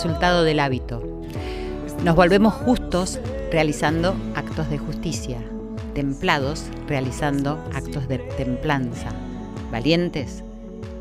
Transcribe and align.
resultado 0.00 0.44
del 0.44 0.60
hábito. 0.60 1.02
Nos 2.04 2.16
volvemos 2.16 2.54
justos 2.54 3.20
realizando 3.52 4.16
actos 4.34 4.70
de 4.70 4.78
justicia, 4.78 5.36
templados 5.92 6.64
realizando 6.88 7.62
actos 7.74 8.08
de 8.08 8.16
templanza, 8.16 9.10
valientes 9.70 10.42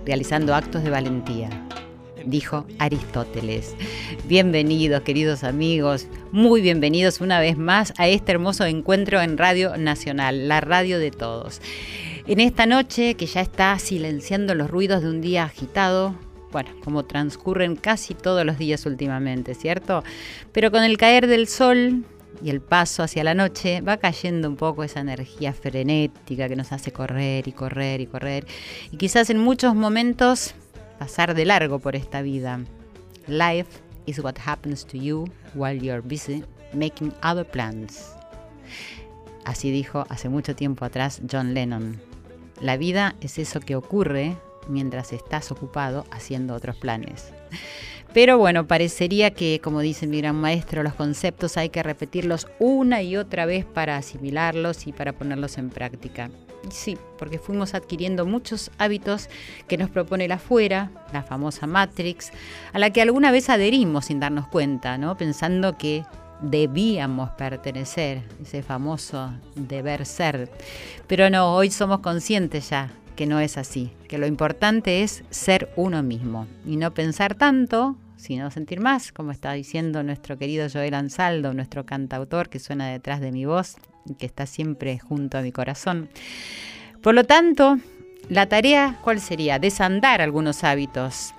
realizando 0.05 0.53
actos 0.53 0.83
de 0.83 0.89
valentía, 0.89 1.49
dijo 2.25 2.65
Aristóteles. 2.77 3.73
Bienvenidos, 4.25 5.01
queridos 5.03 5.45
amigos, 5.45 6.07
muy 6.33 6.59
bienvenidos 6.59 7.21
una 7.21 7.39
vez 7.39 7.57
más 7.57 7.93
a 7.97 8.09
este 8.09 8.33
hermoso 8.33 8.65
encuentro 8.65 9.21
en 9.21 9.37
Radio 9.37 9.77
Nacional, 9.77 10.49
la 10.49 10.59
radio 10.59 10.99
de 10.99 11.11
todos. 11.11 11.61
En 12.27 12.41
esta 12.41 12.65
noche 12.65 13.13
que 13.13 13.27
ya 13.27 13.39
está 13.39 13.79
silenciando 13.79 14.55
los 14.55 14.69
ruidos 14.69 15.03
de 15.03 15.09
un 15.09 15.21
día 15.21 15.45
agitado, 15.45 16.15
bueno, 16.51 16.71
como 16.83 17.05
transcurren 17.05 17.75
casi 17.75 18.13
todos 18.13 18.45
los 18.45 18.57
días 18.57 18.85
últimamente, 18.85 19.53
¿cierto? 19.55 20.03
Pero 20.51 20.71
con 20.71 20.83
el 20.83 20.97
caer 20.97 21.27
del 21.27 21.47
sol 21.47 22.03
y 22.41 22.49
el 22.49 22.61
paso 22.61 23.03
hacia 23.03 23.23
la 23.23 23.33
noche 23.33 23.81
va 23.81 23.97
cayendo 23.97 24.49
un 24.49 24.55
poco 24.55 24.83
esa 24.83 24.99
energía 24.99 25.53
frenética 25.53 26.47
que 26.47 26.55
nos 26.55 26.71
hace 26.71 26.91
correr 26.91 27.47
y 27.47 27.51
correr 27.51 28.01
y 28.01 28.07
correr 28.07 28.45
y 28.91 28.97
quizás 28.97 29.29
en 29.29 29.39
muchos 29.39 29.75
momentos 29.75 30.53
pasar 30.97 31.33
de 31.33 31.45
largo 31.45 31.79
por 31.79 31.95
esta 31.95 32.21
vida. 32.21 32.59
Life 33.27 33.79
is 34.05 34.19
what 34.19 34.35
happens 34.45 34.85
to 34.85 34.97
you 34.97 35.25
while 35.53 35.77
you're 35.77 36.01
busy 36.01 36.43
making 36.73 37.13
other 37.23 37.45
plans. 37.45 38.13
Así 39.45 39.71
dijo 39.71 40.05
hace 40.09 40.29
mucho 40.29 40.55
tiempo 40.55 40.85
atrás 40.85 41.21
John 41.29 41.53
Lennon. 41.53 41.99
La 42.61 42.77
vida 42.77 43.15
es 43.21 43.39
eso 43.39 43.59
que 43.59 43.75
ocurre 43.75 44.35
mientras 44.69 45.11
estás 45.11 45.51
ocupado 45.51 46.05
haciendo 46.11 46.53
otros 46.53 46.77
planes. 46.77 47.33
Pero 48.13 48.39
bueno, 48.39 48.65
parecería 48.65 49.31
que, 49.31 49.59
como 49.63 49.81
dice 49.81 50.07
mi 50.07 50.19
gran 50.19 50.35
maestro, 50.35 50.81
los 50.81 50.95
conceptos 50.95 51.57
hay 51.57 51.69
que 51.69 51.83
repetirlos 51.83 52.47
una 52.57 53.03
y 53.03 53.17
otra 53.17 53.45
vez 53.45 53.65
para 53.65 53.97
asimilarlos 53.97 54.87
y 54.87 54.93
para 54.93 55.13
ponerlos 55.13 55.57
en 55.59 55.69
práctica. 55.69 56.31
Sí, 56.71 56.97
porque 57.17 57.37
fuimos 57.37 57.73
adquiriendo 57.73 58.25
muchos 58.25 58.71
hábitos 58.79 59.29
que 59.67 59.77
nos 59.77 59.89
propone 59.89 60.27
la 60.27 60.35
afuera, 60.35 60.91
la 61.13 61.23
famosa 61.23 61.67
Matrix, 61.67 62.31
a 62.73 62.79
la 62.79 62.89
que 62.89 63.01
alguna 63.01 63.31
vez 63.31 63.49
adherimos 63.49 64.05
sin 64.05 64.19
darnos 64.19 64.47
cuenta, 64.47 64.97
¿no? 64.97 65.15
Pensando 65.15 65.77
que 65.77 66.03
debíamos 66.41 67.29
pertenecer, 67.31 68.23
ese 68.41 68.63
famoso 68.63 69.31
deber 69.55 70.05
ser. 70.05 70.49
Pero 71.07 71.29
no, 71.29 71.53
hoy 71.53 71.69
somos 71.69 71.99
conscientes 71.99 72.71
ya 72.71 72.89
que 73.19 73.27
no 73.27 73.41
es 73.41 73.57
así, 73.57 73.91
que 74.07 74.17
lo 74.17 74.27
importante 74.27 75.03
es 75.03 75.25
ser 75.29 75.73
uno 75.75 76.01
mismo 76.03 76.47
y 76.65 76.77
no 76.77 76.93
pensar 76.93 77.35
tanto, 77.35 77.97
sino 78.15 78.49
sentir 78.49 78.79
más, 78.79 79.11
como 79.11 79.33
está 79.33 79.51
diciendo 79.51 80.03
nuestro 80.03 80.37
querido 80.37 80.69
Joel 80.71 80.93
Ansaldo, 80.93 81.53
nuestro 81.53 81.85
cantautor 81.85 82.47
que 82.47 82.59
suena 82.59 82.87
detrás 82.87 83.19
de 83.19 83.33
mi 83.33 83.43
voz 83.43 83.75
y 84.05 84.13
que 84.13 84.25
está 84.25 84.45
siempre 84.45 84.99
junto 84.99 85.37
a 85.37 85.41
mi 85.41 85.51
corazón. 85.51 86.07
Por 87.03 87.13
lo 87.13 87.25
tanto, 87.25 87.79
la 88.29 88.45
tarea, 88.45 88.97
¿cuál 89.03 89.19
sería? 89.19 89.59
Desandar 89.59 90.21
algunos 90.21 90.63
hábitos. 90.63 91.33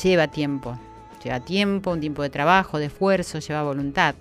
Lleva 0.00 0.28
tiempo, 0.28 0.78
lleva 1.24 1.40
tiempo, 1.40 1.90
un 1.90 2.00
tiempo 2.00 2.22
de 2.22 2.30
trabajo, 2.30 2.78
de 2.78 2.86
esfuerzo, 2.86 3.40
lleva 3.40 3.64
voluntad. 3.64 4.14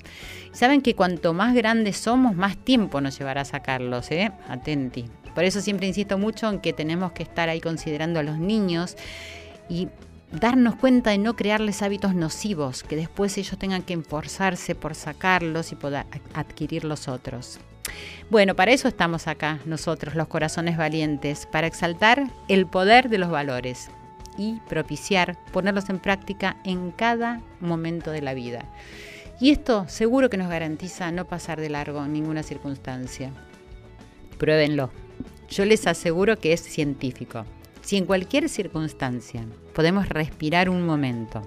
Saben 0.51 0.81
que 0.81 0.95
cuanto 0.95 1.35
más 1.35 1.53
grandes 1.53 1.97
somos, 1.97 2.35
más 2.35 2.57
tiempo 2.57 3.01
nos 3.01 3.19
llevará 3.19 3.41
a 3.41 3.45
sacarlos, 3.45 4.09
¿eh? 4.09 4.31
Atenti. 4.47 5.05
Por 5.37 5.43
eso 5.43 5.61
siempre 5.61 5.85
insisto 5.85 6.17
mucho 6.17 6.49
en 6.49 6.59
que 6.59 6.73
tenemos 6.73 7.11
que 7.11 7.21
estar 7.21 7.47
ahí 7.47 7.61
considerando 7.61 8.19
a 8.19 8.23
los 8.23 8.39
niños 8.39 8.97
y 9.69 9.87
darnos 10.31 10.77
cuenta 10.77 11.11
de 11.11 11.19
no 11.19 11.35
crearles 11.35 11.83
hábitos 11.83 12.15
nocivos, 12.15 12.81
que 12.81 12.95
después 12.95 13.37
ellos 13.37 13.59
tengan 13.59 13.83
que 13.83 13.93
esforzarse 13.93 14.73
por 14.73 14.95
sacarlos 14.95 15.71
y 15.71 15.75
poder 15.75 16.07
adquirir 16.33 16.85
los 16.85 17.07
otros. 17.07 17.59
Bueno, 18.31 18.55
para 18.55 18.71
eso 18.71 18.87
estamos 18.87 19.27
acá 19.27 19.59
nosotros, 19.65 20.15
los 20.15 20.27
corazones 20.27 20.75
valientes, 20.75 21.45
para 21.45 21.67
exaltar 21.67 22.31
el 22.47 22.65
poder 22.65 23.07
de 23.07 23.19
los 23.19 23.29
valores 23.29 23.91
y 24.39 24.59
propiciar 24.67 25.37
ponerlos 25.51 25.87
en 25.91 25.99
práctica 25.99 26.57
en 26.63 26.89
cada 26.89 27.43
momento 27.59 28.09
de 28.09 28.23
la 28.23 28.33
vida. 28.33 28.65
Y 29.39 29.51
esto 29.51 29.85
seguro 29.87 30.31
que 30.31 30.37
nos 30.37 30.49
garantiza 30.49 31.11
no 31.11 31.25
pasar 31.25 31.61
de 31.61 31.69
largo 31.69 32.03
en 32.03 32.13
ninguna 32.13 32.41
circunstancia. 32.41 33.29
Pruébenlo. 34.39 34.89
Yo 35.49 35.65
les 35.65 35.87
aseguro 35.87 36.37
que 36.37 36.53
es 36.53 36.61
científico. 36.61 37.45
Si 37.81 37.95
en 37.95 38.05
cualquier 38.05 38.49
circunstancia 38.49 39.45
podemos 39.73 40.09
respirar 40.09 40.69
un 40.69 40.85
momento 40.85 41.41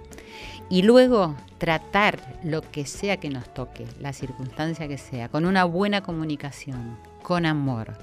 y 0.70 0.82
luego 0.82 1.36
tratar 1.58 2.18
lo 2.42 2.62
que 2.62 2.86
sea 2.86 3.18
que 3.18 3.28
nos 3.28 3.52
toque, 3.52 3.86
la 4.00 4.12
circunstancia 4.14 4.88
que 4.88 4.96
sea, 4.96 5.28
con 5.28 5.44
una 5.44 5.64
buena 5.64 6.02
comunicación, 6.02 6.96
con 7.22 7.44
amor, 7.44 7.98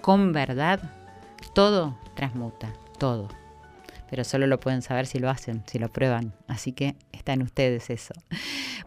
con 0.00 0.32
verdad, 0.32 0.80
todo 1.54 1.98
transmuta, 2.14 2.72
todo. 2.98 3.28
Pero 4.08 4.24
solo 4.24 4.46
lo 4.46 4.60
pueden 4.60 4.82
saber 4.82 5.06
si 5.06 5.18
lo 5.18 5.28
hacen, 5.28 5.62
si 5.66 5.78
lo 5.78 5.90
prueban. 5.90 6.32
Así 6.46 6.72
que 6.72 6.96
está 7.12 7.32
en 7.32 7.42
ustedes 7.42 7.90
eso. 7.90 8.14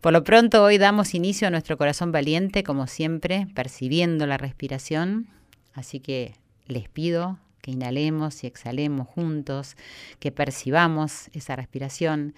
Por 0.01 0.13
lo 0.13 0.23
pronto 0.23 0.63
hoy 0.63 0.77
damos 0.77 1.13
inicio 1.13 1.47
a 1.47 1.51
nuestro 1.51 1.77
corazón 1.77 2.11
valiente, 2.11 2.63
como 2.63 2.87
siempre, 2.87 3.47
percibiendo 3.53 4.27
la 4.27 4.37
respiración. 4.37 5.27
Así 5.73 5.99
que 5.99 6.33
les 6.67 6.89
pido 6.89 7.39
que 7.65 7.71
inhalemos 7.71 8.43
y 8.43 8.47
exhalemos 8.47 9.07
juntos, 9.07 9.75
que 10.19 10.31
percibamos 10.31 11.29
esa 11.33 11.55
respiración. 11.55 12.35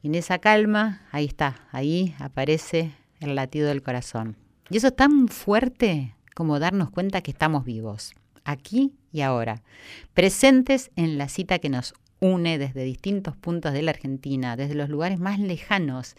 Y 0.00 0.06
en 0.06 0.14
esa 0.14 0.38
calma, 0.38 1.02
ahí 1.12 1.26
está, 1.26 1.68
ahí 1.72 2.14
aparece 2.18 2.92
el 3.20 3.34
latido 3.34 3.68
del 3.68 3.82
corazón. 3.82 4.36
Y 4.70 4.78
eso 4.78 4.86
es 4.86 4.96
tan 4.96 5.28
fuerte 5.28 6.14
como 6.34 6.58
darnos 6.58 6.88
cuenta 6.88 7.20
que 7.20 7.30
estamos 7.30 7.66
vivos, 7.66 8.14
aquí 8.44 8.94
y 9.12 9.20
ahora, 9.20 9.62
presentes 10.14 10.90
en 10.96 11.18
la 11.18 11.28
cita 11.28 11.58
que 11.58 11.68
nos 11.68 11.92
une 12.18 12.56
desde 12.56 12.82
distintos 12.82 13.36
puntos 13.36 13.74
de 13.74 13.82
la 13.82 13.90
Argentina, 13.90 14.56
desde 14.56 14.74
los 14.74 14.88
lugares 14.88 15.18
más 15.18 15.38
lejanos, 15.38 16.14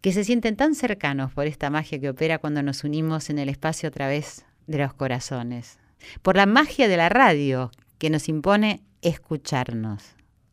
que 0.00 0.12
se 0.12 0.24
sienten 0.24 0.56
tan 0.56 0.74
cercanos 0.74 1.34
por 1.34 1.46
esta 1.46 1.68
magia 1.68 2.00
que 2.00 2.08
opera 2.08 2.38
cuando 2.38 2.62
nos 2.62 2.82
unimos 2.82 3.28
en 3.28 3.38
el 3.38 3.50
espacio 3.50 3.90
a 3.90 3.92
través 3.92 4.46
de 4.66 4.78
los 4.78 4.94
corazones 4.94 5.83
por 6.22 6.36
la 6.36 6.46
magia 6.46 6.88
de 6.88 6.96
la 6.96 7.08
radio 7.08 7.70
que 7.98 8.10
nos 8.10 8.28
impone 8.28 8.82
escucharnos. 9.02 10.02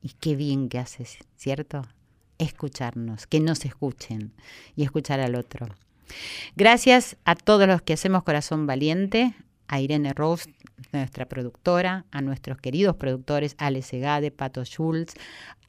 Y 0.01 0.09
qué 0.19 0.35
bien 0.35 0.69
que 0.69 0.79
haces, 0.79 1.17
¿cierto? 1.37 1.83
Escucharnos, 2.37 3.27
que 3.27 3.39
nos 3.39 3.65
escuchen 3.65 4.33
y 4.75 4.83
escuchar 4.83 5.19
al 5.19 5.35
otro. 5.35 5.67
Gracias 6.55 7.17
a 7.23 7.35
todos 7.35 7.67
los 7.67 7.81
que 7.81 7.93
hacemos 7.93 8.23
Corazón 8.23 8.67
Valiente, 8.67 9.35
a 9.67 9.79
Irene 9.79 10.13
Rose, 10.13 10.53
nuestra 10.91 11.25
productora, 11.25 12.05
a 12.11 12.21
nuestros 12.21 12.57
queridos 12.57 12.95
productores 12.97 13.55
Ale 13.57 13.81
Segade, 13.81 14.31
Pato 14.31 14.65
Schultz, 14.65 15.13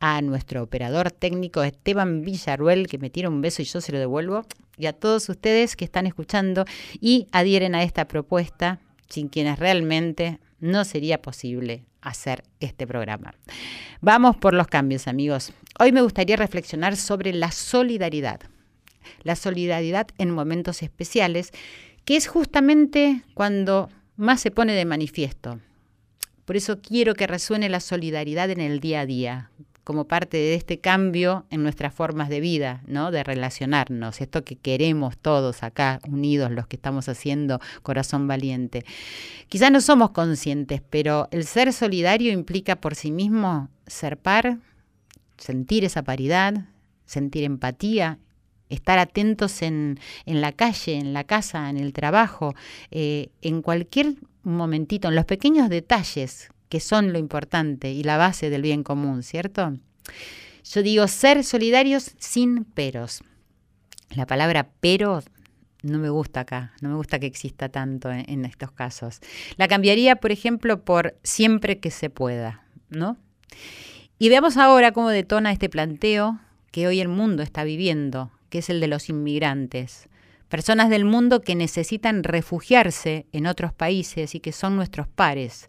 a 0.01 0.21
nuestro 0.23 0.63
operador 0.63 1.13
técnico 1.13 1.63
Esteban 1.63 2.23
Villarruel, 2.23 2.89
que 2.89 2.99
me 2.99 3.11
tira 3.11 3.29
un 3.29 3.41
beso 3.41 3.63
y 3.63 3.67
yo 3.67 3.81
se 3.81 3.93
lo 3.93 3.99
devuelvo, 3.99 4.45
y 4.77 4.87
a 4.87 4.93
todos 4.93 5.29
ustedes 5.29 5.77
que 5.77 5.85
están 5.85 6.07
escuchando 6.07 6.65
y 7.01 7.29
adhieren 7.31 7.77
a 7.77 7.85
esta 7.85 8.09
propuesta 8.09 8.81
sin 9.13 9.29
quienes 9.29 9.59
realmente 9.59 10.41
no 10.59 10.85
sería 10.85 11.21
posible 11.21 11.85
hacer 12.01 12.45
este 12.61 12.87
programa. 12.87 13.35
Vamos 14.01 14.37
por 14.37 14.55
los 14.55 14.67
cambios, 14.69 15.07
amigos. 15.07 15.53
Hoy 15.79 15.93
me 15.93 16.01
gustaría 16.01 16.37
reflexionar 16.37 16.97
sobre 16.97 17.33
la 17.35 17.53
solidaridad. 17.53 18.41
La 19.23 19.37
solidaridad 19.37 20.09
en 20.17 20.31
momentos 20.31 20.83
especiales, 20.83 21.51
que 22.05 22.17
es 22.17 22.27
justamente 22.27 23.23
cuando 23.35 23.91
más 24.17 24.41
se 24.41 24.51
pone 24.51 24.73
de 24.73 24.85
manifiesto. 24.87 25.61
Por 26.47 26.57
eso 26.57 26.81
quiero 26.81 27.15
que 27.15 27.27
resuene 27.27 27.69
la 27.69 27.81
solidaridad 27.81 28.51
en 28.51 28.61
el 28.61 28.81
día 28.81 29.01
a 29.01 29.07
día, 29.07 29.51
como 29.85 30.05
parte 30.07 30.37
de 30.37 30.55
este 30.55 30.79
cambio 30.79 31.45
en 31.51 31.63
nuestras 31.63 31.93
formas 31.93 32.29
de 32.29 32.41
vida, 32.41 32.83
¿no? 32.87 33.11
De 33.11 33.25
relacionarnos, 33.25 34.21
esto 34.21 34.45
que 34.45 34.57
queremos 34.57 35.19
todos 35.19 35.63
acá 35.63 36.01
unidos, 36.09 36.51
los 36.53 36.67
que 36.67 36.77
estamos 36.77 37.09
haciendo 37.09 37.61
Corazón 37.83 38.29
Valiente. 38.29 38.85
Quizás 39.49 39.73
no 39.73 39.81
somos 39.81 40.11
conscientes, 40.11 40.83
pero 40.89 41.29
el 41.33 41.45
ser 41.45 41.73
solidario 41.73 42.33
implica 42.33 42.77
por 42.77 42.95
sí 42.95 43.11
mismo 43.11 43.69
ser 43.87 44.19
par, 44.19 44.59
sentir 45.37 45.85
esa 45.85 46.03
paridad, 46.03 46.69
sentir 47.05 47.43
empatía, 47.43 48.19
estar 48.69 48.99
atentos 49.01 49.63
en, 49.63 49.99
la 50.25 50.53
calle, 50.53 50.95
en 50.95 51.13
la 51.13 51.25
casa, 51.25 51.69
en 51.69 51.77
el 51.77 51.93
trabajo, 51.93 52.55
eh, 52.91 53.31
en 53.43 53.63
cualquier 53.63 54.15
momentito, 54.45 55.09
en 55.09 55.17
los 55.17 55.25
pequeños 55.25 55.69
detalles 55.69 56.52
que 56.73 56.81
son 56.81 57.13
lo 57.13 57.19
importante 57.19 57.93
y 57.93 58.03
la 58.03 58.17
base 58.17 58.49
del 58.49 58.63
bien 58.63 58.83
común, 58.83 59.23
¿cierto? 59.23 59.77
Yo 60.65 60.83
digo 60.83 61.07
ser 61.07 61.45
solidarios 61.45 62.13
sin 62.19 62.65
peros. 62.65 63.23
La 64.17 64.25
palabra 64.25 64.71
pero 64.81 65.23
no 65.83 65.99
me 65.99 66.09
gusta 66.09 66.41
acá, 66.41 66.73
no 66.81 66.89
me 66.89 66.95
gusta 66.95 67.19
que 67.19 67.27
exista 67.27 67.69
tanto 67.69 68.11
en, 68.11 68.25
en, 68.27 68.47
estos 68.47 68.73
casos. 68.73 69.21
La 69.59 69.69
cambiaría, 69.69 70.17
por 70.17 70.33
ejemplo, 70.33 70.83
por 70.83 71.19
siempre 71.23 71.79
que 71.79 71.91
se 71.91 72.09
pueda, 72.09 72.65
¿no? 72.89 73.19
Y 74.19 74.31
veamos 74.31 74.57
ahora 74.57 74.93
cómo 74.93 75.11
detona 75.11 75.53
este 75.53 75.69
planteo 75.69 76.41
que 76.71 76.87
hoy 76.87 77.01
el 77.01 77.09
mundo 77.09 77.43
está 77.43 77.65
viviendo, 77.65 78.31
que 78.49 78.61
es 78.61 78.71
el 78.71 78.81
de 78.81 78.87
los 78.87 79.11
inmigrantes. 79.11 80.09
Personas 80.49 80.89
del 80.89 81.05
mundo 81.05 81.43
que 81.43 81.55
necesitan 81.55 82.25
refugiarse 82.25 83.27
en 83.33 83.47
otros 83.47 83.75
países 83.75 84.35
y 84.35 84.41
que 84.41 84.53
son 84.53 84.75
nuestros 84.75 85.07
pares 85.07 85.67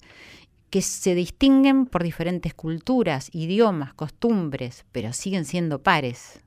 que 0.73 0.81
se 0.81 1.13
distinguen 1.13 1.85
por 1.85 2.01
diferentes 2.01 2.55
culturas, 2.55 3.29
idiomas, 3.31 3.93
costumbres, 3.93 4.87
pero 4.91 5.13
siguen 5.13 5.45
siendo 5.45 5.83
pares. 5.83 6.41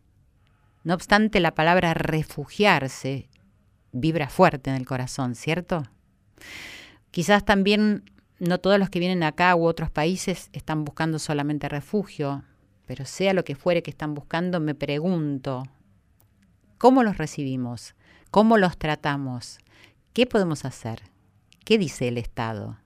No 0.83 0.95
obstante, 0.95 1.39
la 1.39 1.55
palabra 1.55 1.95
refugiarse 1.95 3.29
vibra 3.93 4.29
fuerte 4.29 4.71
en 4.71 4.75
el 4.75 4.85
corazón, 4.85 5.37
¿cierto? 5.37 5.85
Quizás 7.13 7.45
también 7.45 8.11
no 8.41 8.59
todos 8.59 8.81
los 8.81 8.91
que 8.91 8.99
vienen 8.99 9.23
acá 9.23 9.55
u 9.55 9.65
otros 9.65 9.93
países 9.93 10.51
están 10.53 10.85
buscando 10.85 11.21
solamente 11.21 11.69
refugio, 11.69 12.43
pero 12.85 13.05
sea 13.05 13.33
lo 13.33 13.45
que 13.45 13.55
fuere 13.55 13.85
que 13.85 13.93
están 13.93 14.15
buscando, 14.15 14.59
me 14.59 14.75
pregunto, 14.75 15.63
¿cómo 16.79 17.05
los 17.05 17.17
recibimos? 17.17 17.95
¿Cómo 18.33 18.59
los 18.59 18.77
tratamos? 18.77 19.59
¿Qué 20.13 20.27
podemos 20.27 20.65
hacer? 20.65 21.03
¿Qué 21.65 21.79
dice 21.79 22.09
el 22.09 22.19
Estado? 22.19 22.77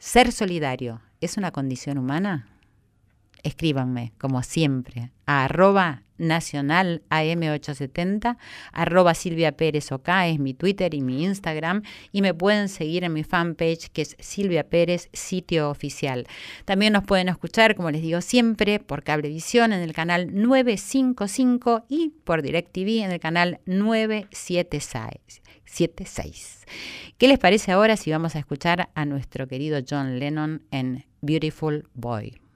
¿Ser 0.00 0.30
solidario 0.30 1.00
es 1.20 1.36
una 1.38 1.50
condición 1.50 1.98
humana? 1.98 2.46
Escríbanme, 3.42 4.12
como 4.18 4.42
siempre, 4.42 5.10
a 5.26 5.44
arroba 5.44 6.02
nacional 6.18 7.02
AM870, 7.10 8.36
arroba 8.72 9.14
Silvia 9.14 9.52
Pérez 9.52 9.90
OK, 9.92 10.08
es 10.26 10.38
mi 10.38 10.52
Twitter 10.52 10.94
y 10.94 11.00
mi 11.00 11.24
Instagram, 11.24 11.82
y 12.12 12.22
me 12.22 12.34
pueden 12.34 12.68
seguir 12.68 13.04
en 13.04 13.12
mi 13.12 13.24
fanpage 13.24 13.88
que 13.90 14.02
es 14.02 14.16
Silvia 14.18 14.68
Pérez, 14.68 15.08
sitio 15.12 15.70
oficial. 15.70 16.26
También 16.64 16.92
nos 16.92 17.04
pueden 17.04 17.28
escuchar, 17.28 17.76
como 17.76 17.90
les 17.90 18.02
digo 18.02 18.20
siempre, 18.20 18.80
por 18.80 19.02
Cablevisión 19.02 19.72
en 19.72 19.80
el 19.80 19.92
canal 19.92 20.28
955 20.32 21.84
y 21.88 22.10
por 22.24 22.42
DirecTV 22.42 23.04
en 23.04 23.12
el 23.12 23.20
canal 23.20 23.60
976. 23.66 25.42
76. 25.64 26.66
¿Qué 27.18 27.28
les 27.28 27.38
parece 27.38 27.72
ahora 27.72 27.96
si 27.96 28.10
vamos 28.10 28.34
a 28.34 28.38
escuchar 28.38 28.88
a 28.94 29.04
nuestro 29.04 29.46
querido 29.48 29.80
John 29.88 30.18
Lennon 30.18 30.62
en 30.70 31.04
Beautiful 31.20 31.88
Boy? 31.94 32.47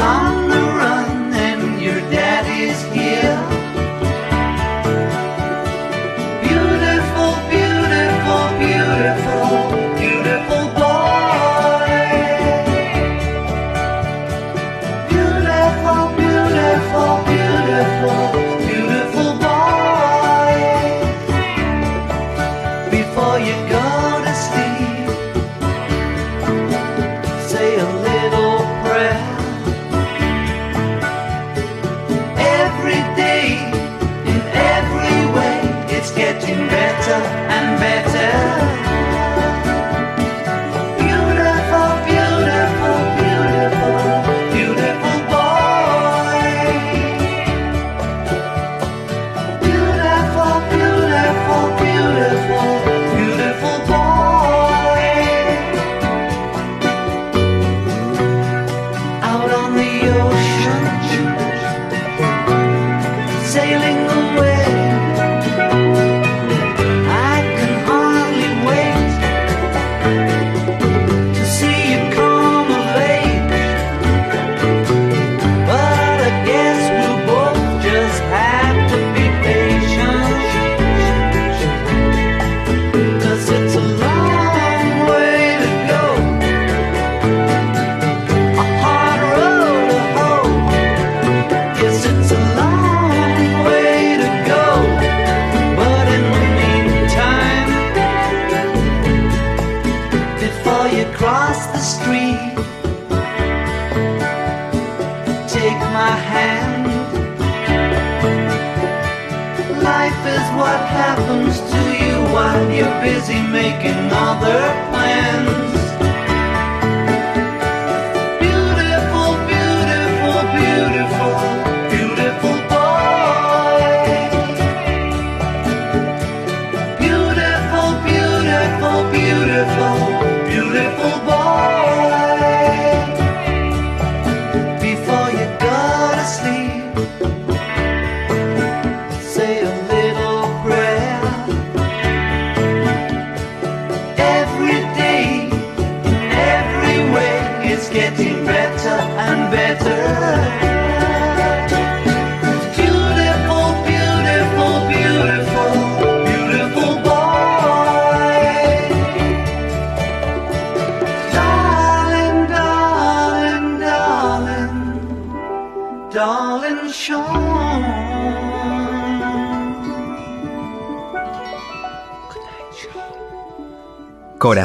song. 0.00 0.39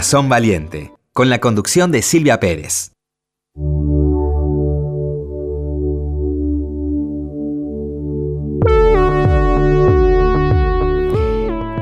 Corazón 0.05 0.29
Valiente, 0.29 0.93
con 1.13 1.31
la 1.31 1.39
conducción 1.39 1.91
de 1.91 2.03
Silvia 2.03 2.39
Pérez. 2.39 2.91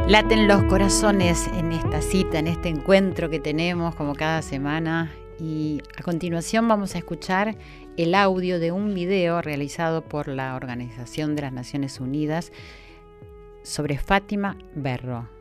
Laten 0.08 0.48
los 0.48 0.64
corazones 0.70 1.48
en 1.48 1.74
esta 1.74 2.02
cita, 2.02 2.40
en 2.40 2.48
este 2.48 2.70
encuentro 2.70 3.30
que 3.30 3.42
tenemos 3.42 3.94
como 3.96 4.16
cada 4.16 4.42
semana. 4.42 5.12
Y 5.38 5.82
a 5.98 6.02
continuación 6.02 6.66
vamos 6.70 6.96
a 6.96 7.00
escuchar 7.00 7.58
el 7.98 8.16
audio 8.16 8.58
de 8.58 8.72
un 8.72 8.94
video 8.94 9.42
realizado 9.42 10.02
por 10.02 10.30
la 10.30 10.56
Organización 10.56 11.36
de 11.36 11.42
las 11.42 11.52
Naciones 11.52 12.00
Unidas 12.00 12.54
sobre 13.64 13.98
Fátima 13.98 14.56
Berro. 14.76 15.33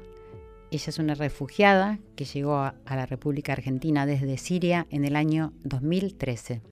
Ella 0.72 0.88
es 0.88 0.98
una 0.98 1.14
refugiada 1.14 1.98
que 2.16 2.24
llegó 2.24 2.56
a, 2.56 2.74
la 2.88 3.04
República 3.04 3.52
Argentina 3.52 4.06
desde 4.06 4.38
Siria 4.38 4.86
en 4.88 5.04
el 5.04 5.16
año 5.16 5.52
2013. 5.64 6.62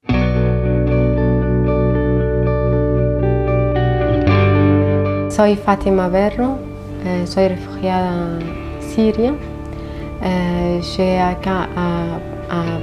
Soy 5.29 5.55
Fátima 5.57 6.09
Berro, 6.09 6.57
eh, 7.05 7.27
soy 7.27 7.49
refugiada 7.49 8.39
siria. 8.81 9.35
Eh, 10.23 10.81
llegué 10.97 11.21
acá 11.21 11.69
a, 11.77 12.19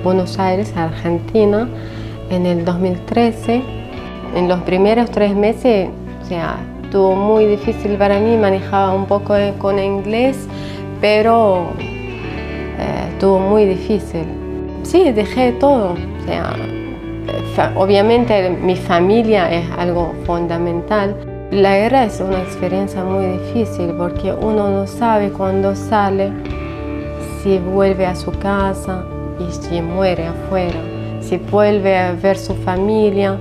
Buenos 0.03 0.37
Aires, 0.37 0.71
Argentina, 0.77 1.67
en 2.29 2.45
el 2.45 2.63
2013. 2.63 3.63
En 4.35 4.47
los 4.47 4.61
primeros 4.61 5.09
tres 5.09 5.35
meses, 5.35 5.89
o 6.21 6.25
sea, 6.25 6.59
estuvo 6.83 7.15
muy 7.15 7.47
difícil 7.47 7.97
para 7.97 8.19
mí, 8.19 8.37
manejaba 8.37 8.93
un 8.93 9.07
poco 9.07 9.33
con 9.57 9.79
inglés 9.79 10.47
pero 11.01 11.71
eh, 11.79 13.09
estuvo 13.13 13.39
muy 13.39 13.65
difícil. 13.65 14.25
Sí, 14.83 15.11
dejé 15.11 15.53
todo. 15.53 15.95
obviamente 17.75 18.49
mi 18.49 18.75
familia 18.75 19.51
es 19.51 19.65
algo 19.77 20.13
fundamental. 20.25 21.15
La 21.51 21.77
guerra 21.77 22.03
es 22.03 22.19
una 22.19 22.39
experiencia 22.39 23.03
muy 23.03 23.25
difícil 23.25 23.93
porque 23.97 24.33
uno 24.33 24.69
no 24.69 24.87
sabe 24.87 25.29
cuándo 25.31 25.75
sale, 25.75 26.31
si 27.41 27.57
vuelve 27.57 28.05
a 28.05 28.15
su 28.15 28.31
casa 28.31 29.05
y 29.39 29.51
si 29.51 29.81
muere 29.81 30.27
afuera, 30.27 30.79
si 31.21 31.37
vuelve 31.37 31.97
a 31.97 32.11
ver 32.13 32.37
su 32.37 32.53
familia 32.53 33.37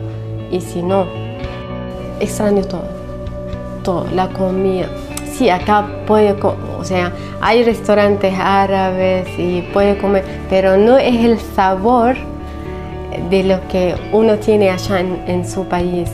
y 0.51 0.61
si 0.61 0.83
no. 0.83 1.07
Extraño 2.21 2.65
todo, 2.65 2.89
todo, 3.83 4.07
la 4.15 4.29
comida. 4.29 4.87
Sí, 5.25 5.51
acá 5.51 5.87
puede, 6.07 6.35
sea, 6.87 7.13
hay 7.41 7.65
restaurantes 7.65 8.35
árabes 8.39 9.29
y 9.39 9.63
puede 9.73 9.99
comer, 9.99 10.25
pero 10.49 10.77
no 10.77 10.97
es 10.97 11.25
el 11.25 11.39
sabor 11.39 12.17
de 13.31 13.43
lo 13.43 13.67
que 13.69 13.95
uno 14.13 14.37
tiene 14.37 14.71
allá 14.71 15.01
en, 15.01 15.47
su 15.47 15.65
país. 15.67 16.11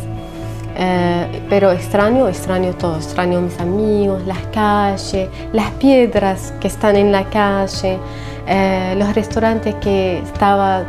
Eh, 0.76 1.42
pero 1.50 1.70
extraño, 1.70 2.28
extraño 2.28 2.72
todo, 2.74 2.96
extraño 2.96 3.40
mis 3.42 3.58
amigos, 3.60 4.22
las 4.26 4.38
calles, 4.52 5.28
las 5.52 5.70
piedras 5.72 6.54
que 6.60 6.68
están 6.68 6.96
en 6.96 7.12
la 7.12 7.24
calle, 7.24 7.98
eh, 8.46 8.94
los 8.96 9.14
restaurantes 9.14 9.74
que 9.76 10.18
estaba 10.18 10.84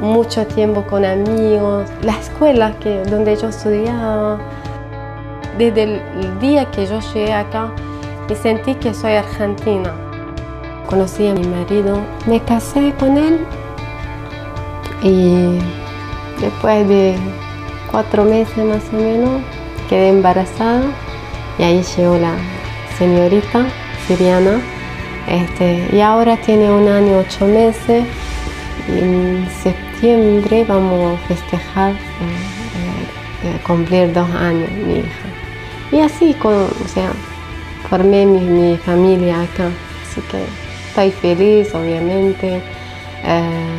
mucho 0.00 0.46
tiempo 0.46 0.82
con 0.82 1.04
amigos, 1.04 1.88
la 2.02 2.18
escuela 2.18 2.72
que, 2.80 3.02
donde 3.04 3.36
yo 3.36 3.48
estudiaba. 3.48 4.38
Desde 5.58 5.82
el 5.82 6.38
día 6.40 6.70
que 6.70 6.86
yo 6.86 7.00
llegué 7.12 7.32
acá, 7.32 7.72
y 8.28 8.34
sentí 8.34 8.74
que 8.74 8.94
soy 8.94 9.12
argentina. 9.12 9.94
Conocí 10.86 11.26
a 11.26 11.34
mi 11.34 11.46
marido, 11.46 12.00
me 12.26 12.40
casé 12.40 12.92
con 12.98 13.16
él 13.16 13.40
y 15.02 15.58
después 16.40 16.88
de 16.88 17.16
cuatro 17.90 18.24
meses 18.24 18.64
más 18.64 18.82
o 18.92 18.96
menos 18.96 19.42
quedé 19.88 20.08
embarazada 20.08 20.84
y 21.58 21.62
ahí 21.62 21.82
llegó 21.96 22.16
la 22.18 22.34
señorita 22.98 23.66
siriana 24.06 24.60
este, 25.28 25.88
y 25.92 26.00
ahora 26.00 26.36
tiene 26.38 26.70
un 26.70 26.88
año 26.88 27.18
ocho 27.18 27.46
meses 27.46 28.04
y 28.88 28.98
en 28.98 29.48
septiembre 29.62 30.64
vamos 30.66 31.14
a 31.14 31.28
festejar 31.28 31.92
eh, 31.92 31.96
eh, 33.44 33.60
cumplir 33.66 34.12
dos 34.12 34.28
años 34.30 34.70
mi 34.72 35.00
hija 35.00 35.28
y 35.92 36.00
así 36.00 36.34
con, 36.34 36.54
o 36.54 36.88
sea, 36.88 37.10
formé 37.88 38.26
mi, 38.26 38.76
familia 38.76 39.42
acá. 39.42 39.70
Así 40.02 40.20
que 40.22 40.42
estoy 40.88 41.10
feliz, 41.10 41.74
obviamente. 41.74 42.62
Eh, 43.24 43.78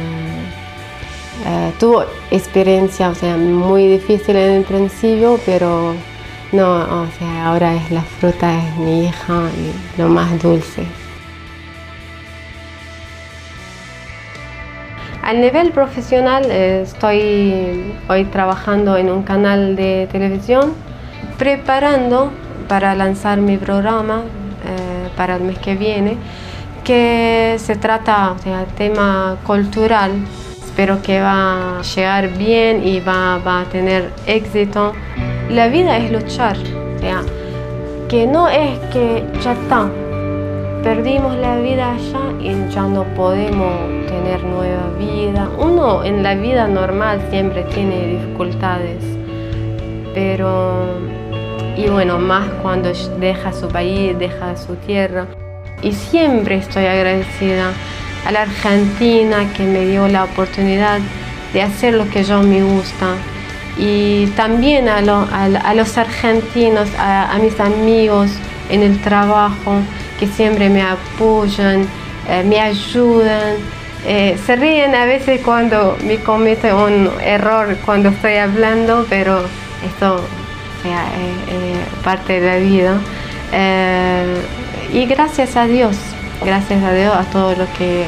tuvo 1.80 2.04
experiencia, 2.32 3.10
o 3.10 3.16
sea, 3.16 3.38
muy 3.38 3.88
difícil 3.88 4.36
en 4.36 4.52
el 4.52 4.64
principio, 4.64 5.40
pero 5.46 5.96
no, 6.52 7.04
o 7.04 7.08
sea, 7.18 7.48
ahora 7.48 7.76
es 7.76 7.92
la 7.92 8.02
fruta, 8.02 8.58
es 8.58 8.76
mi 8.78 9.06
hija 9.06 9.50
y 9.56 10.00
lo 10.00 10.10
más 10.10 10.42
dulce. 10.42 10.86
A 15.22 15.34
nivel 15.34 15.72
profesional 15.72 16.46
eh, 16.50 16.82
estoy 16.82 17.94
hoy 18.08 18.26
trabajando 18.26 18.98
en 18.98 19.12
un 19.12 19.22
canal 19.22 19.76
de 19.76 20.08
televisión, 20.12 20.74
preparando 21.38 22.32
para 22.70 22.96
lanzar 22.96 23.42
mi 23.42 23.58
programa 23.58 24.22
eh, 24.64 25.10
para 25.18 25.36
el 25.36 25.44
mes 25.44 25.58
que 25.58 25.76
viene, 25.76 26.16
que 26.86 27.56
se 27.58 27.76
trata 27.76 28.36
de 28.46 28.66
tema 28.78 29.38
cultural. 29.46 30.12
Espero 30.64 31.02
que 31.02 31.20
va 31.20 31.80
a 31.80 31.82
llegar 31.82 32.30
bien 32.38 32.88
y 32.88 33.02
va, 33.02 33.40
va 33.40 33.62
a 33.62 33.66
tener 33.66 34.12
éxito. 34.28 34.94
La 35.50 35.68
vida 35.68 35.98
es 35.98 36.12
luchar, 36.12 36.56
o 36.96 37.00
sea, 37.00 37.22
que 38.08 38.28
no 38.28 38.48
es 38.48 38.78
que 38.94 39.26
ya 39.42 39.54
está, 39.54 39.90
perdimos 40.84 41.36
la 41.38 41.58
vida 41.58 41.94
allá 41.94 42.22
y 42.40 42.72
ya 42.72 42.84
no 42.84 43.04
podemos 43.16 43.74
tener 44.08 44.44
nueva 44.44 44.90
vida. 44.98 45.50
Uno 45.58 46.04
en 46.04 46.22
la 46.22 46.36
vida 46.36 46.68
normal 46.68 47.20
siempre 47.32 47.64
tiene 47.64 48.06
dificultades, 48.06 49.04
pero 50.14 51.10
y 51.80 51.88
bueno, 51.88 52.20
más 52.20 52.50
cuando 52.62 52.92
deja 53.20 53.54
su 53.54 53.70
país, 53.70 54.18
deja 54.20 54.58
su 54.58 54.76
tierra. 54.76 55.28
Y 55.82 55.94
siempre 55.94 56.58
estoy 56.58 56.86
agradecida 56.86 57.72
a 58.26 58.32
la 58.34 58.42
Argentina 58.42 59.50
que 59.56 59.64
me 59.64 59.86
dio 59.86 60.10
la 60.10 60.26
oportunidad 60.26 61.00
de 61.54 61.62
hacer 61.62 61.94
lo 61.94 62.10
que 62.10 62.26
yo 62.26 62.44
me 62.44 62.62
gusta. 62.64 63.16
Y 63.78 64.26
también 64.36 64.90
a, 64.90 65.00
los 65.74 65.98
argentinos, 65.98 66.90
a, 67.00 67.38
mis 67.42 67.58
amigos 67.62 68.30
en 68.70 68.84
el 68.84 69.00
trabajo 69.02 69.80
que 70.20 70.28
siempre 70.28 70.68
me 70.68 70.82
apoyan, 70.82 71.88
eh, 72.28 72.44
me 72.44 72.60
ayudan. 72.60 73.56
Eh, 74.06 74.38
se 74.46 74.58
ríen 74.58 74.96
a 74.96 75.06
veces 75.06 75.40
cuando 75.46 75.98
me 76.06 76.18
comete 76.18 76.74
un 76.74 77.10
error 77.22 77.78
cuando 77.86 78.10
estoy 78.10 78.36
hablando, 78.36 79.06
pero 79.10 79.44
esto 79.86 80.22
sea, 80.84 81.06
parte 82.04 82.40
de 82.40 82.48
la 82.48 82.58
vida. 82.58 83.00
Eh, 83.52 84.42
y 84.94 85.06
gracias 85.06 85.56
a 85.56 85.66
Dios, 85.66 85.96
gracias 86.44 86.84
a 86.84 86.94
Dios 86.94 87.16
a 87.16 87.24
todo 87.26 87.56
lo 87.56 87.72
que 87.78 88.06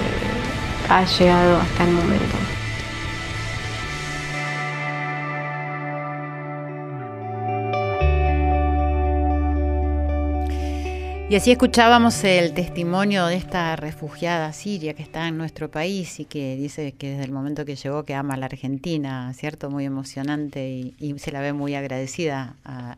ha 0.89 1.05
llegado 1.05 1.57
hasta 1.57 1.83
el 1.83 1.91
momento. 1.91 2.40
Y 11.31 11.35
así 11.38 11.50
escuchábamos 11.50 12.25
el 12.25 12.53
testimonio 12.53 13.25
de 13.27 13.38
esta 13.38 13.77
refugiada 13.77 14.51
siria 14.51 14.93
que 14.95 15.01
está 15.01 15.29
en 15.29 15.38
nuestro 15.38 15.71
país 15.71 16.19
y 16.19 16.25
que 16.25 16.57
dice 16.57 16.91
que 16.91 17.11
desde 17.11 17.23
el 17.23 17.31
momento 17.31 17.63
que 17.63 17.77
llegó 17.77 18.03
que 18.03 18.15
ama 18.15 18.33
a 18.33 18.38
la 18.38 18.47
Argentina, 18.47 19.31
¿cierto? 19.31 19.69
Muy 19.69 19.85
emocionante 19.85 20.67
y, 20.67 21.15
se 21.19 21.31
la 21.31 21.39
ve 21.39 21.53
muy 21.53 21.73
agradecida 21.73 22.55
a, 22.65 22.97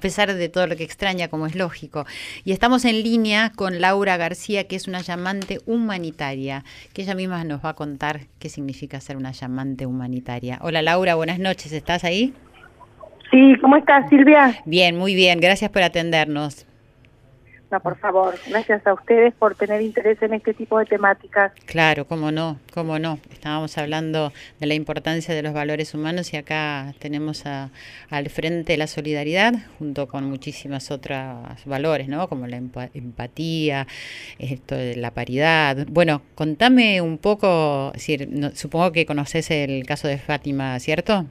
pesar 0.00 0.34
de 0.34 0.48
todo 0.48 0.66
lo 0.66 0.74
que 0.74 0.82
extraña, 0.82 1.28
como 1.28 1.46
es 1.46 1.54
lógico. 1.54 2.04
Y 2.44 2.50
estamos 2.50 2.84
en 2.84 3.00
línea 3.04 3.52
con 3.54 3.80
Laura 3.80 4.16
García, 4.16 4.66
que 4.66 4.74
es 4.74 4.88
una 4.88 5.00
llamante 5.00 5.60
humanitaria, 5.64 6.64
que 6.92 7.02
ella 7.02 7.14
misma 7.14 7.44
nos 7.44 7.64
va 7.64 7.68
a 7.68 7.74
contar 7.74 8.22
qué 8.40 8.48
significa 8.48 9.00
ser 9.00 9.16
una 9.16 9.30
llamante 9.30 9.86
humanitaria. 9.86 10.58
Hola 10.62 10.82
Laura, 10.82 11.14
buenas 11.14 11.38
noches, 11.38 11.70
¿estás 11.70 12.02
ahí? 12.02 12.34
Sí, 13.30 13.54
¿cómo 13.60 13.76
estás 13.76 14.08
Silvia? 14.08 14.60
Bien, 14.64 14.98
muy 14.98 15.14
bien, 15.14 15.38
gracias 15.38 15.70
por 15.70 15.84
atendernos. 15.84 16.67
No, 17.70 17.80
por 17.80 17.98
favor, 17.98 18.34
gracias 18.48 18.86
a 18.86 18.94
ustedes 18.94 19.34
por 19.34 19.54
tener 19.54 19.82
interés 19.82 20.22
en 20.22 20.32
este 20.32 20.54
tipo 20.54 20.78
de 20.78 20.86
temáticas. 20.86 21.52
Claro, 21.66 22.06
cómo 22.06 22.32
no, 22.32 22.58
cómo 22.72 22.98
no. 22.98 23.18
Estábamos 23.30 23.76
hablando 23.76 24.32
de 24.58 24.66
la 24.66 24.72
importancia 24.72 25.34
de 25.34 25.42
los 25.42 25.52
valores 25.52 25.92
humanos 25.92 26.32
y 26.32 26.38
acá 26.38 26.94
tenemos 26.98 27.44
a, 27.44 27.70
al 28.08 28.30
frente 28.30 28.78
la 28.78 28.86
solidaridad 28.86 29.52
junto 29.78 30.08
con 30.08 30.24
muchísimas 30.24 30.90
otras 30.90 31.62
valores, 31.66 32.08
¿no? 32.08 32.26
Como 32.30 32.46
la 32.46 32.56
empatía, 32.56 33.86
esto 34.38 34.74
de 34.74 34.96
la 34.96 35.10
paridad. 35.10 35.86
Bueno, 35.90 36.22
contame 36.34 37.02
un 37.02 37.18
poco, 37.18 37.90
decir, 37.92 38.30
supongo 38.54 38.92
que 38.92 39.04
conoces 39.04 39.50
el 39.50 39.84
caso 39.84 40.08
de 40.08 40.16
Fátima, 40.16 40.78
¿cierto? 40.80 41.26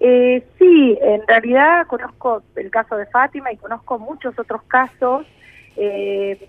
Eh, 0.00 0.44
sí, 0.58 0.96
en 1.00 1.26
realidad 1.26 1.86
conozco 1.86 2.42
el 2.54 2.70
caso 2.70 2.96
de 2.96 3.06
Fátima 3.06 3.52
y 3.52 3.56
conozco 3.56 3.98
muchos 3.98 4.38
otros 4.38 4.62
casos 4.62 5.26
eh, 5.76 6.48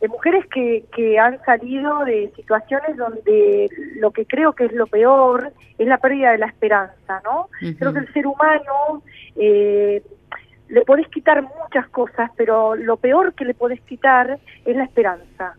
de 0.00 0.08
mujeres 0.08 0.46
que, 0.46 0.84
que 0.94 1.18
han 1.18 1.42
salido 1.44 2.04
de 2.04 2.30
situaciones 2.36 2.96
donde 2.96 3.68
lo 3.96 4.12
que 4.12 4.24
creo 4.26 4.52
que 4.52 4.66
es 4.66 4.72
lo 4.72 4.86
peor 4.86 5.52
es 5.76 5.88
la 5.88 5.98
pérdida 5.98 6.30
de 6.30 6.38
la 6.38 6.46
esperanza, 6.46 7.20
¿no? 7.24 7.48
Creo 7.78 7.92
que 7.92 8.00
el 8.00 8.12
ser 8.12 8.26
humano 8.26 9.02
eh, 9.34 10.02
le 10.68 10.82
podés 10.82 11.08
quitar 11.08 11.42
muchas 11.42 11.88
cosas, 11.88 12.30
pero 12.36 12.76
lo 12.76 12.96
peor 12.96 13.34
que 13.34 13.44
le 13.44 13.54
podés 13.54 13.80
quitar 13.80 14.38
es 14.64 14.76
la 14.76 14.84
esperanza. 14.84 15.54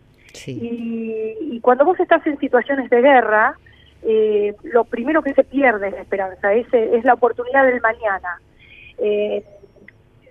Y, 0.46 1.36
y 1.40 1.60
cuando 1.60 1.84
vos 1.84 1.98
estás 2.00 2.26
en 2.26 2.38
situaciones 2.38 2.88
de 2.88 3.02
guerra, 3.02 3.56
eh, 4.02 4.54
lo 4.64 4.84
primero 4.84 5.22
que 5.22 5.34
se 5.34 5.44
pierde 5.44 5.88
es 5.88 5.94
la 5.94 6.00
esperanza, 6.00 6.52
es, 6.54 6.66
es 6.72 7.04
la 7.04 7.14
oportunidad 7.14 7.64
del 7.64 7.80
mañana. 7.80 8.40
Eh, 8.98 9.44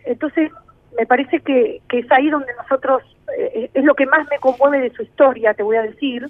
entonces, 0.05 0.51
me 0.97 1.05
parece 1.05 1.39
que, 1.41 1.81
que, 1.87 1.99
es 1.99 2.11
ahí 2.11 2.29
donde 2.29 2.51
nosotros, 2.55 3.03
eh, 3.37 3.69
es 3.73 3.83
lo 3.83 3.93
que 3.93 4.07
más 4.07 4.27
me 4.29 4.39
conmueve 4.39 4.81
de 4.81 4.89
su 4.89 5.03
historia, 5.03 5.53
te 5.53 5.61
voy 5.61 5.77
a 5.77 5.83
decir, 5.83 6.27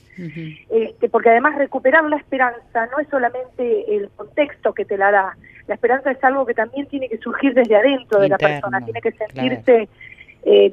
este, 0.70 1.08
porque 1.08 1.30
además 1.30 1.58
recuperar 1.58 2.04
la 2.04 2.18
esperanza 2.18 2.88
no 2.92 3.00
es 3.00 3.08
solamente 3.08 3.96
el 3.96 4.10
contexto 4.18 4.74
que 4.74 4.84
te 4.84 4.98
la 4.98 5.12
da, 5.12 5.38
la 5.68 5.76
esperanza 5.76 6.12
es 6.12 6.22
algo 6.24 6.46
que 6.46 6.54
también 6.54 6.88
tiene 6.88 7.08
que 7.08 7.20
surgir 7.20 7.54
desde 7.54 7.76
adentro 7.76 8.20
de 8.20 8.30
la 8.30 8.38
persona, 8.38 8.84
tiene 8.84 9.02
que 9.02 9.12
sentirse 9.12 9.88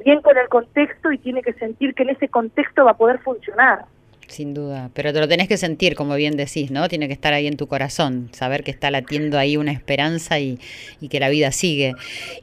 bien 0.03 0.21
con 0.21 0.37
el 0.37 0.49
contexto 0.49 1.11
y 1.11 1.17
tiene 1.17 1.41
que 1.41 1.53
sentir 1.53 1.93
que 1.93 2.03
en 2.03 2.09
ese 2.09 2.27
contexto 2.27 2.83
va 2.83 2.91
a 2.91 2.97
poder 2.97 3.19
funcionar. 3.19 3.85
Sin 4.27 4.53
duda, 4.53 4.89
pero 4.93 5.13
te 5.13 5.21
lo 5.21 5.27
tenés 5.27 5.47
que 5.47 5.55
sentir, 5.55 5.95
como 5.95 6.15
bien 6.15 6.35
decís, 6.35 6.69
¿no? 6.69 6.89
Tiene 6.89 7.07
que 7.07 7.13
estar 7.13 7.33
ahí 7.33 7.47
en 7.47 7.55
tu 7.55 7.67
corazón, 7.67 8.27
saber 8.33 8.63
que 8.63 8.71
está 8.71 8.91
latiendo 8.91 9.37
ahí 9.37 9.55
una 9.55 9.71
esperanza 9.71 10.37
y, 10.37 10.59
que 11.09 11.19
la 11.21 11.29
vida 11.29 11.51
sigue. 11.51 11.93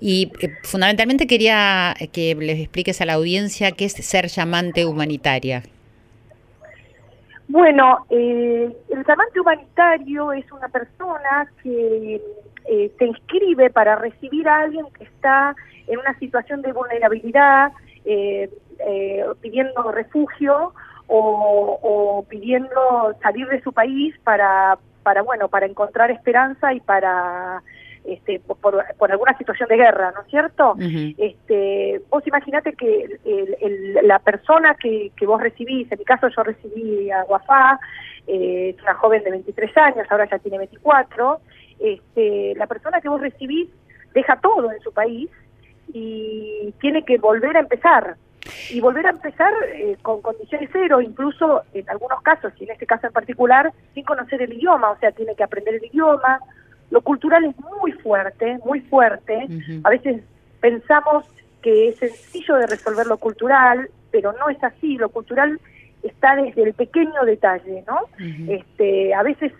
Y 0.00 0.32
eh, 0.40 0.50
fundamentalmente 0.62 1.26
quería 1.26 1.94
que 2.12 2.34
les 2.34 2.58
expliques 2.58 3.02
a 3.02 3.04
la 3.04 3.14
audiencia 3.14 3.72
qué 3.72 3.84
es 3.84 3.92
ser 3.92 4.28
llamante 4.28 4.86
humanitaria. 4.86 5.62
Bueno, 7.48 8.06
eh, 8.08 8.74
el 8.88 9.04
llamante 9.06 9.40
humanitario 9.40 10.32
es 10.32 10.50
una 10.52 10.68
persona 10.68 11.46
que 11.62 12.18
eh, 12.70 12.92
se 12.98 13.04
inscribe 13.04 13.68
para 13.68 13.96
recibir 13.96 14.48
a 14.48 14.60
alguien 14.60 14.86
que 14.96 15.04
está 15.04 15.54
en 15.86 15.98
una 15.98 16.18
situación 16.18 16.62
de 16.62 16.72
vulnerabilidad, 16.72 17.72
pidiendo 19.42 19.92
refugio 19.92 20.72
o, 21.06 22.24
pidiendo 22.28 23.14
salir 23.22 23.46
de 23.48 23.60
su 23.62 23.72
país 23.72 24.14
para, 24.24 24.78
para 25.02 25.22
bueno, 25.22 25.48
para 25.48 25.66
encontrar 25.66 26.10
esperanza 26.10 26.72
y 26.72 26.80
para 26.80 27.62
este, 28.04 28.40
por, 28.40 28.84
alguna 29.10 29.36
situación 29.38 29.68
de 29.68 29.76
guerra, 29.76 30.12
¿no 30.14 30.22
es 30.22 30.28
cierto? 30.28 30.76
este, 30.78 32.02
vos 32.10 32.26
imaginate 32.26 32.74
que 32.74 33.18
la 34.02 34.18
persona 34.18 34.74
que, 34.74 35.10
que, 35.16 35.26
vos 35.26 35.40
recibís, 35.40 35.90
en 35.90 35.98
mi 35.98 36.04
caso 36.04 36.28
yo 36.28 36.42
recibí 36.42 37.10
a 37.10 37.22
Guafá, 37.22 37.78
eh, 38.26 38.74
es 38.76 38.82
una 38.82 38.94
joven 38.94 39.22
de 39.22 39.30
23 39.30 39.76
años, 39.76 40.06
ahora 40.10 40.28
ya 40.30 40.38
tiene 40.38 40.58
24, 40.58 41.40
este, 41.78 42.54
la 42.56 42.66
persona 42.66 43.00
que 43.00 43.08
vos 43.08 43.20
recibís 43.20 43.68
deja 44.14 44.36
todo 44.40 44.70
en 44.70 44.80
su 44.80 44.92
país 44.92 45.30
y 45.92 46.72
tiene 46.80 47.04
que 47.04 47.18
volver 47.18 47.56
a 47.56 47.60
empezar, 47.60 48.16
y 48.70 48.80
volver 48.80 49.06
a 49.06 49.10
empezar 49.10 49.52
eh, 49.74 49.96
con 50.02 50.20
condiciones 50.22 50.68
cero, 50.72 51.00
incluso 51.00 51.62
en 51.72 51.88
algunos 51.88 52.20
casos, 52.22 52.52
y 52.58 52.64
en 52.64 52.72
este 52.72 52.86
caso 52.86 53.06
en 53.06 53.12
particular, 53.12 53.72
sin 53.94 54.04
conocer 54.04 54.42
el 54.42 54.52
idioma, 54.52 54.90
o 54.90 54.98
sea, 54.98 55.12
tiene 55.12 55.34
que 55.34 55.44
aprender 55.44 55.74
el 55.74 55.84
idioma. 55.84 56.40
Lo 56.90 57.00
cultural 57.00 57.44
es 57.44 57.56
muy 57.58 57.92
fuerte, 57.92 58.58
muy 58.64 58.80
fuerte. 58.80 59.48
A 59.82 59.90
veces 59.90 60.22
pensamos 60.60 61.24
que 61.62 61.88
es 61.88 61.96
sencillo 61.96 62.56
de 62.56 62.66
resolver 62.66 63.06
lo 63.06 63.16
cultural, 63.16 63.88
pero 64.10 64.32
no 64.32 64.48
es 64.50 64.62
así. 64.62 64.96
Lo 64.96 65.08
cultural 65.08 65.58
está 66.02 66.36
desde 66.36 66.62
el 66.62 66.74
pequeño 66.74 67.24
detalle, 67.24 67.82
¿no? 67.86 68.00
Este, 68.48 69.14
a 69.14 69.22
veces 69.22 69.52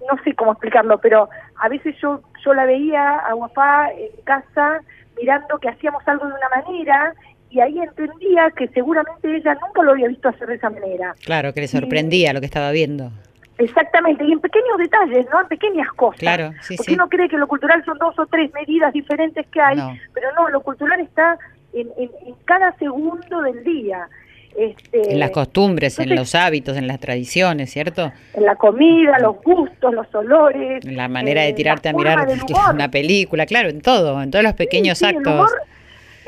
no 0.00 0.22
sé 0.24 0.34
cómo 0.34 0.52
explicarlo, 0.52 0.98
pero 0.98 1.28
a 1.56 1.68
veces 1.68 1.96
yo 2.00 2.20
yo 2.44 2.54
la 2.54 2.64
veía 2.64 3.18
a 3.18 3.32
Guapá 3.34 3.90
en 3.92 4.22
casa 4.24 4.80
mirando 5.16 5.58
que 5.58 5.68
hacíamos 5.68 6.06
algo 6.06 6.26
de 6.26 6.34
una 6.34 6.48
manera 6.48 7.14
y 7.50 7.60
ahí 7.60 7.78
entendía 7.78 8.50
que 8.56 8.68
seguramente 8.68 9.36
ella 9.36 9.54
nunca 9.54 9.82
lo 9.82 9.92
había 9.92 10.08
visto 10.08 10.28
hacer 10.28 10.48
de 10.48 10.54
esa 10.54 10.70
manera. 10.70 11.14
Claro, 11.24 11.52
que 11.52 11.60
le 11.60 11.68
sorprendía 11.68 12.32
lo 12.32 12.40
que 12.40 12.46
estaba 12.46 12.70
viendo. 12.70 13.10
Exactamente, 13.58 14.24
y 14.24 14.32
en 14.32 14.40
pequeños 14.40 14.78
detalles, 14.78 15.26
¿no? 15.30 15.42
En 15.42 15.48
pequeñas 15.48 15.88
cosas. 15.92 16.20
Claro, 16.20 16.52
sí, 16.62 16.76
Porque 16.76 16.94
uno 16.94 17.08
cree 17.08 17.28
que 17.28 17.36
lo 17.36 17.46
cultural 17.46 17.84
son 17.84 17.98
dos 17.98 18.18
o 18.18 18.26
tres 18.26 18.50
medidas 18.54 18.92
diferentes 18.92 19.46
que 19.48 19.60
hay, 19.60 19.76
pero 20.14 20.28
no, 20.34 20.48
lo 20.48 20.60
cultural 20.62 20.98
está 21.00 21.36
en, 21.74 21.88
en, 21.98 22.10
cada 22.46 22.72
segundo 22.78 23.42
del 23.42 23.62
día. 23.62 24.08
Este, 24.56 25.12
en 25.12 25.20
las 25.20 25.30
costumbres, 25.30 25.98
en 25.98 26.14
los 26.14 26.34
hábitos, 26.34 26.76
en 26.76 26.86
las 26.86 26.98
tradiciones, 27.00 27.70
¿cierto? 27.70 28.12
En 28.34 28.44
la 28.44 28.56
comida, 28.56 29.18
los 29.20 29.36
gustos, 29.42 29.92
los 29.92 30.12
olores. 30.14 30.84
En 30.84 30.96
la 30.96 31.08
manera 31.08 31.42
de 31.42 31.52
tirarte 31.52 31.88
a 31.90 31.92
mirar 31.92 32.26
una 32.74 32.90
película, 32.90 33.44
claro, 33.44 33.68
en 33.68 33.80
todo, 33.80 34.22
en 34.22 34.30
todos 34.30 34.42
los 34.42 34.54
pequeños 34.54 35.02
actos. 35.02 35.50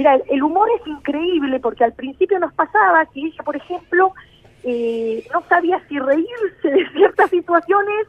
Mira, 0.02 0.18
el 0.28 0.42
humor 0.42 0.68
es 0.80 0.84
increíble 0.88 1.60
porque 1.60 1.84
al 1.84 1.92
principio 1.92 2.36
nos 2.40 2.52
pasaba 2.54 3.06
que 3.06 3.20
ella, 3.20 3.44
por 3.44 3.54
ejemplo, 3.54 4.12
eh, 4.64 5.24
no 5.32 5.44
sabía 5.48 5.80
si 5.88 5.96
reírse 5.96 6.68
de 6.68 6.88
ciertas 6.90 7.30
situaciones 7.30 8.08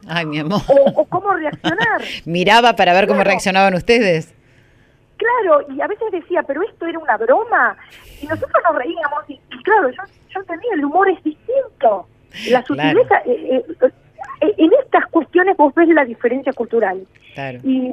O, 0.66 1.04
cómo 1.04 1.32
reaccionar. 1.34 2.02
Miraba 2.24 2.74
para 2.74 2.92
ver 2.94 3.06
cómo 3.06 3.22
reaccionaban 3.22 3.74
ustedes. 3.74 4.34
Claro, 5.16 5.72
y 5.72 5.80
a 5.80 5.86
veces 5.86 6.10
decía, 6.10 6.42
pero 6.42 6.62
esto 6.64 6.84
era 6.84 6.98
una 6.98 7.16
broma. 7.16 7.76
Y 8.20 8.26
nosotros 8.26 8.60
nos 8.64 8.74
reíamos 8.74 9.22
y, 9.28 9.38
claro, 9.62 9.90
yo, 9.90 10.02
yo 10.30 10.40
entendía, 10.40 10.74
el 10.74 10.84
humor 10.84 11.08
es 11.10 11.22
distinto. 11.22 12.08
La 12.50 12.64
sutileza, 12.64 13.18
eh, 13.24 13.30
eh, 13.52 13.64
eh, 13.82 13.90
en 14.56 14.70
estas 14.82 15.06
cuestiones 15.10 15.56
vos 15.56 15.74
ves 15.74 15.88
la 15.88 16.04
diferencia 16.04 16.52
cultural. 16.52 17.06
Y, 17.64 17.92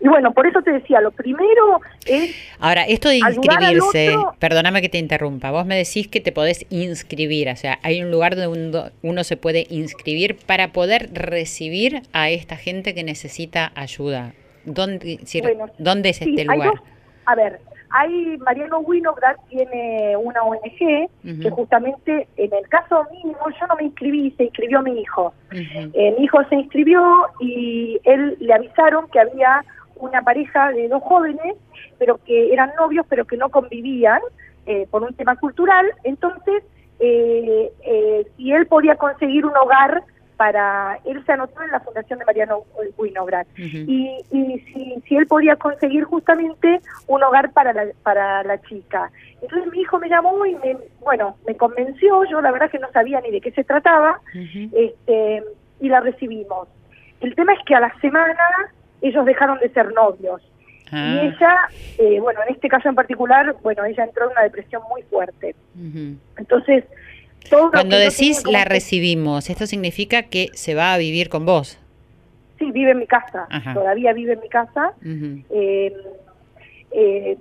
bueno, 0.00 0.32
por 0.32 0.46
eso 0.46 0.60
te 0.62 0.72
decía, 0.72 1.00
lo 1.00 1.12
primero 1.12 1.80
es... 2.06 2.34
Ahora, 2.58 2.82
esto 2.82 3.08
de 3.08 3.18
inscribirse, 3.18 4.16
perdóname 4.38 4.82
que 4.82 4.88
te 4.88 4.98
interrumpa, 4.98 5.50
vos 5.50 5.66
me 5.66 5.76
decís 5.76 6.08
que 6.08 6.20
te 6.20 6.32
podés 6.32 6.66
inscribir, 6.70 7.48
o 7.48 7.56
sea, 7.56 7.78
hay 7.82 8.02
un 8.02 8.10
lugar 8.10 8.34
donde 8.34 8.90
uno, 9.02 9.24
se 9.24 9.36
puede 9.36 9.66
inscribir 9.70 10.36
para 10.46 10.72
poder 10.72 11.10
recibir 11.12 12.02
a 12.12 12.30
esta 12.30 12.56
gente 12.56 12.94
que 12.94 13.04
necesita 13.04 13.70
ayuda. 13.76 14.32
¿Dónde, 14.64 15.20
¿dónde 15.78 16.08
es 16.08 16.22
este 16.22 16.44
lugar? 16.44 16.74
a 17.26 17.34
ver, 17.36 17.60
hay 17.92 18.36
Mariano 18.38 18.80
Winograd 18.80 19.36
tiene 19.48 20.16
una 20.16 20.42
ONG 20.42 21.08
que 21.40 21.50
justamente 21.50 22.26
en 22.36 22.52
el 22.52 22.68
caso 22.68 23.06
mínimo 23.12 23.38
yo 23.60 23.66
no 23.66 23.76
me 23.76 23.84
inscribí, 23.84 24.30
se 24.32 24.44
inscribió 24.44 24.82
mi 24.82 25.00
hijo. 25.00 25.32
Eh, 25.50 26.14
mi 26.18 26.24
hijo 26.24 26.42
se 26.48 26.56
inscribió 26.56 27.26
y 27.40 28.00
él 28.04 28.36
le 28.40 28.54
avisaron 28.54 29.08
que 29.08 29.20
había 29.20 29.64
una 29.96 30.22
pareja 30.22 30.72
de 30.72 30.88
dos 30.88 31.02
jóvenes, 31.02 31.56
pero 31.98 32.18
que 32.24 32.52
eran 32.52 32.72
novios, 32.78 33.06
pero 33.08 33.24
que 33.24 33.36
no 33.36 33.50
convivían 33.50 34.20
eh, 34.66 34.86
por 34.90 35.02
un 35.02 35.14
tema 35.14 35.36
cultural. 35.36 35.86
Entonces, 36.04 36.64
eh, 36.98 38.26
si 38.36 38.52
él 38.52 38.66
podía 38.66 38.96
conseguir 38.96 39.44
un 39.44 39.56
hogar 39.56 40.02
para, 40.42 40.98
él 41.04 41.24
se 41.24 41.30
anotó 41.30 41.62
en 41.62 41.70
la 41.70 41.78
fundación 41.78 42.18
de 42.18 42.24
Mariano 42.24 42.64
Winograd, 42.98 43.46
y, 43.56 44.10
y 44.32 45.00
si, 45.06 45.16
él 45.16 45.28
podía 45.28 45.54
conseguir 45.54 46.02
justamente 46.02 46.80
un 47.06 47.22
hogar 47.22 47.52
para 47.52 47.72
la, 47.72 47.86
para 48.02 48.42
la 48.42 48.60
chica. 48.62 49.12
Entonces 49.40 49.70
mi 49.70 49.82
hijo 49.82 50.00
me 50.00 50.08
llamó 50.08 50.44
y 50.44 50.56
me, 50.56 50.78
bueno, 50.98 51.36
me 51.46 51.56
convenció, 51.56 52.24
yo 52.24 52.40
la 52.40 52.50
verdad 52.50 52.72
que 52.72 52.80
no 52.80 52.90
sabía 52.90 53.20
ni 53.20 53.30
de 53.30 53.40
qué 53.40 53.52
se 53.52 53.62
trataba, 53.62 54.20
este, 54.34 55.44
y 55.78 55.88
la 55.88 56.00
recibimos. 56.00 56.66
El 57.20 57.36
tema 57.36 57.52
es 57.52 57.60
que 57.64 57.76
a 57.76 57.80
la 57.80 57.94
semana 58.00 58.34
ellos 59.00 59.24
dejaron 59.24 59.60
de 59.60 59.68
ser 59.68 59.92
novios. 59.92 60.42
Y 60.90 60.96
ah. 60.96 61.22
ella, 61.22 61.56
eh, 61.98 62.18
bueno, 62.18 62.40
en 62.48 62.52
este 62.52 62.66
caso 62.68 62.88
en 62.88 62.96
particular, 62.96 63.54
bueno, 63.62 63.84
ella 63.84 64.02
entró 64.02 64.24
en 64.24 64.32
una 64.32 64.42
depresión 64.42 64.82
muy 64.90 65.02
fuerte. 65.04 65.54
Entonces, 66.36 66.84
cuando 67.50 67.96
decís 67.96 68.44
la 68.46 68.64
recibimos, 68.64 69.50
¿esto 69.50 69.66
significa 69.66 70.24
que 70.24 70.48
se 70.54 70.74
va 70.74 70.94
a 70.94 70.98
vivir 70.98 71.28
con 71.28 71.46
vos? 71.46 71.78
Sí, 72.58 72.70
vive 72.70 72.92
en 72.92 72.98
mi 72.98 73.06
casa, 73.06 73.48
todavía 73.74 74.12
vive 74.12 74.34
en 74.34 74.40
mi 74.40 74.48
casa. 74.48 74.92
Eh, 75.04 75.92
eh, 76.92 77.38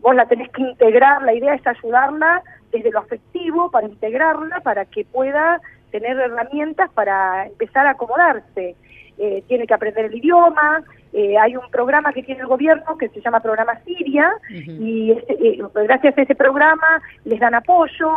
vos 0.00 0.14
la 0.14 0.26
tenés 0.26 0.50
que 0.50 0.62
integrar, 0.62 1.22
la 1.22 1.34
idea 1.34 1.54
es 1.54 1.66
ayudarla 1.66 2.42
desde 2.72 2.90
lo 2.90 3.00
afectivo 3.00 3.70
para 3.70 3.86
integrarla, 3.86 4.60
para 4.60 4.84
que 4.84 5.04
pueda 5.04 5.60
tener 5.90 6.18
herramientas 6.18 6.90
para 6.92 7.46
empezar 7.46 7.86
a 7.86 7.90
acomodarse. 7.90 8.74
Eh, 9.18 9.42
tiene 9.48 9.66
que 9.66 9.74
aprender 9.74 10.06
el 10.06 10.14
idioma, 10.14 10.82
eh, 11.12 11.38
hay 11.38 11.56
un 11.56 11.68
programa 11.70 12.12
que 12.12 12.22
tiene 12.22 12.42
el 12.42 12.46
gobierno 12.46 12.96
que 12.98 13.08
se 13.08 13.20
llama 13.20 13.40
Programa 13.40 13.80
Siria 13.84 14.30
y 14.50 15.12
este, 15.12 15.58
gracias 15.74 16.18
a 16.18 16.22
ese 16.22 16.34
programa 16.34 17.00
les 17.24 17.40
dan 17.40 17.54
apoyo, 17.54 18.12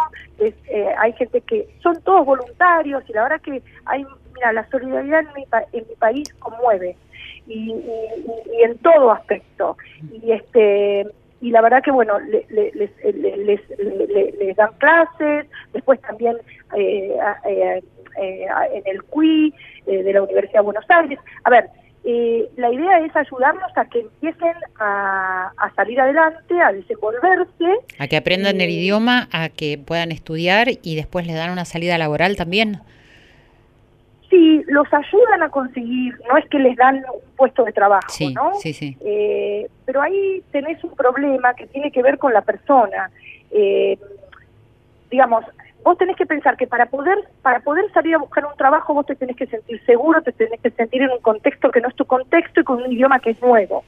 hay 0.98 1.14
gente 1.14 1.42
que 1.42 1.68
son 1.82 2.02
todos 2.04 2.26
voluntarios 2.26 3.04
y 3.08 3.14
la 3.14 3.24
verdad 3.24 3.42
que 3.42 3.62
hay, 3.86 4.06
mira, 4.34 4.54
la 4.54 4.70
solidaridad 4.70 5.22
en 5.22 5.34
mi, 5.36 5.46
en 5.74 5.88
mi 5.88 5.96
país 5.96 6.34
conmueve 6.40 6.96
y, 7.50 7.72
en 8.64 8.78
todo 8.80 9.12
aspecto. 9.12 9.78
Y 10.12 10.32
este 10.32 11.08
y 11.42 11.52
la 11.52 11.62
verdad 11.62 11.82
que 11.82 11.92
bueno 11.92 12.20
les, 12.20 12.50
les, 12.52 14.56
dan 14.58 14.72
clases 14.78 15.46
después 15.74 16.02
también 16.02 16.36
eh, 16.76 17.18
eh, 17.46 17.82
eh, 18.22 18.48
en 18.74 18.84
el 18.86 19.04
CUI 19.04 19.54
de 19.86 20.14
la 20.14 20.24
Universidad 20.24 20.60
de 20.60 20.66
Buenos 20.66 20.86
Aires. 20.90 21.20
A 21.44 21.50
ver 21.50 21.70
la 22.04 22.72
idea 22.72 23.00
es 23.00 23.16
ayudarlos 23.16 23.72
a 23.76 23.86
que 23.86 24.00
empiecen 24.00 24.54
a, 24.80 25.52
a, 25.58 25.74
salir 25.76 26.00
adelante, 26.00 26.60
a 26.60 26.72
desenvolverse. 26.72 27.66
A 28.00 28.08
que 28.08 28.18
aprendan 28.18 28.62
el 28.62 28.70
idioma, 28.70 29.28
a 29.32 29.50
que 29.50 29.78
puedan 29.78 30.12
estudiar 30.12 30.68
y 30.82 30.96
después 30.96 31.28
les 31.28 31.36
dan 31.36 31.52
una 31.52 31.66
salida 31.66 31.98
laboral 31.98 32.36
también. 32.36 32.80
Sí, 34.30 34.64
los 34.68 34.88
ayudan 34.94 35.42
a 35.42 35.50
conseguir, 35.50 36.16
no 36.28 36.38
es 36.38 36.48
que 36.50 36.60
les 36.60 36.76
dan 36.76 36.98
un 36.98 37.36
puesto 37.36 37.64
de 37.64 37.74
trabajo, 37.74 38.08
¿no? 38.34 38.54
Sí, 38.56 38.74
sí. 38.74 38.96
Eh, 39.02 39.68
pero 39.86 40.02
ahí 40.04 40.44
tenés 40.52 40.84
un 40.84 40.96
problema 40.96 41.56
que 41.56 41.66
tiene 41.66 41.92
que 41.92 42.04
ver 42.04 42.20
con 42.20 42.32
la 42.32 42.42
persona. 42.42 43.10
Eh, 43.50 43.98
digamos, 45.10 45.44
vos 45.84 45.98
tenés 45.98 46.16
que 46.16 46.26
pensar 46.26 46.58
que 46.58 46.68
para 46.68 46.88
poder 46.88 47.18
para 47.42 47.60
poder 47.62 47.92
salir 47.94 48.16
a 48.16 48.18
buscar 48.18 48.46
un 48.46 48.56
trabajo 48.58 48.94
vos 48.94 49.06
te 49.06 49.16
tenés 49.16 49.36
que 49.36 49.48
sentir 49.48 49.84
seguro, 49.86 50.22
te 50.22 50.32
tenés 50.32 50.60
que 50.62 50.72
sentir 50.72 51.02
en 51.02 51.12
un 51.12 51.20
contexto 51.20 51.72
que 51.72 51.82
no 51.82 51.90
es 51.90 51.96
tu 51.96 52.06
contexto 52.06 52.62
y 52.62 52.64
con 52.64 52.82
un 52.82 52.92
idioma 52.92 53.20
que 53.20 53.32
es 53.32 53.42
nuevo, 53.42 53.84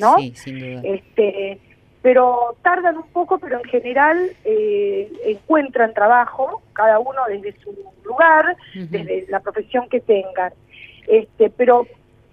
¿no? 0.00 0.18
Sí, 0.18 0.32
sin 0.34 0.58
duda. 0.58 0.80
Este, 0.84 1.58
pero 2.02 2.56
tardan 2.62 2.96
un 2.96 3.08
poco, 3.08 3.38
pero 3.38 3.58
en 3.58 3.64
general 3.64 4.30
eh, 4.44 5.10
encuentran 5.24 5.94
trabajo, 5.94 6.62
cada 6.72 6.98
uno 6.98 7.22
desde 7.28 7.54
su 7.60 7.72
lugar, 8.04 8.56
desde 8.74 9.26
la 9.28 9.40
profesión 9.40 9.88
que 9.88 10.00
tengan. 10.00 10.52
Este, 11.06 11.50
pero 11.50 11.86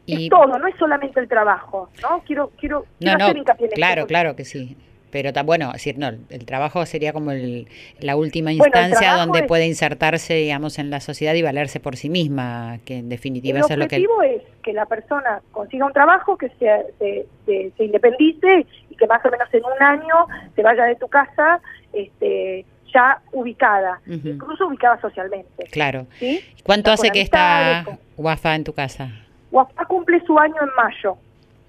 es 0.08 0.30
todo, 0.30 0.58
no 0.58 0.68
es 0.68 0.76
solamente 0.78 1.20
el 1.20 1.28
trabajo, 1.28 1.90
¿no? 2.02 2.24
Quiero, 2.26 2.52
quiero, 2.58 2.86
hacer 3.00 3.38
hincapié 3.38 3.68
en 3.68 3.72
Claro, 3.74 4.08
claro 4.08 4.36
que 4.36 4.44
sí. 4.46 4.76
Pero 5.12 5.32
bueno, 5.44 5.72
decir, 5.72 5.98
no, 5.98 6.08
el 6.08 6.46
trabajo 6.46 6.86
sería 6.86 7.14
como 7.14 7.32
el, 7.32 7.68
la 8.00 8.16
última 8.16 8.52
instancia 8.52 9.16
donde 9.16 9.44
puede 9.44 9.66
insertarse, 9.66 10.36
digamos, 10.36 10.80
en 10.80 10.90
la 10.90 11.00
sociedad 11.00 11.34
y 11.34 11.42
valerse 11.42 11.80
por 11.80 11.96
sí 11.96 12.10
misma, 12.10 12.80
que 12.86 12.98
en 12.98 13.10
definitiva 13.10 13.60
eso 13.60 13.74
es 13.74 13.80
lo 13.80 13.88
que... 13.88 13.96
El 13.98 14.06
objetivo 14.06 14.22
es 14.24 14.44
que 14.62 14.74
la 14.74 14.86
persona 14.86 15.42
consiga 15.52 15.86
un 15.86 15.94
trabajo, 15.94 16.38
que 16.38 16.50
se, 16.50 16.86
se, 17.00 17.72
se, 17.76 17.84
independice 17.84 18.66
y 18.90 18.96
que 18.96 19.08
más 19.08 19.26
o 19.26 19.30
menos 19.30 19.48
en 19.54 19.64
un 19.66 19.84
año 19.84 20.28
se 20.56 20.62
vaya 20.62 20.86
de 20.86 20.96
tu 20.96 21.08
casa 21.08 21.60
este, 21.94 22.66
ya 22.94 23.22
ubicada, 23.32 24.02
incluso 24.06 24.68
ubicada 24.68 25.00
socialmente. 25.02 25.66
Claro. 25.72 26.08
¿sí? 26.20 26.42
¿Cuánto 26.64 26.92
hace 26.92 27.10
que 27.12 27.22
está 27.22 27.86
Wafa 28.18 28.56
en 28.56 28.64
tu 28.64 28.74
casa? 28.74 29.10
Wafa 29.52 29.86
cumple 29.86 30.24
su 30.26 30.38
año 30.38 30.56
en 30.62 30.70
mayo. 30.76 31.18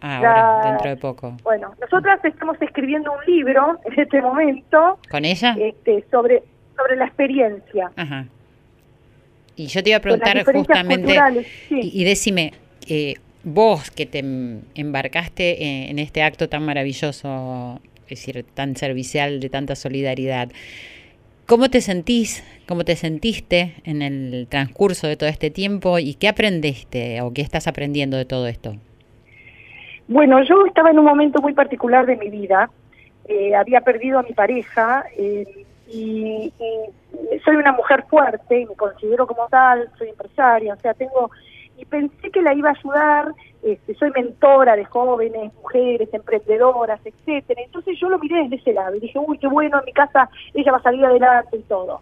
Ah, 0.01 0.71
dentro 0.71 0.91
de 0.91 0.97
poco. 0.97 1.37
Bueno, 1.43 1.75
nosotras 1.81 2.25
estamos 2.25 2.61
escribiendo 2.61 3.13
un 3.13 3.35
libro 3.35 3.79
en 3.85 4.01
este 4.01 4.23
momento. 4.23 4.99
¿Con 5.11 5.25
ella? 5.25 5.57
Este, 5.59 6.05
sobre, 6.11 6.43
sobre 6.77 6.97
la 6.97 7.07
experiencia. 7.07 7.91
Ajá. 7.97 8.27
Y 9.57 9.67
yo 9.67 9.83
te 9.83 9.91
iba 9.91 9.99
a 9.99 10.01
preguntar 10.01 10.43
justamente, 10.45 11.19
y, 11.69 12.05
decime, 12.05 12.55
eh, 12.89 13.17
vos 13.45 13.91
que 13.91 14.07
te 14.07 14.25
embarcaste 14.75 15.91
en, 15.91 15.99
este 15.99 16.23
acto 16.23 16.49
tan 16.49 16.65
maravilloso, 16.65 17.79
es 18.09 18.09
decir, 18.09 18.43
tan 18.55 18.77
servicial, 18.77 19.39
de 19.39 19.51
tanta 19.51 19.77
solidaridad, 19.77 20.51
¿cómo 21.45 21.69
te 21.69 21.83
sentís, 21.83 22.43
cómo 22.67 22.87
te 22.87 22.97
sentiste 22.97 23.75
en 23.85 24.01
el 24.01 24.47
transcurso 24.49 25.07
de 25.07 25.17
todo 25.17 25.29
este 25.29 25.51
tiempo 25.51 25.99
y 25.99 26.15
qué 26.15 26.29
aprendiste 26.29 27.21
o 27.21 27.35
qué 27.35 27.43
estás 27.43 27.67
aprendiendo 27.67 28.17
de 28.17 28.25
todo 28.25 28.47
esto? 28.47 28.77
Bueno, 30.11 30.43
yo 30.43 30.67
estaba 30.67 30.91
en 30.91 30.99
un 30.99 31.05
momento 31.05 31.41
muy 31.41 31.55
particular 31.55 32.05
de 32.05 32.17
mi 32.17 32.31
vida. 32.31 32.69
Eh, 33.27 33.55
había 33.55 33.81
perdido 33.83 34.19
a 34.19 34.25
mi 34.25 34.33
pareja 34.33 35.05
eh, 35.17 35.65
y, 35.87 36.53
soy 37.45 37.55
una 37.55 37.71
mujer 37.71 38.05
fuerte 38.11 38.61
y 38.61 38.67
me 38.67 38.75
considero 38.75 39.25
como 39.29 39.47
tal, 39.47 39.89
soy 39.97 40.09
empresaria, 40.09 40.75
o 40.75 40.81
sea, 40.81 40.95
tengo... 40.95 41.31
Y 41.79 41.85
pensé 41.85 42.29
que 42.31 42.43
la 42.43 42.53
iba 42.55 42.71
a 42.71 42.73
ayudar, 42.73 43.33
este, 43.63 43.95
soy 43.95 44.11
mentora 44.11 44.75
de 44.75 44.85
jóvenes, 44.85 45.55
mujeres, 45.55 46.13
emprendedoras, 46.13 47.01
etcétera. 47.05 47.63
Entonces 47.65 47.97
yo 48.01 48.11
lo 48.11 48.19
miré 48.19 48.43
desde 48.43 48.57
ese 48.57 48.73
lado 48.73 48.97
y 48.97 49.01
dije, 49.01 49.19
uy, 49.19 49.39
qué 49.39 49.47
bueno, 49.47 49.79
en 49.79 49.85
mi 49.85 49.93
casa 49.93 50.29
ella 50.55 50.73
va 50.73 50.79
a 50.79 50.83
salir 50.83 51.05
adelante 51.05 51.57
y 51.57 51.63
todo. 51.63 52.01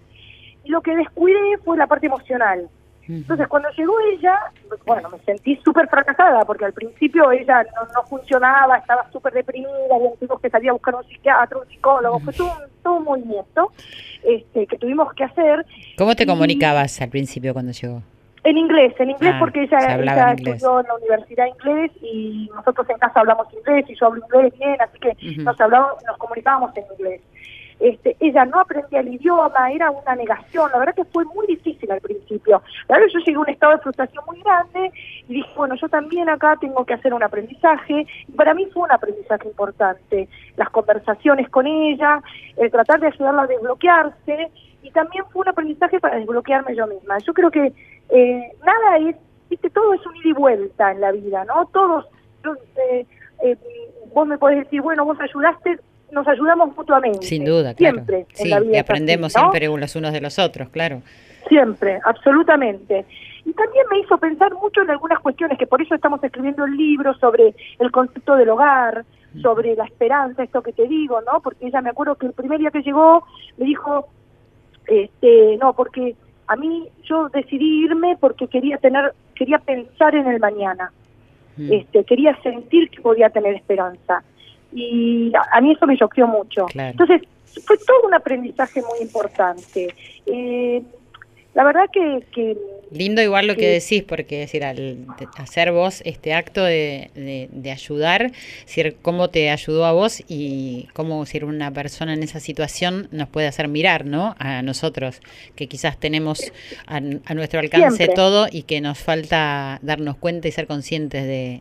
Y 0.64 0.71
lo 0.71 0.81
que 0.81 0.97
descuidé 0.97 1.59
fue 1.62 1.77
la 1.77 1.87
parte 1.87 2.07
emocional. 2.07 2.71
Entonces, 3.09 3.49
cuando 3.49 3.71
llegó 3.71 3.94
ella, 4.12 4.38
bueno, 4.85 5.09
me 5.09 5.18
sentí 5.21 5.57
súper 5.64 5.88
fracasada, 5.88 6.44
porque 6.44 6.66
al 6.66 6.75
principio 6.75 7.31
ella 7.33 7.64
no, 7.94 8.03
funcionaba, 8.05 8.77
estaba 8.77 9.11
súper 9.11 9.33
deprimida, 9.33 9.71
tuvimos 10.18 10.40
que 10.40 10.51
salir 10.51 10.68
a 10.68 10.75
buscar 10.75 10.94
un 10.94 11.05
psiquiatra, 11.05 11.59
un 11.59 11.66
psicólogo, 11.68 12.21
fue 12.21 12.35
todo, 12.35 12.53
todo 12.83 12.97
un 12.97 13.05
movimiento 13.05 13.73
este, 14.23 14.66
que 14.66 14.77
tuvimos 14.77 15.12
que 15.14 15.25
hacer. 15.25 15.64
¿Cómo 15.97 16.14
te 16.14 16.27
comunicabas 16.27 17.01
al 17.01 17.09
principio 17.09 17.55
cuando 17.55 17.73
llegó? 17.73 18.03
En 18.44 18.57
inglés, 18.57 18.94
en 18.99 19.11
inglés 19.11 19.33
ah, 19.35 19.38
porque 19.40 19.62
ella, 19.62 19.97
ella 19.97 20.33
estudió 20.33 20.81
en 20.81 20.87
la 20.87 20.94
universidad 20.94 21.47
inglés 21.47 21.90
y 22.01 22.49
nosotros 22.55 22.88
en 22.90 22.99
casa 22.99 23.21
hablamos 23.21 23.47
inglés 23.53 23.85
y 23.88 23.94
yo 23.94 24.07
hablo 24.07 24.23
inglés 24.25 24.53
bien, 24.59 24.77
así 24.81 24.99
que 24.99 25.42
nos 25.42 25.61
hablábamos, 25.61 26.03
nos 26.07 26.16
comunicábamos 26.18 26.77
en 26.77 26.85
inglés. 26.99 27.21
Este, 27.81 28.17
ella 28.19 28.45
no 28.45 28.61
aprendía 28.61 29.01
el 29.01 29.14
idioma, 29.14 29.71
era 29.71 29.91
una 29.91 30.14
negación, 30.17 30.71
la 30.73 30.79
verdad 30.79 30.95
que 30.95 31.05
fue 31.05 31.25
muy 31.27 31.47
difícil 31.47 31.91
al 31.93 32.01
principio. 32.01 32.62
La 32.88 32.97
verdad 32.97 33.12
yo 33.12 33.21
llegué 33.21 33.37
a 33.37 33.41
un 33.41 33.49
estado 33.49 33.73
de 33.73 33.83
frustración 33.83 34.25
muy 34.27 34.41
grande 34.43 34.91
y 35.29 35.35
dije, 35.35 35.51
bueno, 35.57 35.77
yo 35.77 35.88
también 35.88 36.29
acá 36.29 36.57
tengo 36.61 36.85
que 36.85 36.95
hacer 36.95 37.14
un 37.14 37.23
aprendizaje. 37.23 38.07
Y 38.27 38.33
para 38.33 38.55
mí 38.55 38.67
fue 38.73 38.83
un 38.83 38.93
aprendizaje 38.93 39.47
importante, 39.49 40.29
las 40.57 40.71
conversaciones 40.71 41.49
con 41.51 41.67
ella, 41.67 42.21
el 42.57 42.71
tratar 42.71 43.01
de 43.01 43.09
ayudarla 43.09 43.43
a 43.43 43.47
desbloquearse 43.47 44.51
y 44.83 44.91
también 44.91 45.25
fue 45.31 45.43
un 45.43 45.49
aprendizaje 45.49 46.01
para 46.01 46.19
desbloquearme 46.19 46.75
yo 46.75 46.87
misma. 46.87 47.19
Yo 47.19 47.33
creo 47.35 47.51
que 47.51 47.73
eh, 48.11 48.53
nada 48.64 48.97
es, 49.09 49.17
viste, 49.51 49.71
todo 49.71 49.95
es 49.95 50.05
un 50.07 50.17
ida 50.17 50.29
y 50.31 50.33
vuelta 50.33 50.93
en 50.93 51.01
la 51.01 51.12
vida, 51.12 51.45
¿no? 51.45 51.67
Todos, 51.67 52.07
eh, 52.77 53.07
eh, 53.43 53.57
vos 54.14 54.27
me 54.27 54.38
podés 54.38 54.64
decir, 54.64 54.81
bueno, 54.81 55.05
vos 55.05 55.19
ayudaste, 55.21 55.79
nos 56.12 56.27
ayudamos 56.27 56.77
mutuamente. 56.77 57.27
Sin 57.27 57.44
duda, 57.44 57.75
claro. 57.75 57.97
Siempre. 57.97 58.27
Sí, 58.33 58.51
y 58.73 58.77
aprendemos 58.77 59.33
siempre 59.33 59.66
los 59.66 59.97
unos 59.97 60.12
de 60.12 60.21
los 60.21 60.38
otros, 60.38 60.68
claro. 60.71 61.03
Siempre, 61.49 62.01
absolutamente. 62.05 63.07
Y 63.44 63.53
también 63.53 63.85
me 63.90 64.01
hizo 64.01 64.18
pensar 64.18 64.53
mucho 64.55 64.83
en 64.83 64.90
algunas 64.90 65.21
cuestiones, 65.21 65.59
que 65.59 65.66
por 65.66 65.81
eso 65.81 65.94
estamos 65.94 66.23
escribiendo 66.23 66.64
el 66.64 66.77
libro 66.77 67.14
sobre 67.14 67.55
el 67.79 67.90
concepto 67.90 68.37
del 68.37 68.51
hogar, 68.51 69.05
sobre 69.42 69.75
la 69.77 69.85
esperanza, 69.85 70.42
esto 70.42 70.62
que 70.62 70.73
te 70.73 70.87
digo, 70.87 71.21
¿no? 71.23 71.40
Porque 71.40 71.66
ella 71.66 71.81
me 71.81 71.90
acuerdo 71.90 72.16
que 72.16 72.27
el 72.27 72.33
primer 72.33 72.59
día 72.59 72.71
que 72.71 72.83
llegó 72.83 73.25
me 73.57 73.66
dijo, 73.66 74.09
este, 74.87 75.57
no, 75.59 75.75
porque 75.75 76.16
a 76.47 76.57
mí 76.57 76.88
yo 77.05 77.29
decidí 77.29 77.85
irme 77.85 78.16
porque 78.18 78.49
quería 78.49 78.79
tener, 78.79 79.14
quería 79.35 79.59
pensar 79.59 80.14
en 80.14 80.27
el 80.27 80.40
mañana, 80.40 80.92
mm. 81.57 81.73
este, 81.73 82.05
quería 82.05 82.37
sentir 82.42 82.90
que 82.90 83.01
podía 83.01 83.31
tener 83.31 83.55
esperanza 83.55 84.23
y 84.79 85.33
a, 85.35 85.61
mí 85.61 85.73
eso 85.73 85.87
me 85.87 85.97
choqueó 85.97 86.27
mucho. 86.29 86.67
Entonces, 86.75 87.23
fue 87.64 87.77
todo 87.79 88.07
un 88.07 88.14
aprendizaje 88.14 88.81
muy 88.83 89.01
importante. 89.01 89.93
Eh, 90.27 90.83
la 91.59 91.64
verdad 91.64 91.87
que, 91.92 92.23
que 92.33 92.57
Lindo 92.92 93.21
igual 93.21 93.49
lo 93.49 93.57
que, 93.57 93.68
decís, 93.68 94.05
porque 94.05 94.38
decir, 94.38 94.64
al 94.64 95.05
hacer 95.37 95.73
vos 95.73 96.03
este 96.07 96.33
acto 96.33 96.64
de, 96.64 97.11
de, 97.14 97.71
ayudar, 97.71 98.31
decir, 98.64 98.97
cómo 99.03 99.29
te 99.29 99.51
ayudó 99.51 99.85
a 99.85 99.92
vos 99.92 100.23
y 100.27 100.88
cómo 100.94 101.27
ser 101.27 101.44
una 101.44 101.71
persona 101.71 102.14
en 102.14 102.23
esa 102.23 102.40
situación 102.40 103.09
nos 103.11 103.29
puede 103.29 103.49
hacer 103.49 103.68
mirar, 103.68 104.07
¿no? 104.07 104.37
A 104.38 104.62
nosotros, 104.62 105.21
que 105.55 105.66
quizás 105.66 105.99
tenemos 105.99 106.51
a, 106.87 107.01
nuestro 107.01 107.61
alcance 107.61 108.09
todo 108.09 108.47
y 108.51 108.62
que 108.62 108.81
nos 108.81 108.99
falta 108.99 109.81
darnos 109.83 110.16
cuenta 110.16 110.49
y 110.49 110.53
ser 110.53 110.66
conscientes 110.66 111.25
de, 111.27 111.61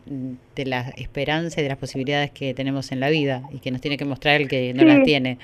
de, 0.54 0.64
la 0.64 0.92
esperanza 0.96 1.60
y 1.60 1.64
de 1.64 1.68
las 1.68 1.78
posibilidades 1.78 2.30
que 2.30 2.54
tenemos 2.54 2.90
en 2.92 3.00
la 3.00 3.10
vida 3.10 3.42
y 3.52 3.58
que 3.58 3.70
nos 3.70 3.80
tiene 3.80 3.98
que 3.98 4.06
mostrar 4.06 4.40
el 4.40 4.48
que 4.48 4.72
no 4.72 4.84
las 4.84 5.02
tiene. 5.02 5.38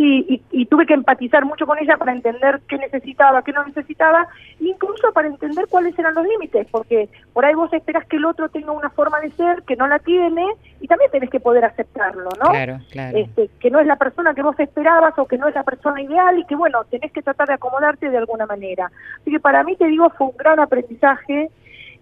Sí, 0.00 0.42
y, 0.50 0.64
tuve 0.64 0.86
que 0.86 0.94
empatizar 0.94 1.44
mucho 1.44 1.66
con 1.66 1.78
ella 1.78 1.98
para 1.98 2.12
entender 2.12 2.62
qué 2.66 2.78
necesitaba, 2.78 3.44
qué 3.44 3.52
no 3.52 3.66
necesitaba, 3.66 4.26
incluso 4.58 5.12
para 5.12 5.28
entender 5.28 5.66
cuáles 5.68 5.98
eran 5.98 6.14
los 6.14 6.26
límites, 6.26 6.66
porque 6.70 7.10
por 7.34 7.44
ahí 7.44 7.54
vos 7.54 7.70
esperas 7.74 8.06
que 8.06 8.16
el 8.16 8.24
otro 8.24 8.48
tenga 8.48 8.72
una 8.72 8.88
forma 8.88 9.20
de 9.20 9.30
ser 9.32 9.62
que 9.64 9.76
no 9.76 9.86
la 9.86 9.98
tiene 9.98 10.46
y 10.80 10.86
también 10.86 11.10
tenés 11.10 11.28
que 11.28 11.38
poder 11.38 11.66
aceptarlo, 11.66 12.30
¿no? 12.42 12.48
Claro, 12.48 12.78
claro. 12.90 13.18
Este, 13.18 13.50
que 13.60 13.70
no 13.70 13.78
es 13.78 13.86
la 13.86 13.96
persona 13.96 14.32
que 14.32 14.40
vos 14.40 14.58
esperabas 14.58 15.18
o 15.18 15.26
que 15.26 15.36
no 15.36 15.48
es 15.48 15.54
la 15.54 15.64
persona 15.64 16.00
ideal 16.00 16.38
y 16.38 16.46
que, 16.46 16.56
bueno, 16.56 16.82
tenés 16.84 17.12
que 17.12 17.20
tratar 17.20 17.48
de 17.48 17.54
acomodarte 17.54 18.08
de 18.08 18.16
alguna 18.16 18.46
manera. 18.46 18.90
Así 19.20 19.30
que 19.30 19.38
para 19.38 19.62
mí, 19.64 19.76
te 19.76 19.84
digo, 19.84 20.08
fue 20.16 20.28
un 20.28 20.36
gran 20.38 20.60
aprendizaje. 20.60 21.50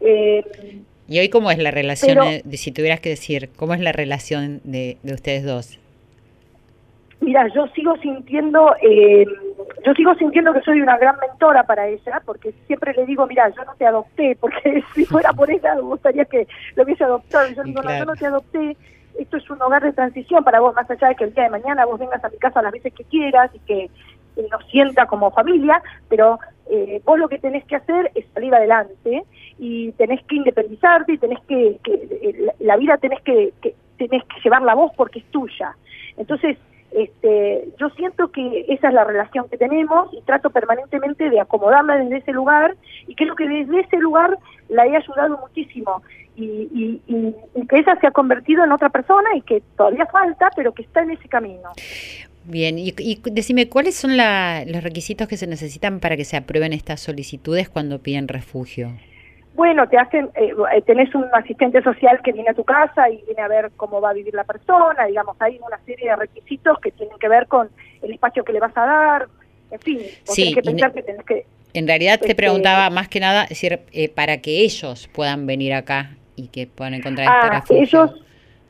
Eh, 0.00 0.44
¿Y 1.08 1.18
hoy 1.18 1.30
cómo 1.30 1.50
es 1.50 1.58
la 1.58 1.72
relación, 1.72 2.18
de, 2.44 2.56
si 2.58 2.70
tuvieras 2.70 3.00
que 3.00 3.08
decir, 3.08 3.50
cómo 3.56 3.74
es 3.74 3.80
la 3.80 3.90
relación 3.90 4.60
de, 4.62 4.98
de 5.02 5.14
ustedes 5.14 5.42
dos? 5.42 5.80
Mira, 7.20 7.48
yo 7.48 7.66
sigo 7.68 7.96
sintiendo, 7.96 8.74
eh, 8.80 9.24
yo 9.84 9.94
sigo 9.94 10.14
sintiendo 10.14 10.52
que 10.52 10.60
soy 10.60 10.80
una 10.80 10.96
gran 10.98 11.16
mentora 11.18 11.64
para 11.64 11.88
ella, 11.88 12.22
porque 12.24 12.52
siempre 12.66 12.94
le 12.94 13.06
digo, 13.06 13.26
mira, 13.26 13.48
yo 13.50 13.64
no 13.64 13.74
te 13.74 13.86
adopté, 13.86 14.36
porque 14.40 14.84
si 14.94 15.04
fuera 15.04 15.32
por 15.32 15.50
ella 15.50 15.74
me 15.74 15.82
gustaría 15.82 16.24
que 16.24 16.46
lo 16.76 16.84
hubiese 16.84 17.04
adoptado. 17.04 17.48
Yo 17.50 17.62
digo, 17.64 17.82
no, 17.82 17.98
yo 17.98 18.04
no 18.04 18.14
te 18.14 18.26
adopté, 18.26 18.76
esto 19.18 19.36
es 19.36 19.50
un 19.50 19.60
hogar 19.60 19.82
de 19.82 19.92
transición 19.92 20.44
para 20.44 20.60
vos, 20.60 20.74
más 20.74 20.88
allá 20.90 21.08
de 21.08 21.16
que 21.16 21.24
el 21.24 21.34
día 21.34 21.44
de 21.44 21.50
mañana 21.50 21.86
vos 21.86 21.98
vengas 21.98 22.22
a 22.22 22.28
mi 22.28 22.38
casa 22.38 22.62
las 22.62 22.72
veces 22.72 22.94
que 22.94 23.04
quieras 23.04 23.50
y 23.52 23.58
que 23.60 23.90
nos 24.50 24.64
sienta 24.70 25.06
como 25.06 25.32
familia, 25.32 25.82
pero 26.08 26.38
eh, 26.70 27.02
vos 27.04 27.18
lo 27.18 27.28
que 27.28 27.38
tenés 27.38 27.64
que 27.64 27.76
hacer 27.76 28.12
es 28.14 28.24
salir 28.32 28.54
adelante 28.54 29.24
y 29.58 29.90
tenés 29.92 30.22
que 30.24 30.36
independizarte 30.36 31.14
y 31.14 31.18
tenés 31.18 31.40
que, 31.48 31.78
que 31.82 31.94
eh, 31.94 32.52
la 32.60 32.76
vida 32.76 32.96
tenés 32.98 33.20
que, 33.22 33.52
que 33.60 33.74
tenés 33.96 34.22
que 34.24 34.40
llevarla 34.44 34.74
vos 34.74 34.92
porque 34.96 35.18
es 35.18 35.24
tuya. 35.32 35.76
Entonces, 36.16 36.56
este, 36.92 37.68
yo 37.78 37.90
siento 37.90 38.28
que 38.32 38.64
esa 38.68 38.88
es 38.88 38.94
la 38.94 39.04
relación 39.04 39.48
que 39.48 39.58
tenemos 39.58 40.12
y 40.12 40.22
trato 40.22 40.50
permanentemente 40.50 41.28
de 41.28 41.40
acomodarla 41.40 41.96
desde 41.96 42.18
ese 42.18 42.32
lugar 42.32 42.76
y 43.06 43.14
creo 43.14 43.34
que 43.34 43.46
desde 43.46 43.80
ese 43.80 43.98
lugar 43.98 44.38
la 44.68 44.86
he 44.86 44.96
ayudado 44.96 45.38
muchísimo 45.38 46.02
y, 46.36 47.00
que 47.68 47.78
ella 47.78 47.98
se 48.00 48.06
ha 48.06 48.10
convertido 48.10 48.64
en 48.64 48.72
otra 48.72 48.88
persona 48.88 49.28
y 49.36 49.42
que 49.42 49.62
todavía 49.76 50.06
falta, 50.06 50.50
pero 50.56 50.72
que 50.72 50.82
está 50.82 51.02
en 51.02 51.10
ese 51.10 51.28
camino. 51.28 51.70
Bien, 52.44 52.78
y, 52.78 52.94
y 52.96 53.20
decime, 53.24 53.68
¿cuáles 53.68 53.94
son 53.96 54.16
los 54.16 54.82
requisitos 54.82 55.28
que 55.28 55.36
se 55.36 55.46
necesitan 55.46 56.00
para 56.00 56.16
que 56.16 56.24
se 56.24 56.36
aprueben 56.36 56.72
estas 56.72 57.00
solicitudes 57.00 57.68
cuando 57.68 57.98
piden 57.98 58.28
refugio? 58.28 58.92
Bueno, 59.58 59.88
te 59.88 59.98
hacen, 59.98 60.30
eh, 60.36 60.52
eh, 60.72 60.82
tenés 60.82 61.12
un 61.16 61.24
asistente 61.32 61.82
social 61.82 62.20
que 62.22 62.30
viene 62.30 62.48
a 62.48 62.54
tu 62.54 62.62
casa 62.62 63.10
y 63.10 63.20
viene 63.26 63.42
a 63.42 63.48
ver 63.48 63.72
cómo 63.76 64.00
va 64.00 64.10
a 64.10 64.12
vivir 64.12 64.32
la 64.32 64.44
persona, 64.44 65.06
digamos, 65.06 65.36
hay 65.40 65.58
una 65.58 65.80
serie 65.84 66.10
de 66.10 66.14
requisitos 66.14 66.78
que 66.78 66.92
tienen 66.92 67.18
que 67.18 67.28
ver 67.28 67.48
con 67.48 67.68
el 68.00 68.12
espacio 68.12 68.44
que 68.44 68.52
le 68.52 68.60
vas 68.60 68.70
a 68.76 68.86
dar, 68.86 69.28
en 69.72 69.80
fin, 69.80 69.98
sí, 70.22 70.54
que 70.54 70.62
pensar 70.62 70.92
que 70.92 71.02
tenés 71.02 71.26
que... 71.26 71.44
En 71.74 71.88
realidad 71.88 72.20
te 72.20 72.26
este, 72.26 72.36
preguntaba 72.36 72.88
más 72.90 73.08
que 73.08 73.18
nada, 73.18 73.46
decir, 73.48 73.80
eh, 73.90 74.08
para 74.08 74.40
que 74.40 74.60
ellos 74.60 75.10
puedan 75.12 75.48
venir 75.48 75.74
acá 75.74 76.10
y 76.36 76.46
que 76.46 76.68
puedan 76.68 76.94
encontrar 76.94 77.26
este 77.56 77.74
ah. 77.74 77.80
Ellos, 77.80 78.24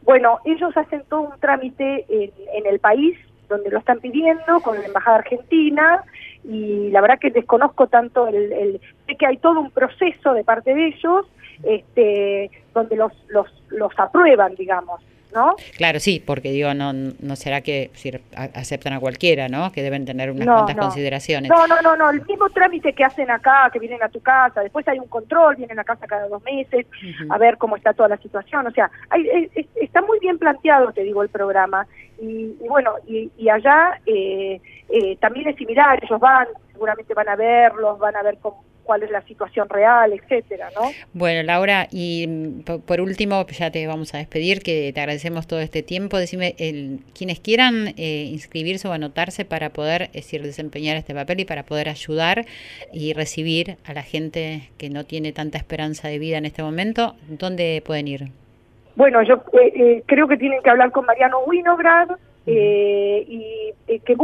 bueno, 0.05 0.39
ellos 0.47 0.75
hacen 0.75 1.03
todo 1.11 1.21
un 1.21 1.39
trámite 1.39 2.07
en, 2.09 2.33
en 2.55 2.67
el 2.67 2.79
país 2.79 3.15
donde 3.51 3.69
lo 3.69 3.81
están 3.81 4.01
pidiendo 4.01 4.61
con 4.63 4.81
la 4.81 4.87
embajada 4.87 5.19
argentina 5.19 6.03
y 6.49 6.91
la 6.91 7.03
verdad 7.03 7.19
que 7.19 7.31
desconozco 7.31 7.89
tanto 7.89 8.27
el, 8.27 8.53
el 8.53 8.81
sé 9.07 9.17
que 9.17 9.27
hay 9.27 9.37
todo 9.37 9.61
un 9.61 9.71
proceso 9.71 10.33
de 10.33 10.45
parte 10.45 10.75
de 10.75 10.87
ellos 10.87 11.27
este 11.63 12.51
donde 12.73 12.97
los 12.97 13.13
los 13.29 13.47
los 13.69 13.93
aprueban 13.99 14.55
digamos 14.55 15.03
¿no? 15.35 15.57
Claro, 15.77 16.01
sí, 16.01 16.23
porque 16.25 16.51
digo, 16.51 16.73
no, 16.75 16.93
no 16.93 17.37
será 17.37 17.61
que 17.61 17.91
si 17.95 18.11
aceptan 18.35 18.93
a 18.95 19.01
cualquiera, 19.01 19.49
¿no? 19.49 19.73
Que 19.73 19.83
deben 19.83 20.05
tener 20.05 20.31
unas 20.31 20.47
cuantas 20.47 20.77
consideraciones. 20.77 21.51
No, 21.51 21.67
no, 21.67 21.81
no, 21.83 21.97
no, 21.97 22.11
el 22.11 22.25
mismo 22.25 22.49
trámite 22.51 22.93
que 22.93 23.05
hacen 23.05 23.31
acá, 23.31 23.71
que 23.73 23.79
vienen 23.79 24.03
a 24.03 24.09
tu 24.09 24.21
casa, 24.21 24.61
después 24.63 24.87
hay 24.89 24.99
un 24.99 25.09
control, 25.09 25.57
vienen 25.57 25.79
a 25.79 25.85
casa 25.85 26.07
cada 26.07 26.29
dos 26.29 26.43
meses 26.43 26.87
a 27.29 27.39
ver 27.39 27.59
cómo 27.59 27.77
está 27.77 27.93
toda 27.93 28.09
la 28.09 28.17
situación, 28.19 28.67
o 28.67 28.71
sea, 28.71 28.91
hay, 29.11 29.51
está 29.77 30.03
muy 30.03 30.19
bien 30.21 30.39
planteado, 30.39 30.93
te 30.93 31.03
digo, 31.03 31.23
el 31.23 31.29
programa, 31.29 31.87
y, 32.21 32.57
bueno, 32.69 32.95
y, 33.07 33.31
y 33.37 33.49
allá 33.49 34.01
eh, 34.07 34.61
eh, 34.89 35.17
también 35.21 35.49
es 35.49 35.57
similar, 35.57 36.03
ellos 36.03 36.19
van, 36.19 36.49
seguramente 36.73 37.15
van 37.15 37.29
a 37.29 37.37
verlos, 37.37 37.99
van 37.99 38.17
a 38.17 38.23
ver 38.23 38.39
cómo 38.41 38.65
cuál 38.89 39.03
es 39.03 39.11
la 39.11 39.21
situación 39.21 39.69
real, 39.69 40.15
etcétera, 40.15 40.71
¿no? 40.75 40.81
Bueno, 41.13 41.43
Laura, 41.43 41.89
y 41.91 42.25
mm, 42.27 42.81
por 42.87 43.03
último, 43.03 43.47
ya 43.49 43.71
te 43.71 43.87
vamos 43.87 44.15
a 44.15 44.19
despedir, 44.19 44.63
que 44.63 44.91
te 44.95 45.01
agradecemos 45.01 45.47
todo 45.47 45.61
este 45.61 45.83
tiempo. 45.83 46.17
Decime, 46.17 46.55
el, 46.59 47.01
quienes 47.15 47.39
quieran 47.39 47.89
eh, 47.99 48.31
inscribirse 48.33 48.89
o 48.89 48.93
anotarse 48.93 49.45
para 49.45 49.69
poder, 49.69 50.05
es 50.05 50.25
decir, 50.25 50.43
desempeñar 50.43 50.97
este 50.97 51.15
papel 51.15 51.41
y 51.41 51.45
para 51.45 51.65
poder 51.65 51.91
ayudar 51.91 52.47
y 52.91 53.13
recibir 53.13 53.77
a 53.85 53.93
la 53.93 54.03
gente 54.03 54.71
que 54.79 54.89
no 54.89 55.05
tiene 55.05 55.33
tanta 55.33 55.59
esperanza 55.59 56.09
de 56.09 56.19
vida 56.19 56.39
en 56.39 56.47
este 56.47 56.63
momento, 56.63 57.15
¿dónde 57.29 57.83
pueden 57.85 58.09
ir? 58.09 58.29
Bueno, 58.97 59.23
yo 59.23 59.35
eh, 59.53 59.73
eh, 59.77 60.03
creo 60.07 60.27
que 60.29 60.39
tienen 60.39 60.63
que 60.63 60.71
hablar 60.71 60.93
con 60.93 61.05
Mariano 61.05 61.41
Winograd, 61.47 62.09
eh, 62.49 63.25
y 63.29 63.73
eh, 63.87 64.01
que 64.01 64.17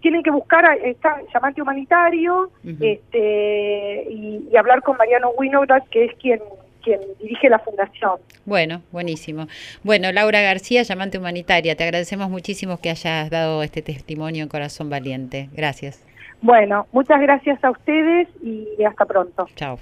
tienen 0.00 0.22
que 0.22 0.30
buscar 0.30 0.64
a, 0.64 0.74
está 0.74 1.20
llamante 1.32 1.62
humanitario 1.62 2.50
este 2.80 4.06
y, 4.10 4.56
hablar 4.56 4.82
con 4.82 4.96
Mariano 4.96 5.30
Winograd 5.36 5.82
que 5.90 6.06
es 6.06 6.14
quien 6.16 6.40
quien 6.82 7.00
dirige 7.20 7.48
la 7.48 7.58
fundación. 7.58 8.18
Bueno, 8.44 8.82
buenísimo. 8.92 9.46
Bueno, 9.82 10.10
Laura 10.12 10.40
García, 10.40 10.82
llamante 10.82 11.18
humanitaria, 11.18 11.76
te 11.76 11.84
agradecemos 11.84 12.30
muchísimo 12.30 12.80
que 12.80 12.90
hayas 12.90 13.30
dado 13.30 13.62
este 13.62 13.82
testimonio 13.82 14.42
en 14.42 14.48
Corazón 14.48 14.88
Valiente. 14.88 15.48
Gracias. 15.52 16.04
Bueno, 16.40 16.86
muchas 16.92 17.20
gracias 17.20 17.62
a 17.64 17.70
ustedes 17.70 18.28
y 18.42 18.82
hasta 18.84 19.04
pronto. 19.04 19.46
Chao. 19.56 19.78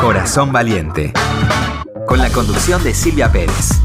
Corazón 0.00 0.52
Valiente, 0.52 1.12
con 2.06 2.18
la 2.18 2.28
conducción 2.30 2.82
de 2.82 2.92
Silvia 2.92 3.30
Pérez. 3.30 3.80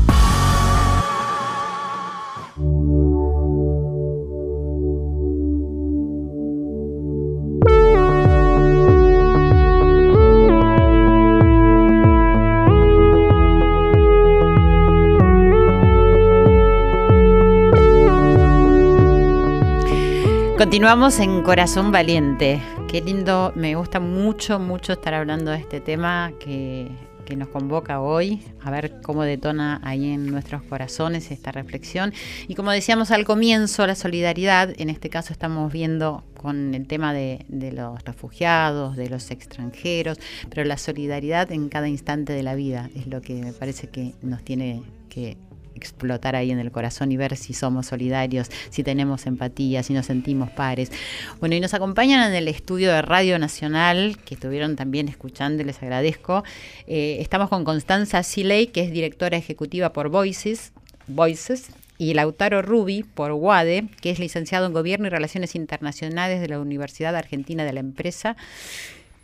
Continuamos 20.68 21.18
en 21.20 21.44
Corazón 21.44 21.94
Valiente. 21.94 22.62
Qué 22.90 23.00
lindo, 23.00 23.54
me 23.56 23.76
gusta 23.76 24.02
mucho, 24.02 24.60
mucho 24.60 24.92
estar 24.92 25.14
hablando 25.14 25.52
de 25.52 25.60
este 25.60 25.80
tema 25.80 26.34
que, 26.42 26.92
nos 27.38 27.48
convoca 27.48 28.02
hoy, 28.02 28.42
a 28.62 28.70
ver 28.70 29.00
cómo 29.02 29.24
detona 29.24 29.80
ahí 29.82 30.12
en 30.12 30.28
nuestros 30.28 30.62
corazones 30.64 31.32
esta 31.32 31.54
reflexión. 31.54 32.14
Y 32.50 32.56
como 32.56 32.72
decíamos 32.72 33.12
al 33.12 33.24
comienzo, 33.24 33.88
la 33.88 33.96
solidaridad, 33.96 34.74
en 34.78 34.90
este 34.90 35.10
caso 35.10 35.32
estamos 35.32 35.72
viendo 35.72 36.26
con 36.36 36.76
el 36.76 36.86
tema 36.86 37.14
de, 37.14 37.46
de 37.48 37.72
los 37.72 38.04
refugiados, 38.04 38.98
de 38.98 39.10
los 39.10 39.32
extranjeros, 39.32 40.20
pero 40.50 40.66
la 40.66 40.78
solidaridad 40.78 41.50
en 41.54 41.70
cada 41.70 41.88
instante 41.88 42.34
de 42.34 42.44
la 42.44 42.56
vida 42.56 42.90
es 42.94 43.08
lo 43.08 43.22
que 43.22 43.36
me 43.36 43.54
parece 43.54 43.88
que 43.88 44.16
nos 44.22 44.44
tiene 44.44 44.84
que 45.08 45.38
explotar 45.78 46.36
ahí 46.36 46.52
en 46.52 46.60
el 46.60 46.72
corazón 46.72 47.12
y 47.12 47.18
ver 47.18 47.38
si 47.38 47.54
somos 47.54 47.88
solidarios, 47.88 48.50
si 48.70 48.84
tenemos 48.84 49.26
empatía, 49.26 49.84
si 49.84 49.94
nos 49.94 50.08
sentimos 50.08 50.50
pares. 50.50 50.92
Bueno, 51.40 51.56
y 51.56 51.60
nos 51.60 51.74
acompañan 51.74 52.30
en 52.30 52.36
el 52.36 52.48
estudio 52.48 52.92
de 52.92 53.02
Radio 53.02 53.40
Nacional, 53.40 54.18
que 54.26 54.36
estuvieron 54.36 54.76
también 54.76 55.08
escuchando, 55.08 55.64
les 55.64 55.82
agradezco. 55.82 56.44
Eh, 56.88 57.18
estamos 57.20 57.50
con 57.50 57.64
Constanza 57.64 58.24
Siley, 58.24 58.68
que 58.68 58.82
es 58.82 58.92
directora 58.92 59.38
ejecutiva 59.38 59.94
por 59.94 60.10
Voices, 60.10 60.72
Voices, 61.08 61.70
y 61.98 62.14
Lautaro 62.14 62.62
Rubi 62.62 63.04
por 63.04 63.32
WADE, 63.32 63.88
que 64.02 64.12
es 64.12 64.20
licenciado 64.20 64.68
en 64.68 64.74
Gobierno 64.74 65.08
y 65.08 65.10
Relaciones 65.10 65.56
Internacionales 65.56 66.42
de 66.42 66.48
la 66.48 66.60
Universidad 66.60 67.16
Argentina 67.16 67.66
de 67.66 67.74
la 67.74 67.80
Empresa 67.80 68.38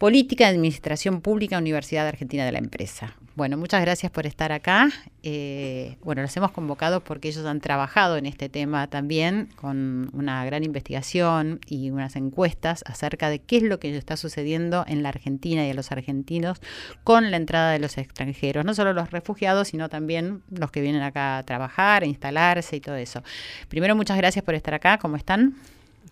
Política 0.04 0.50
Administración 0.50 1.22
Pública, 1.22 1.58
Universidad 1.58 2.06
Argentina 2.06 2.44
de 2.44 2.52
la 2.52 2.58
Empresa. 2.58 3.16
Bueno, 3.36 3.56
muchas 3.56 3.80
gracias 3.80 4.12
por 4.12 4.26
estar 4.28 4.52
acá. 4.52 4.90
Eh, 5.24 5.96
bueno, 6.04 6.22
los 6.22 6.36
hemos 6.36 6.52
convocado 6.52 7.02
porque 7.02 7.30
ellos 7.30 7.46
han 7.46 7.62
trabajado 7.62 8.18
en 8.18 8.26
este 8.26 8.50
tema 8.50 8.88
también 8.88 9.48
con 9.56 10.10
una 10.12 10.44
gran 10.44 10.66
investigación 10.66 11.62
y 11.68 11.90
unas 11.90 12.18
encuestas 12.18 12.84
acerca 12.86 13.30
de 13.30 13.40
qué 13.40 13.56
es 13.56 13.64
lo 13.64 13.80
que 13.80 13.96
está 13.96 14.18
sucediendo 14.18 14.84
en 14.90 15.04
la 15.04 15.08
Argentina 15.08 15.66
y 15.66 15.70
a 15.70 15.74
los 15.74 15.94
argentinos 15.94 16.60
con 17.06 17.32
la 17.32 17.38
entrada 17.38 17.72
de 17.72 17.80
los 17.80 17.98
extranjeros, 17.98 18.66
no 18.66 18.74
solo 18.74 18.92
los 18.92 19.10
refugiados, 19.10 19.70
sino 19.70 19.88
también 19.88 20.44
los 20.50 20.70
que 20.70 20.82
vienen 20.82 21.02
acá 21.02 21.38
a 21.38 21.44
trabajar, 21.44 22.04
a 22.04 22.08
instalarse 22.08 22.76
y 22.76 22.82
todo 22.82 22.98
eso. 22.98 23.24
Primero, 23.70 23.96
muchas 23.96 24.18
gracias 24.18 24.44
por 24.44 24.54
estar 24.54 24.74
acá. 24.74 24.98
¿Cómo 24.98 25.16
están? 25.16 25.56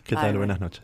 ¿Qué 0.03 0.15
tal? 0.15 0.37
Buenas 0.37 0.59
noches. 0.59 0.81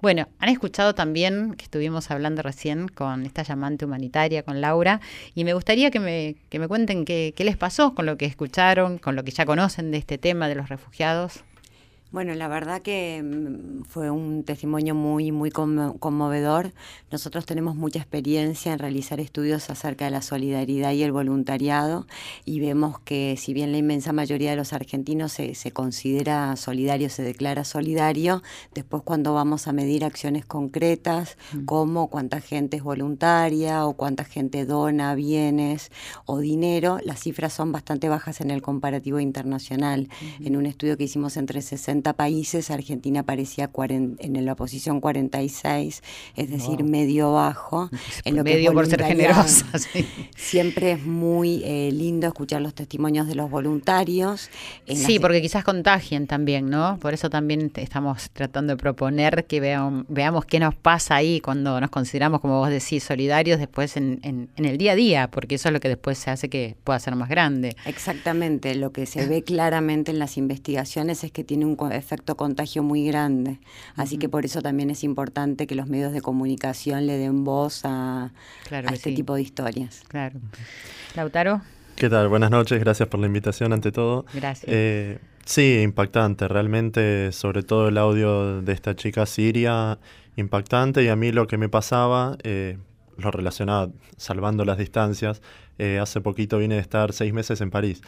Bueno, 0.00 0.28
han 0.38 0.48
escuchado 0.48 0.94
también 0.94 1.54
que 1.54 1.64
estuvimos 1.64 2.10
hablando 2.10 2.42
recién 2.42 2.88
con 2.88 3.24
esta 3.24 3.42
llamante 3.42 3.84
humanitaria, 3.84 4.42
con 4.42 4.60
Laura, 4.60 5.00
y 5.34 5.44
me 5.44 5.54
gustaría 5.54 5.90
que 5.90 6.00
me, 6.00 6.36
que 6.48 6.58
me 6.58 6.68
cuenten 6.68 7.04
qué, 7.04 7.32
qué 7.36 7.44
les 7.44 7.56
pasó 7.56 7.94
con 7.94 8.06
lo 8.06 8.16
que 8.16 8.26
escucharon, 8.26 8.98
con 8.98 9.16
lo 9.16 9.24
que 9.24 9.30
ya 9.30 9.46
conocen 9.46 9.90
de 9.90 9.98
este 9.98 10.18
tema 10.18 10.48
de 10.48 10.56
los 10.56 10.68
refugiados. 10.68 11.44
Bueno, 12.12 12.34
la 12.34 12.46
verdad 12.46 12.82
que 12.82 13.20
mm, 13.20 13.82
fue 13.82 14.10
un 14.10 14.44
testimonio 14.44 14.94
muy, 14.94 15.32
muy 15.32 15.50
conmovedor. 15.50 16.72
Nosotros 17.10 17.46
tenemos 17.46 17.74
mucha 17.74 17.98
experiencia 17.98 18.72
en 18.72 18.78
realizar 18.78 19.18
estudios 19.18 19.68
acerca 19.70 20.04
de 20.04 20.12
la 20.12 20.22
solidaridad 20.22 20.92
y 20.92 21.02
el 21.02 21.10
voluntariado 21.10 22.06
y 22.44 22.60
vemos 22.60 23.00
que 23.00 23.36
si 23.36 23.52
bien 23.54 23.72
la 23.72 23.78
inmensa 23.78 24.12
mayoría 24.12 24.50
de 24.50 24.56
los 24.56 24.72
argentinos 24.72 25.32
se, 25.32 25.56
se 25.56 25.72
considera 25.72 26.54
solidario, 26.54 27.10
se 27.10 27.24
declara 27.24 27.64
solidario, 27.64 28.40
después 28.72 29.02
cuando 29.02 29.34
vamos 29.34 29.66
a 29.66 29.72
medir 29.72 30.04
acciones 30.04 30.46
concretas, 30.46 31.36
como 31.64 32.08
cuánta 32.08 32.40
gente 32.40 32.76
es 32.76 32.84
voluntaria 32.84 33.84
o 33.84 33.94
cuánta 33.94 34.22
gente 34.24 34.64
dona 34.64 35.16
bienes 35.16 35.90
o 36.24 36.38
dinero, 36.38 36.98
las 37.04 37.18
cifras 37.18 37.52
son 37.52 37.72
bastante 37.72 38.08
bajas 38.08 38.40
en 38.40 38.52
el 38.52 38.62
comparativo 38.62 39.18
internacional. 39.18 40.08
En 40.40 40.56
un 40.56 40.66
estudio 40.66 40.96
que 40.96 41.04
hicimos 41.04 41.36
entre 41.36 41.62
60 41.62 41.95
países, 42.02 42.70
Argentina 42.70 43.20
aparecía 43.20 43.70
en 44.18 44.44
la 44.44 44.54
posición 44.54 45.00
46, 45.00 46.02
es 46.36 46.50
decir, 46.50 46.84
medio 46.84 47.32
bajo. 47.32 47.90
En 48.24 48.34
lo 48.36 48.44
medio 48.44 48.72
por 48.72 48.86
ser 48.86 49.04
generosa. 49.04 49.66
Siempre 50.36 50.92
es 50.92 51.04
muy 51.04 51.62
eh, 51.64 51.90
lindo 51.92 52.26
escuchar 52.26 52.60
los 52.60 52.74
testimonios 52.74 53.26
de 53.26 53.34
los 53.34 53.50
voluntarios. 53.50 54.50
sí, 54.86 55.18
porque 55.20 55.40
quizás 55.40 55.64
contagien 55.64 56.26
también, 56.26 56.68
¿no? 56.68 56.98
Por 56.98 57.14
eso 57.14 57.30
también 57.30 57.70
estamos 57.76 58.30
tratando 58.30 58.74
de 58.74 58.76
proponer 58.78 59.44
que 59.46 59.60
veamos 59.60 60.44
qué 60.46 60.58
nos 60.58 60.74
pasa 60.74 61.16
ahí 61.16 61.40
cuando 61.40 61.80
nos 61.80 61.90
consideramos, 61.90 62.40
como 62.40 62.58
vos 62.58 62.70
decís, 62.70 63.04
solidarios 63.04 63.58
después 63.58 63.96
en, 63.96 64.20
en 64.22 64.64
el 64.64 64.78
día 64.78 64.92
a 64.92 64.96
día, 64.96 65.30
porque 65.30 65.56
eso 65.56 65.68
es 65.68 65.72
lo 65.72 65.80
que 65.80 65.88
después 65.88 66.18
se 66.18 66.30
hace 66.30 66.48
que 66.48 66.76
pueda 66.84 66.98
ser 66.98 67.14
más 67.16 67.28
grande. 67.28 67.76
Exactamente, 67.84 68.74
lo 68.74 68.92
que 68.92 69.06
se 69.06 69.26
ve 69.26 69.42
claramente 69.42 70.10
en 70.10 70.18
las 70.18 70.36
investigaciones 70.36 71.24
es 71.24 71.32
que 71.32 71.44
tiene 71.44 71.64
un 71.64 71.76
efecto 71.92 72.36
contagio 72.36 72.82
muy 72.82 73.06
grande. 73.06 73.58
Así 73.96 74.18
que 74.18 74.28
por 74.28 74.44
eso 74.44 74.62
también 74.62 74.90
es 74.90 75.04
importante 75.04 75.66
que 75.66 75.74
los 75.74 75.86
medios 75.86 76.12
de 76.12 76.20
comunicación 76.20 77.06
le 77.06 77.18
den 77.18 77.44
voz 77.44 77.82
a, 77.84 78.32
este 78.92 79.12
tipo 79.12 79.34
de 79.34 79.42
historias. 79.42 80.02
Claro. 80.08 80.40
Lautaro. 81.14 81.62
¿Qué 81.96 82.10
tal? 82.10 82.28
Buenas 82.28 82.50
noches, 82.50 82.78
gracias 82.78 83.08
por 83.08 83.20
la 83.20 83.26
invitación 83.26 83.72
ante 83.72 83.90
todo. 83.90 84.26
Gracias. 84.34 84.70
Eh, 84.70 85.18
sí, 85.46 85.80
impactante, 85.82 86.46
realmente, 86.46 87.32
sobre 87.32 87.62
todo 87.62 87.88
el 87.88 87.96
audio 87.96 88.60
de 88.60 88.72
esta 88.72 88.94
chica 88.94 89.24
siria, 89.24 89.98
impactante 90.36 91.02
y 91.02 91.08
a 91.08 91.16
mí 91.16 91.32
lo 91.32 91.46
que 91.46 91.56
me 91.56 91.70
pasaba, 91.70 92.36
eh, 92.42 92.76
lo 93.18 93.30
relacionaba, 93.30 93.90
salvando 94.16 94.64
las 94.64 94.78
distancias, 94.78 95.42
eh, 95.78 95.98
hace 96.00 96.20
poquito 96.20 96.58
vine 96.58 96.76
de 96.76 96.80
estar 96.80 97.12
seis 97.12 97.32
meses 97.32 97.60
en 97.60 97.70
París 97.70 98.02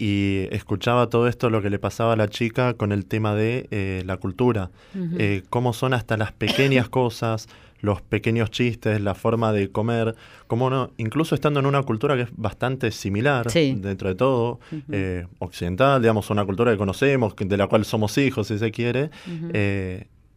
y 0.00 0.48
escuchaba 0.50 1.08
todo 1.08 1.28
esto, 1.28 1.50
lo 1.50 1.60
que 1.60 1.68
le 1.68 1.78
pasaba 1.78 2.14
a 2.14 2.16
la 2.16 2.28
chica 2.28 2.72
con 2.72 2.90
el 2.90 3.04
tema 3.04 3.34
de 3.34 3.68
eh, 3.70 4.02
la 4.06 4.16
cultura, 4.16 4.70
eh, 5.18 5.42
cómo 5.50 5.74
son 5.74 5.92
hasta 5.92 6.16
las 6.16 6.32
pequeñas 6.32 6.88
cosas, 6.88 7.48
los 7.82 8.00
pequeños 8.00 8.50
chistes, 8.50 8.98
la 9.02 9.14
forma 9.14 9.52
de 9.52 9.70
comer, 9.70 10.16
como 10.46 10.70
no, 10.70 10.90
incluso 10.96 11.34
estando 11.34 11.60
en 11.60 11.66
una 11.66 11.82
cultura 11.82 12.16
que 12.16 12.22
es 12.22 12.28
bastante 12.34 12.92
similar 12.92 13.46
dentro 13.52 14.08
de 14.08 14.14
todo, 14.14 14.60
eh, 14.90 15.26
occidental, 15.38 16.00
digamos, 16.00 16.30
una 16.30 16.46
cultura 16.46 16.72
que 16.72 16.78
conocemos, 16.78 17.36
de 17.36 17.56
la 17.58 17.66
cual 17.66 17.84
somos 17.84 18.16
hijos, 18.16 18.46
si 18.46 18.58
se 18.58 18.70
quiere, 18.70 19.10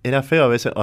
era 0.03 0.23
feo 0.23 0.43
a 0.43 0.47
veces, 0.47 0.73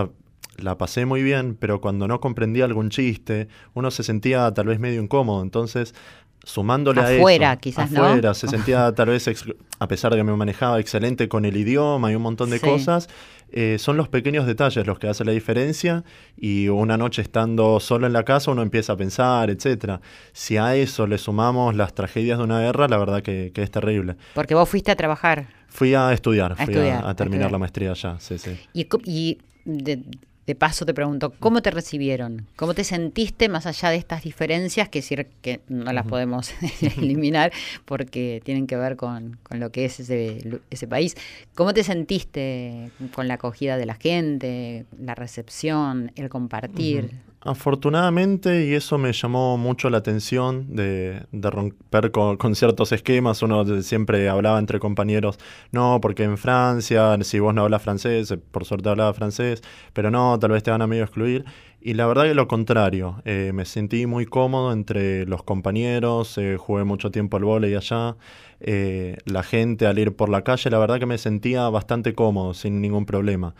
la 0.62 0.78
pasé 0.78 1.06
muy 1.06 1.22
bien, 1.22 1.56
pero 1.58 1.80
cuando 1.80 2.08
no 2.08 2.20
comprendía 2.20 2.64
algún 2.64 2.90
chiste, 2.90 3.48
uno 3.74 3.90
se 3.90 4.02
sentía 4.02 4.52
tal 4.52 4.66
vez 4.66 4.78
medio 4.78 5.02
incómodo. 5.02 5.42
Entonces, 5.42 5.94
sumándole 6.44 7.00
a 7.00 7.12
eso, 7.12 7.60
quizás, 7.60 7.92
afuera, 7.92 8.34
se 8.34 8.48
sentía 8.48 8.92
tal 8.94 9.08
vez, 9.08 9.28
a 9.78 9.88
pesar 9.88 10.12
de 10.12 10.18
que 10.18 10.24
me 10.24 10.34
manejaba 10.34 10.80
excelente 10.80 11.28
con 11.28 11.44
el 11.44 11.56
idioma 11.56 12.10
y 12.10 12.14
un 12.14 12.22
montón 12.22 12.50
de 12.50 12.60
cosas, 12.60 13.08
eh, 13.52 13.76
son 13.78 13.96
los 13.96 14.08
pequeños 14.08 14.46
detalles 14.46 14.86
los 14.86 14.98
que 14.98 15.08
hacen 15.08 15.26
la 15.26 15.32
diferencia 15.32 16.04
y 16.36 16.68
una 16.68 16.96
noche 16.96 17.20
estando 17.20 17.80
solo 17.80 18.06
en 18.06 18.12
la 18.12 18.24
casa 18.24 18.50
uno 18.52 18.62
empieza 18.62 18.94
a 18.94 18.96
pensar, 18.96 19.50
etcétera. 19.50 20.00
Si 20.32 20.56
a 20.56 20.76
eso 20.76 21.06
le 21.06 21.18
sumamos 21.18 21.74
las 21.74 21.94
tragedias 21.94 22.38
de 22.38 22.44
una 22.44 22.60
guerra, 22.60 22.88
la 22.88 22.96
verdad 22.96 23.22
que, 23.22 23.52
es 23.54 23.70
terrible. 23.70 24.16
Porque 24.34 24.54
vos 24.54 24.68
fuiste 24.68 24.90
a 24.90 24.96
trabajar. 24.96 25.48
Fui 25.68 25.94
a 25.94 26.12
estudiar, 26.12 26.56
fui 26.56 26.76
a, 26.76 27.14
terminar 27.14 27.52
la 27.52 27.58
maestría 27.58 27.90
allá, 27.90 28.16
sí, 28.18 28.38
sí. 28.38 28.58
Y, 28.72 28.88
y 29.04 29.38
de 29.64 30.02
paso 30.54 30.86
te 30.86 30.94
pregunto, 30.94 31.32
¿cómo 31.38 31.62
te 31.62 31.70
recibieron? 31.70 32.46
¿Cómo 32.56 32.74
te 32.74 32.84
sentiste 32.84 33.48
más 33.48 33.66
allá 33.66 33.90
de 33.90 33.96
estas 33.96 34.22
diferencias 34.22 34.88
que 34.88 35.00
decir 35.00 35.28
que 35.42 35.60
no 35.68 35.92
las 35.92 36.06
podemos 36.06 36.52
eliminar 36.98 37.52
porque 37.84 38.40
tienen 38.44 38.66
que 38.66 38.76
ver 38.76 38.96
con, 38.96 39.38
lo 39.50 39.70
que 39.70 39.84
es 39.84 40.00
ese, 40.00 40.60
ese, 40.70 40.88
país? 40.88 41.16
¿Cómo 41.54 41.74
te 41.74 41.84
sentiste 41.84 42.90
con 43.14 43.28
la 43.28 43.34
acogida 43.34 43.76
de 43.76 43.86
la 43.86 43.94
gente, 43.94 44.86
la 44.98 45.14
recepción, 45.14 46.12
el 46.16 46.28
compartir? 46.28 47.10
Afortunadamente, 47.42 48.66
y 48.66 48.74
eso 48.74 48.98
me 48.98 49.14
llamó 49.14 49.56
mucho 49.56 49.88
la 49.88 49.96
atención 49.96 50.76
de, 50.76 51.22
romper 51.32 52.10
con, 52.10 52.54
ciertos 52.54 52.92
esquemas, 52.92 53.40
uno 53.40 53.64
siempre 53.82 54.28
hablaba 54.28 54.58
entre 54.58 54.78
compañeros, 54.78 55.38
no, 55.72 56.00
porque 56.02 56.24
en 56.24 56.36
Francia, 56.36 57.16
si 57.22 57.38
vos 57.38 57.54
no 57.54 57.62
hablas 57.62 57.80
francés, 57.80 58.30
eh, 58.30 58.36
por 58.36 58.66
suerte 58.66 58.90
hablaba 58.90 59.14
francés, 59.14 59.62
pero 59.94 60.10
no, 60.10 60.38
tal 60.38 60.50
vez 60.50 60.62
te 60.62 60.70
van 60.70 60.82
a 60.82 60.86
medio 60.86 61.04
excluir. 61.04 61.46
Y 61.80 61.94
la 61.94 62.06
verdad 62.06 62.24
que 62.24 62.34
lo 62.34 62.46
contrario, 62.46 63.22
eh, 63.24 63.52
me 63.54 63.64
sentí 63.64 64.04
muy 64.04 64.26
cómodo 64.26 64.70
entre 64.74 65.24
los 65.24 65.42
compañeros, 65.42 66.36
eh, 66.36 66.58
jugué 66.58 66.84
mucho 66.84 67.10
tiempo 67.10 67.38
al 67.38 67.44
vóley 67.44 67.74
allá, 67.74 68.16
la 68.60 69.42
gente 69.42 69.86
al 69.86 69.98
ir 69.98 70.14
por 70.14 70.28
la 70.28 70.44
calle, 70.44 70.68
la 70.68 70.78
verdad 70.78 70.98
que 70.98 71.06
me 71.06 71.16
sentía 71.16 71.70
bastante 71.70 72.12
cómodo, 72.12 72.52
sin 72.52 72.82
ningún 72.82 73.06
problema. 73.06 73.54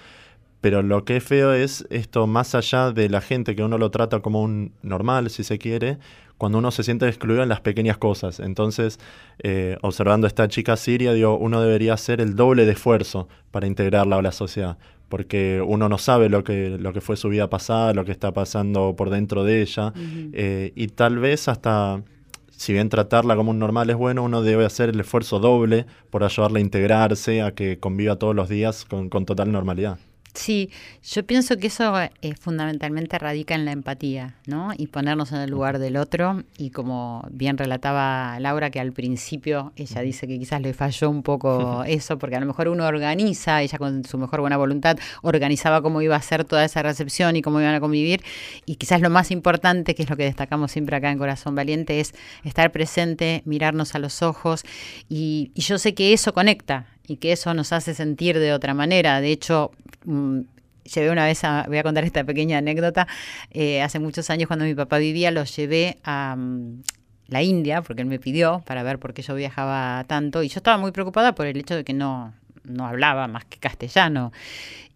Pero 0.61 0.83
lo 0.83 1.05
que 1.05 1.17
es 1.17 1.25
feo 1.25 1.53
es 1.53 1.87
esto, 1.91 2.27
más 2.27 2.55
allá 2.55 2.93
de 2.93 3.09
la 3.09 3.21
gente 3.21 3.57
que 3.57 3.63
uno 3.63 3.79
lo 3.79 3.91
trata 3.91 4.21
como 4.21 4.43
un 4.43 4.73
normal, 4.83 5.31
si 5.31 5.43
se 5.43 5.59
quiere, 5.59 5.99
cuando 6.37 6.59
uno 6.59 6.71
se 6.71 6.83
siente 6.83 7.07
excluido 7.09 7.43
en 7.43 7.49
las 7.49 7.61
pequeñas 7.61 7.99
cosas. 7.99 8.41
Entonces, 8.41 8.99
eh, 9.43 9.77
observando 9.83 10.27
a 10.27 10.29
esta 10.29 10.49
chica 10.49 10.77
siria, 10.77 11.13
digo, 11.13 11.37
uno 11.37 11.61
debería 11.61 11.95
hacer 11.95 12.21
el 12.21 12.35
doble 12.37 12.67
de 12.67 12.73
esfuerzo 12.73 13.29
para 13.51 13.67
integrarla 13.67 14.17
a 14.17 14.23
la 14.23 14.33
sociedad, 14.33 14.79
porque 15.09 15.63
uno 15.67 15.89
no 15.89 15.99
sabe 15.99 16.29
lo 16.29 16.45
que, 16.45 16.79
lo 16.79 16.93
que 16.93 17.01
fue 17.01 17.17
su 17.17 17.29
vida 17.29 17.49
pasada, 17.49 17.95
lo 17.95 18.05
que 18.05 18.13
está 18.13 18.33
pasando 18.33 18.95
por 18.97 19.11
dentro 19.11 19.45
de 19.45 19.63
ella, 19.63 19.93
eh, 20.33 20.73
y 20.75 20.89
tal 20.89 21.19
vez 21.19 21.49
hasta 21.49 22.03
si 22.51 22.75
bien 22.75 22.91
tratarla 22.91 23.37
como 23.37 23.53
un 23.53 23.59
normal 23.59 23.89
es 23.89 23.97
bueno, 23.97 24.23
uno 24.23 24.43
debe 24.43 24.67
hacer 24.67 24.91
el 24.91 25.01
esfuerzo 25.01 25.39
doble 25.39 25.87
por 26.11 26.25
ayudarla 26.25 26.59
a 26.59 26.61
integrarse, 26.61 27.41
a 27.41 27.55
que 27.55 27.79
conviva 27.79 28.17
todos 28.17 28.35
los 28.35 28.51
días 28.51 28.85
con 28.85 29.09
total 29.09 29.51
normalidad. 29.51 29.99
Sí, 30.35 30.71
yo 31.03 31.27
pienso 31.27 31.57
que 31.57 31.67
eso 31.67 31.99
eh, 32.01 32.11
fundamentalmente 32.39 33.19
radica 33.19 33.55
en 33.55 33.65
la 33.65 33.73
empatía, 33.73 34.37
¿no? 34.47 34.71
Y 34.77 34.87
ponernos 34.87 35.33
en 35.33 35.39
el 35.39 35.51
lugar 35.51 35.79
del 35.81 35.97
otro. 35.97 36.45
Y 36.57 36.71
como 36.71 37.27
bien 37.33 37.59
relataba 37.59 38.39
Laura, 38.39 38.71
que 38.71 38.79
al 38.79 38.93
principio 38.93 39.73
ella 39.75 40.03
dice 40.03 40.29
que 40.29 40.39
quizás 40.39 40.61
le 40.61 40.73
falló 40.73 41.11
un 41.11 41.23
poco 41.23 41.83
eso, 41.87 42.19
porque 42.19 42.37
a 42.37 42.41
lo 42.41 42.47
mejor 42.47 42.69
uno 42.69 42.87
organiza, 42.87 43.61
ella 43.61 43.77
con 43.79 44.05
su 44.05 44.19
mejor 44.19 44.41
buena 44.41 44.57
voluntad, 44.57 44.99
organizaba 45.23 45.83
cómo 45.83 46.01
iba 46.01 46.15
a 46.15 46.23
ser 46.23 46.45
toda 46.45 46.65
esa 46.65 46.83
recepción 46.83 47.35
y 47.35 47.43
cómo 47.43 47.61
iban 47.61 47.75
a 47.75 47.81
convivir. 47.81 48.23
Y 48.67 48.77
quizás 48.77 49.01
lo 49.01 49.11
más 49.11 49.33
importante, 49.33 49.95
que 49.97 50.05
es 50.05 50.11
lo 50.11 50.17
que 50.17 50.25
destacamos 50.25 50.71
siempre 50.71 50.97
acá 50.97 51.11
en 51.11 51.19
Corazón 51.19 51.57
Valiente, 51.57 51.99
es 51.99 52.15
estar 52.45 52.71
presente, 52.71 53.43
mirarnos 53.47 53.95
a 53.95 53.99
los 53.99 54.23
ojos. 54.23 54.63
y 55.09 55.51
yo 55.57 55.79
sé 55.79 55.95
que 55.95 56.13
eso 56.13 56.33
conecta 56.33 56.87
y 57.11 57.17
que 57.17 57.33
eso 57.33 57.53
nos 57.55 57.73
hace 57.73 57.93
sentir 57.93 58.39
de 58.39 58.53
otra 58.53 58.73
manera. 58.73 59.21
De 59.21 59.33
hecho, 59.33 59.73
mm, 60.05 60.41
llevé 60.85 61.11
una 61.11 61.25
vez, 61.25 61.45
a, 61.45 61.65
voy 61.69 61.79
a 61.79 61.83
contar 61.83 62.05
esta 62.05 62.25
pequeña 62.25 62.59
anécdota, 62.59 63.07
eh, 63.51 63.83
hace 63.83 63.99
muchos 63.99 64.31
años 64.31 64.47
cuando 64.47 64.65
mi 64.65 64.75
papá 64.75 64.99
vivía, 64.99 65.31
lo 65.31 65.45
llevé 65.45 65.99
a 66.05 66.37
mm, 66.37 66.83
la 67.29 67.43
India, 67.43 67.83
porque 67.83 68.03
él 68.03 68.09
me 68.09 68.19
pidió 68.19 68.63
para 68.67 68.83
ver 68.83 68.99
por 68.99 69.15
qué 69.15 69.23
yo 69.23 69.35
viajaba 69.35 70.05
tanto, 70.07 70.43
y 70.43 70.49
yo 70.49 70.59
estaba 70.59 70.79
muy 70.79 70.93
preocupada 70.93 71.35
por 71.35 71.47
el 71.47 71.57
hecho 71.57 71.77
de 71.77 71.85
que 71.85 71.93
no, 71.93 72.35
no 72.65 72.87
hablaba 72.87 73.29
más 73.29 73.45
que 73.45 73.59
castellano. 73.59 74.33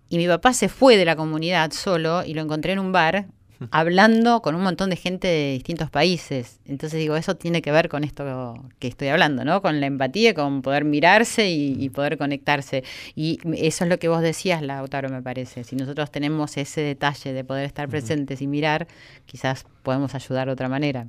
Y 0.08 0.18
mi 0.18 0.26
papá 0.26 0.52
se 0.52 0.68
fue 0.68 0.96
de 0.96 1.04
la 1.04 1.16
comunidad 1.16 1.72
solo 1.72 2.24
y 2.24 2.34
lo 2.34 2.42
encontré 2.42 2.72
en 2.72 2.78
un 2.78 2.92
bar 2.92 3.26
hablando 3.70 4.42
con 4.42 4.54
un 4.54 4.62
montón 4.62 4.90
de 4.90 4.96
gente 4.96 5.28
de 5.28 5.52
distintos 5.52 5.90
países. 5.90 6.60
Entonces 6.66 6.98
digo, 6.98 7.16
eso 7.16 7.36
tiene 7.36 7.62
que 7.62 7.72
ver 7.72 7.88
con 7.88 8.04
esto 8.04 8.54
que 8.78 8.88
estoy 8.88 9.08
hablando, 9.08 9.44
¿no? 9.44 9.62
Con 9.62 9.80
la 9.80 9.86
empatía, 9.86 10.34
con 10.34 10.62
poder 10.62 10.84
mirarse 10.84 11.50
y, 11.50 11.88
poder 11.90 12.18
conectarse. 12.18 12.84
Y 13.14 13.38
eso 13.56 13.84
es 13.84 13.90
lo 13.90 13.98
que 13.98 14.08
vos 14.08 14.22
decías, 14.22 14.62
Lautaro, 14.62 15.08
me 15.08 15.22
parece. 15.22 15.64
Si 15.64 15.76
nosotros 15.76 16.10
tenemos 16.10 16.56
ese 16.56 16.80
detalle 16.80 17.32
de 17.32 17.44
poder 17.44 17.64
estar 17.64 17.88
presentes 17.88 18.42
y 18.42 18.46
mirar, 18.46 18.86
quizás 19.26 19.66
podemos 19.82 20.14
ayudar 20.14 20.46
de 20.46 20.52
otra 20.52 20.68
manera. 20.68 21.06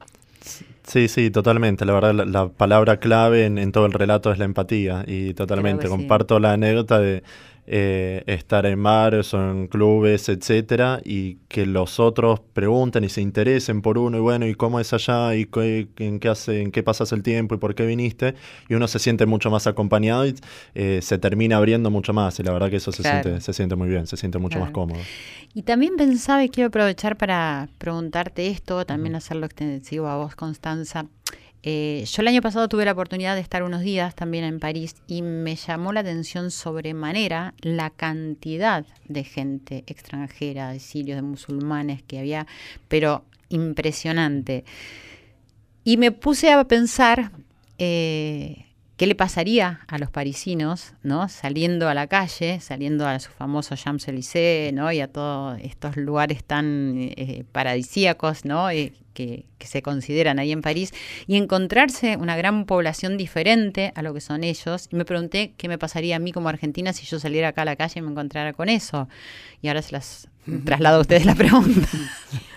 Sí, 0.84 1.08
sí, 1.08 1.32
totalmente. 1.32 1.86
La 1.86 1.94
verdad, 1.94 2.14
la, 2.14 2.50
palabra 2.50 2.98
clave 2.98 3.46
en, 3.46 3.72
todo 3.72 3.86
el 3.86 3.94
relato 3.94 4.32
es 4.32 4.38
la 4.38 4.46
empatía 4.46 5.04
y 5.08 5.34
totalmente. 5.34 5.88
Comparto 5.88 6.40
la 6.40 6.54
anécdota 6.54 7.00
de 7.00 7.24
eh, 7.68 8.24
estar 8.28 8.66
en 8.66 8.82
bares 8.82 9.34
o 9.34 9.52
en 9.52 9.68
clubes, 9.68 10.30
etcétera, 10.30 11.02
y 11.04 11.38
que 11.48 11.66
los 11.66 12.00
otros 12.00 12.40
pregunten 12.54 13.04
y 13.04 13.10
se 13.10 13.22
interesen 13.22 13.82
por 13.82 13.98
uno, 13.98 14.18
y 14.18 14.22
bueno, 14.22 14.46
¿y 14.48 14.56
cómo 14.56 14.80
es 14.80 14.94
allá? 14.94 15.36
¿Y 15.36 15.46
qué, 15.46 15.88
en, 15.98 16.20
qué 16.20 16.30
hace, 16.30 16.62
en 16.62 16.72
qué 16.72 16.84
pasas 16.84 17.12
el 17.12 17.24
tiempo? 17.24 17.56
¿Y 17.56 17.58
por 17.58 17.76
qué 17.76 17.86
viniste? 17.86 18.36
Y 18.70 18.76
uno 18.76 18.88
se 18.88 19.00
siente 19.00 19.26
mucho 19.26 19.50
más 19.50 19.68
acompañado 19.68 20.28
y 20.28 20.36
eh, 20.76 21.00
se 21.02 21.18
termina 21.18 21.58
abriendo 21.58 21.90
mucho 21.90 22.14
más, 22.14 22.40
y 22.40 22.44
la 22.44 22.52
verdad 22.52 22.70
que 22.70 22.78
eso 22.78 22.92
se, 22.92 23.04
siente, 23.04 23.42
se 23.42 23.54
siente 23.54 23.76
muy 23.76 23.90
bien, 23.90 24.08
se 24.08 24.18
siente 24.18 24.38
mucho 24.38 24.60
más 24.60 24.72
cómodo. 24.72 25.00
Y 25.54 25.64
también 25.64 25.96
pensaba, 25.96 26.44
y 26.44 26.50
quiero 26.50 26.68
aprovechar 26.68 27.18
para 27.18 27.70
preguntarte 27.78 28.48
esto, 28.50 28.86
también 28.86 29.16
hacerlo 29.16 29.46
extensivo 29.46 30.08
a 30.08 30.18
vos, 30.18 30.36
Constanza. 30.36 31.06
Eh, 31.68 32.06
yo 32.06 32.22
el 32.22 32.28
año 32.28 32.44
pasado 32.44 32.70
tuve 32.70 32.86
la 32.86 32.92
oportunidad 32.92 33.34
de 33.34 33.42
estar 33.42 33.64
unos 33.64 33.82
días 33.82 34.14
también 34.14 34.44
en 34.44 34.60
París 34.60 34.96
y 35.08 35.24
me 35.24 35.56
llamó 35.56 35.94
la 35.94 36.02
atención 36.02 36.52
sobremanera 36.52 37.56
la 37.60 37.90
cantidad 37.90 38.86
de 39.08 39.24
gente 39.24 39.84
extranjera, 39.88 40.70
de 40.70 40.80
sirios, 40.80 41.16
de 41.16 41.24
musulmanes 41.24 42.04
que 42.04 42.20
había, 42.20 42.46
pero 42.88 43.26
impresionante. 43.50 44.64
Y 45.84 45.98
me 45.98 46.12
puse 46.12 46.52
a 46.52 46.64
pensar 46.66 47.32
eh, 47.80 48.68
qué 48.98 49.08
le 49.08 49.16
pasaría 49.16 49.82
a 49.88 49.98
los 49.98 50.10
parisinos, 50.10 50.94
¿no? 51.04 51.28
Saliendo 51.28 51.90
a 51.90 51.94
la 51.94 52.08
calle, 52.08 52.60
saliendo 52.60 53.08
a 53.08 53.20
su 53.20 53.32
famoso 53.32 53.76
Champs-Élysées, 53.76 54.74
¿no? 54.74 54.92
Y 54.92 55.02
a 55.02 55.08
todos 55.08 55.60
estos 55.62 55.98
lugares 55.98 56.44
tan 56.44 56.94
eh, 56.98 57.44
paradisíacos, 57.52 58.46
¿no? 58.46 58.70
que, 59.16 59.46
se 59.60 59.82
consideran 59.82 60.38
ahí 60.38 60.52
en 60.52 60.62
París 60.62 60.94
y 61.26 61.38
encontrarse 61.38 62.18
una 62.18 62.38
gran 62.38 62.66
población 62.66 63.18
diferente 63.18 63.92
a 63.96 64.04
lo 64.04 64.14
que 64.14 64.22
son 64.22 64.44
ellos. 64.44 64.88
Y 64.92 64.96
me 64.96 65.06
pregunté 65.06 65.54
qué 65.58 65.68
me 65.68 65.80
pasaría 65.80 66.18
a 66.18 66.20
mí 66.20 66.32
como 66.32 66.50
argentina 66.50 66.94
si 66.94 67.08
yo 67.08 67.20
saliera 67.20 67.48
acá 67.48 67.64
a 67.64 67.66
la 67.66 67.76
calle 67.76 68.00
y 68.00 68.02
me 68.04 68.12
encontrara 68.12 68.54
con 68.54 68.70
eso. 68.70 69.10
Y 69.64 69.70
ahora 69.70 69.82
se 69.82 69.94
las 69.94 70.28
traslado 70.66 70.98
a 70.98 71.02
ustedes 71.02 71.26
la 71.26 71.34
pregunta. 71.34 71.88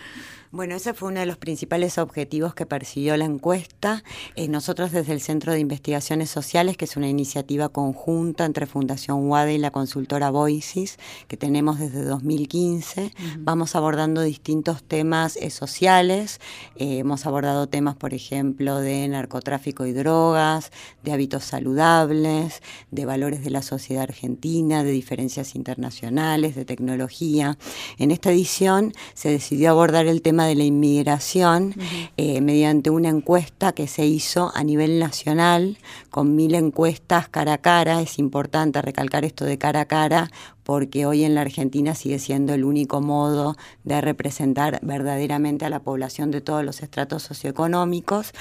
Bueno, 0.51 0.77
ese 0.77 0.95
fue 0.95 1.11
uno 1.11 1.21
de 1.21 1.27
los 1.27 1.37
principales 1.37 1.99
objetivos 1.99 2.55
que 2.55 2.65
persiguió 2.65 3.15
la 3.19 3.27
encuesta. 3.27 4.03
Eh, 4.35 4.49
nosotros 4.49 4.93
desde 4.93 5.13
el 5.13 5.21
Centro 5.21 5.53
de 5.53 5.61
Investigaciones 5.61 6.31
Sociales, 6.31 6.79
que 6.79 6.87
es 6.87 6.97
una 6.97 7.07
iniciativa 7.07 7.69
conjunta 7.69 8.47
entre 8.47 8.65
Fundación 8.65 9.29
UADE 9.29 9.57
y 9.57 9.59
la 9.59 9.71
consultora 9.71 10.31
Voices, 10.31 10.99
que 11.27 11.37
tenemos 11.37 11.79
desde 11.79 12.03
2015, 12.03 13.13
vamos 13.41 13.77
abordando 13.77 14.23
distintos 14.23 14.83
temas 14.83 15.37
eh, 15.37 15.51
sociales. 15.51 16.41
Eh, 16.77 17.01
hemos 17.01 17.27
abordado 17.27 17.67
temas, 17.67 17.97
por 17.97 18.15
ejemplo, 18.15 18.79
de 18.79 19.07
narcotráfico 19.07 19.85
y 19.85 19.93
drogas, 19.93 20.73
de 21.03 21.13
hábitos 21.13 21.45
saludables, 21.45 22.63
de 22.91 23.05
valores 23.05 23.45
de 23.45 23.51
la 23.51 23.61
sociedad 23.61 24.05
argentina, 24.05 24.83
de 24.83 24.93
diferencias 24.93 25.55
internacionales, 25.55 26.57
de 26.57 26.65
tecnología. 26.65 27.59
En 27.99 28.13
esta 28.13 28.31
edición 28.33 28.95
se 29.13 29.29
decidió 29.29 29.73
abordar 29.73 30.07
el 30.07 30.23
tema 30.23 30.38
de 30.47 30.55
la 30.55 30.65
inmigración 30.65 31.75
eh, 32.17 32.41
mediante 32.41 32.91
una 32.91 33.09
encuesta 33.09 33.73
que 33.73 33.87
se 33.87 34.07
hizo 34.07 34.53
a 34.55 34.63
nivel 34.65 34.99
nacional 34.99 35.79
con 36.11 36.35
mil 36.37 36.55
encuestas 36.55 37.29
cara 37.29 37.55
a 37.55 37.59
cara. 37.59 38.01
Es 38.01 38.19
importante 38.19 38.83
recalcar 38.83 39.25
esto 39.25 39.45
de 39.45 39.59
cara 39.59 39.81
a 39.81 39.85
cara 39.87 40.31
porque 40.69 41.07
hoy 41.07 41.25
en 41.25 41.35
la 41.35 41.41
Argentina 41.41 41.95
sigue 41.95 42.19
siendo 42.19 42.53
el 42.53 42.63
único 42.63 43.01
modo 43.01 43.57
de 43.85 44.03
representar 44.03 44.79
verdaderamente 44.83 45.65
a 45.65 45.71
la 45.71 45.81
población 45.81 46.31
de 46.31 46.43
todos 46.43 46.63
los 46.63 46.83
estratos 46.83 47.23
socioeconómicos. 47.23 48.33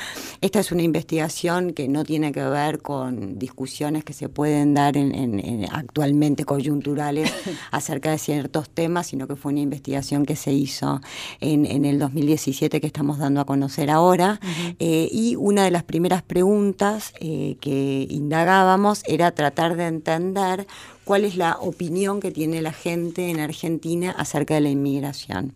Esta 0.42 0.60
es 0.60 0.74
una 0.74 0.82
investigación 0.82 1.72
que 1.72 1.88
no 1.88 2.04
tiene 2.04 2.34
que 2.34 2.44
ver 2.44 2.82
con 2.82 3.40
discusiones 3.40 4.04
que 4.04 4.12
se 4.12 4.28
pueden 4.28 4.74
dar 4.74 4.98
en, 4.98 5.68
actualmente 5.72 6.44
coyunturales 6.44 7.32
acerca 7.72 8.12
de 8.12 8.18
ciertos 8.18 8.70
temas, 8.70 9.08
sino 9.08 9.26
que 9.26 9.38
fue 9.38 9.54
una 9.54 9.62
investigación 9.62 10.26
que 10.26 10.36
se 10.36 10.52
hizo 10.52 11.00
en, 11.40 11.86
el 11.86 11.98
2017 11.98 12.82
que 12.82 12.88
estamos 12.88 13.20
dando 13.20 13.40
a 13.40 13.46
conocer 13.46 13.90
ahora. 13.90 14.42
Eh, 14.80 15.08
y 15.14 15.38
una 15.38 15.64
de 15.64 15.72
las 15.72 15.84
primeras 15.84 16.24
preguntas 16.24 17.14
eh, 17.22 17.56
que 17.62 18.06
indagábamos 18.10 19.04
era 19.06 19.32
tratar 19.32 19.78
de 19.78 19.88
entender 19.88 20.68
cuál 21.08 21.24
es 21.24 21.38
la 21.38 21.58
opinión 21.62 22.20
que 22.20 22.32
tiene 22.32 22.62
la 22.62 22.74
gente 22.74 23.30
en 23.30 23.40
Argentina 23.40 24.12
acerca 24.12 24.56
de 24.56 24.62
la 24.62 24.70
inmigración. 24.70 25.54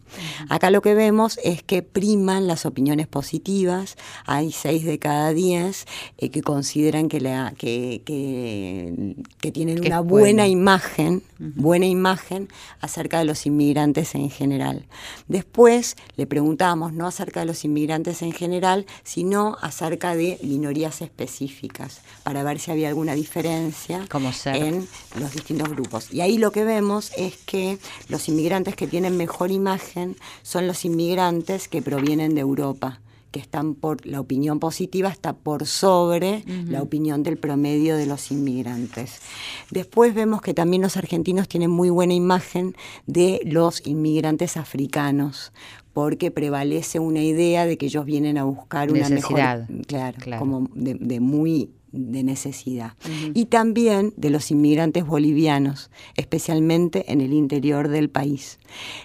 Acá 0.48 0.72
lo 0.72 0.82
que 0.82 0.94
vemos 0.94 1.38
es 1.44 1.62
que 1.62 1.84
priman 1.84 2.48
las 2.48 2.66
opiniones 2.66 3.08
positivas, 3.08 3.98
hay 4.26 4.54
seis 4.54 4.86
de 4.86 4.98
cada 4.98 5.34
diez 5.34 5.88
eh, 6.18 6.30
que 6.30 6.42
consideran 6.42 7.10
que, 7.10 7.20
la, 7.20 7.54
que, 7.58 8.02
que, 8.06 9.52
tienen 9.52 9.86
una 9.86 10.00
buena 10.00 10.48
imagen, 10.48 11.22
buena 11.38 11.86
imagen 11.86 12.48
acerca 12.80 13.20
de 13.20 13.26
los 13.26 13.46
inmigrantes 13.46 14.16
en 14.16 14.30
general. 14.30 14.86
Después 15.28 15.98
le 16.16 16.28
preguntamos 16.28 16.94
no 16.94 17.08
acerca 17.08 17.42
de 17.42 17.46
los 17.46 17.66
inmigrantes 17.66 18.22
en 18.22 18.32
general, 18.32 18.86
sino 19.04 19.58
acerca 19.62 20.16
de 20.16 20.40
minorías 20.44 21.02
específicas, 21.02 22.00
para 22.24 22.42
ver 22.44 22.60
si 22.60 22.72
había 22.72 22.88
alguna 22.88 23.16
diferencia 23.16 24.08
en 24.46 24.88
los 25.20 25.36
distintos 25.42 25.70
grupos. 25.70 26.14
Y 26.14 26.22
ahí 26.22 26.38
lo 26.38 26.52
que 26.52 26.64
vemos 26.64 27.12
es 27.18 27.38
que 27.38 27.78
los 28.10 28.28
inmigrantes 28.30 28.76
que 28.76 28.88
tienen 28.88 29.18
mejor 29.18 29.52
imagen 29.52 30.16
son 30.44 30.68
los 30.68 30.86
inmigrantes 30.86 31.68
que 31.68 31.82
provienen 31.82 32.36
de 32.36 32.42
Europa 32.42 33.02
que 33.32 33.40
están 33.40 33.76
por 33.76 34.06
la 34.06 34.20
opinión 34.20 34.60
positiva 34.60 35.10
está 35.10 35.34
por 35.34 35.66
sobre 35.66 36.44
la 36.68 36.82
opinión 36.82 37.24
del 37.24 37.38
promedio 37.38 37.96
de 37.96 38.06
los 38.06 38.30
inmigrantes. 38.30 39.22
Después 39.70 40.14
vemos 40.14 40.42
que 40.42 40.54
también 40.54 40.82
los 40.82 40.98
argentinos 40.98 41.48
tienen 41.48 41.72
muy 41.72 41.90
buena 41.90 42.14
imagen 42.14 42.76
de 43.08 43.40
los 43.46 43.88
inmigrantes 43.88 44.58
africanos 44.58 45.54
porque 45.94 46.30
prevalece 46.32 47.00
una 47.00 47.22
idea 47.22 47.66
de 47.66 47.78
que 47.78 47.86
ellos 47.86 48.06
vienen 48.06 48.38
a 48.38 48.44
buscar 48.44 48.92
una 48.92 49.10
Necesidad. 49.10 49.68
mejor 49.70 49.86
claro, 49.88 50.40
como 50.40 50.70
de, 50.74 50.96
de 50.96 51.20
muy 51.20 51.72
de 51.92 52.24
necesidad. 52.24 52.94
Y 53.34 53.46
también 53.46 54.14
de 54.18 54.30
los 54.30 54.52
inmigrantes 54.52 55.06
bolivianos, 55.06 55.90
especialmente 56.16 57.12
en 57.12 57.22
el 57.22 57.34
interior 57.34 57.88
del 57.88 58.10
país. 58.10 58.60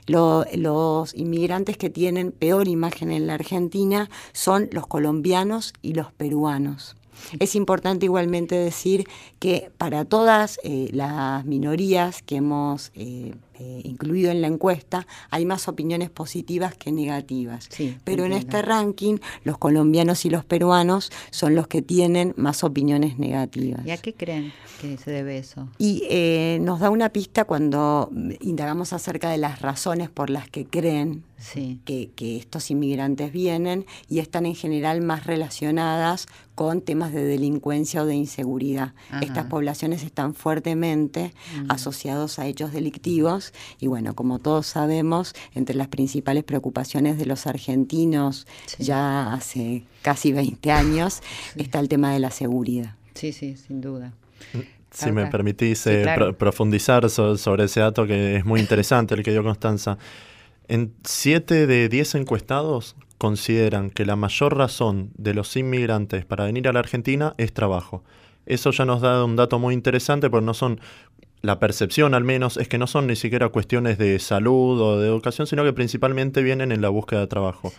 los 0.06 1.14
inmigrantes 1.14 1.76
que 1.76 1.90
tienen 1.90 2.32
peor 2.32 2.68
imagen 2.68 3.10
en 3.10 3.26
la 3.26 3.34
Argentina 3.34 4.08
son 4.32 4.68
los 4.72 4.86
colombianos 4.86 5.72
y 5.82 5.94
los 5.94 6.12
peruanos. 6.12 6.96
Es 7.38 7.54
importante 7.54 8.06
igualmente 8.06 8.54
decir 8.54 9.06
que 9.38 9.70
para 9.78 10.04
todas 10.04 10.60
eh, 10.62 10.90
las 10.92 11.44
minorías 11.44 12.22
que 12.22 12.36
hemos 12.36 12.92
eh, 12.94 13.34
eh, 13.58 13.80
incluido 13.84 14.30
en 14.30 14.40
la 14.40 14.48
encuesta 14.48 15.06
hay 15.30 15.44
más 15.46 15.68
opiniones 15.68 16.10
positivas 16.10 16.74
que 16.76 16.92
negativas. 16.92 17.68
Pero 18.04 18.24
en 18.24 18.32
este 18.32 18.62
ranking 18.62 19.18
los 19.44 19.58
colombianos 19.58 20.24
y 20.24 20.30
los 20.30 20.44
peruanos 20.44 21.10
son 21.30 21.54
los 21.54 21.66
que 21.68 21.82
tienen 21.82 22.34
más 22.36 22.64
opiniones 22.64 23.18
negativas. 23.18 23.84
¿Y 23.84 23.90
a 23.90 23.96
qué 23.96 24.14
creen 24.14 24.52
que 24.80 24.96
se 24.96 25.10
debe 25.10 25.38
eso? 25.38 25.68
Y 25.78 26.58
nos 26.60 26.80
da 26.80 26.90
una 26.90 27.10
pista 27.10 27.44
cuando 27.44 28.10
indagamos 28.40 28.92
acerca 28.92 29.30
de 29.30 29.38
las 29.38 29.62
razones 29.62 30.10
por 30.10 30.30
las 30.30 30.48
que 30.48 30.66
creen 30.66 31.24
que, 31.84 32.36
estos 32.36 32.70
inmigrantes 32.70 33.32
vienen 33.32 33.86
y 34.08 34.18
están 34.18 34.46
en 34.46 34.54
general 34.54 35.00
más 35.02 35.26
relacionadas 35.26 36.26
con 36.54 36.80
temas 36.80 37.12
de 37.12 37.24
delincuencia 37.24 38.02
o 38.02 38.06
de 38.06 38.14
inseguridad. 38.14 38.94
Estas 39.20 39.46
poblaciones 39.46 40.02
están 40.02 40.34
fuertemente 40.34 41.34
mm. 41.62 41.70
asociados 41.70 42.38
a 42.38 42.46
hechos 42.46 42.72
delictivos 42.72 43.45
y 43.80 43.86
bueno, 43.86 44.14
como 44.14 44.38
todos 44.38 44.66
sabemos, 44.66 45.34
entre 45.54 45.76
las 45.76 45.88
principales 45.88 46.44
preocupaciones 46.44 47.18
de 47.18 47.26
los 47.26 47.46
argentinos 47.46 48.46
ya 48.78 49.32
hace 49.32 49.84
casi 50.02 50.32
20 50.32 50.70
años 50.72 51.22
está 51.56 51.80
el 51.80 51.88
tema 51.88 52.12
de 52.12 52.20
la 52.20 52.30
seguridad. 52.30 52.94
Sí, 53.14 53.32
sí, 53.32 53.56
sin 53.56 53.80
duda. 53.80 54.12
Si 54.90 55.12
me 55.12 55.26
permitís 55.26 55.86
eh, 55.86 56.06
profundizar 56.38 57.08
sobre 57.10 57.64
ese 57.64 57.80
dato 57.80 58.06
que 58.06 58.36
es 58.36 58.44
muy 58.44 58.60
interesante, 58.60 59.14
el 59.14 59.22
que 59.22 59.30
dio 59.30 59.42
Constanza. 59.42 59.98
En 60.68 60.94
7 61.04 61.66
de 61.66 61.88
10 61.88 62.16
encuestados 62.16 62.96
consideran 63.18 63.90
que 63.90 64.04
la 64.04 64.16
mayor 64.16 64.56
razón 64.56 65.10
de 65.16 65.34
los 65.34 65.56
inmigrantes 65.56 66.24
para 66.24 66.44
venir 66.44 66.68
a 66.68 66.72
la 66.72 66.80
Argentina 66.80 67.34
es 67.38 67.52
trabajo. 67.52 68.04
Eso 68.46 68.70
ya 68.70 68.84
nos 68.84 69.00
da 69.00 69.24
un 69.24 69.36
dato 69.36 69.58
muy 69.58 69.74
interesante 69.74 70.30
porque 70.30 70.46
no 70.46 70.54
son, 70.54 70.80
la 71.46 71.60
percepción 71.60 72.14
al 72.14 72.24
menos, 72.24 72.56
es 72.56 72.66
que 72.66 72.76
no 72.76 72.88
son 72.88 73.06
ni 73.06 73.14
siquiera 73.14 73.48
cuestiones 73.50 73.98
de 73.98 74.18
salud 74.18 74.80
o 74.80 74.98
de 74.98 75.06
educación, 75.06 75.46
sino 75.46 75.62
que 75.62 75.72
principalmente 75.72 76.42
vienen 76.42 76.72
en 76.72 76.82
la 76.82 76.88
búsqueda 76.88 77.20
de 77.20 77.26
trabajo. 77.28 77.72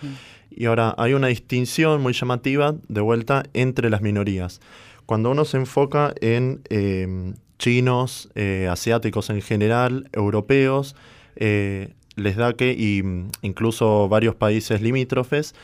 Y 0.50 0.66
ahora 0.66 0.96
hay 0.98 1.14
una 1.14 1.28
distinción 1.28 2.02
muy 2.02 2.14
llamativa, 2.14 2.76
de 2.88 3.02
vuelta, 3.02 3.44
entre 3.54 3.90
las 3.90 4.02
minorías. 4.02 4.62
Cuando 5.06 5.32
uno 5.32 5.44
se 5.44 5.58
enfoca 5.58 6.14
en 6.22 6.62
eh, 6.70 7.34
chinos, 7.60 8.30
eh, 8.36 8.70
asiáticos 8.72 9.30
en 9.30 9.42
general, 9.42 10.10
europeos, 10.14 10.96
eh, 11.36 11.94
les 12.16 12.38
da 12.38 12.54
que, 12.54 12.72
y 12.72 13.04
mm, 13.04 13.30
incluso 13.42 14.08
varios 14.08 14.36
países 14.36 14.82
limítrofes, 14.82 15.56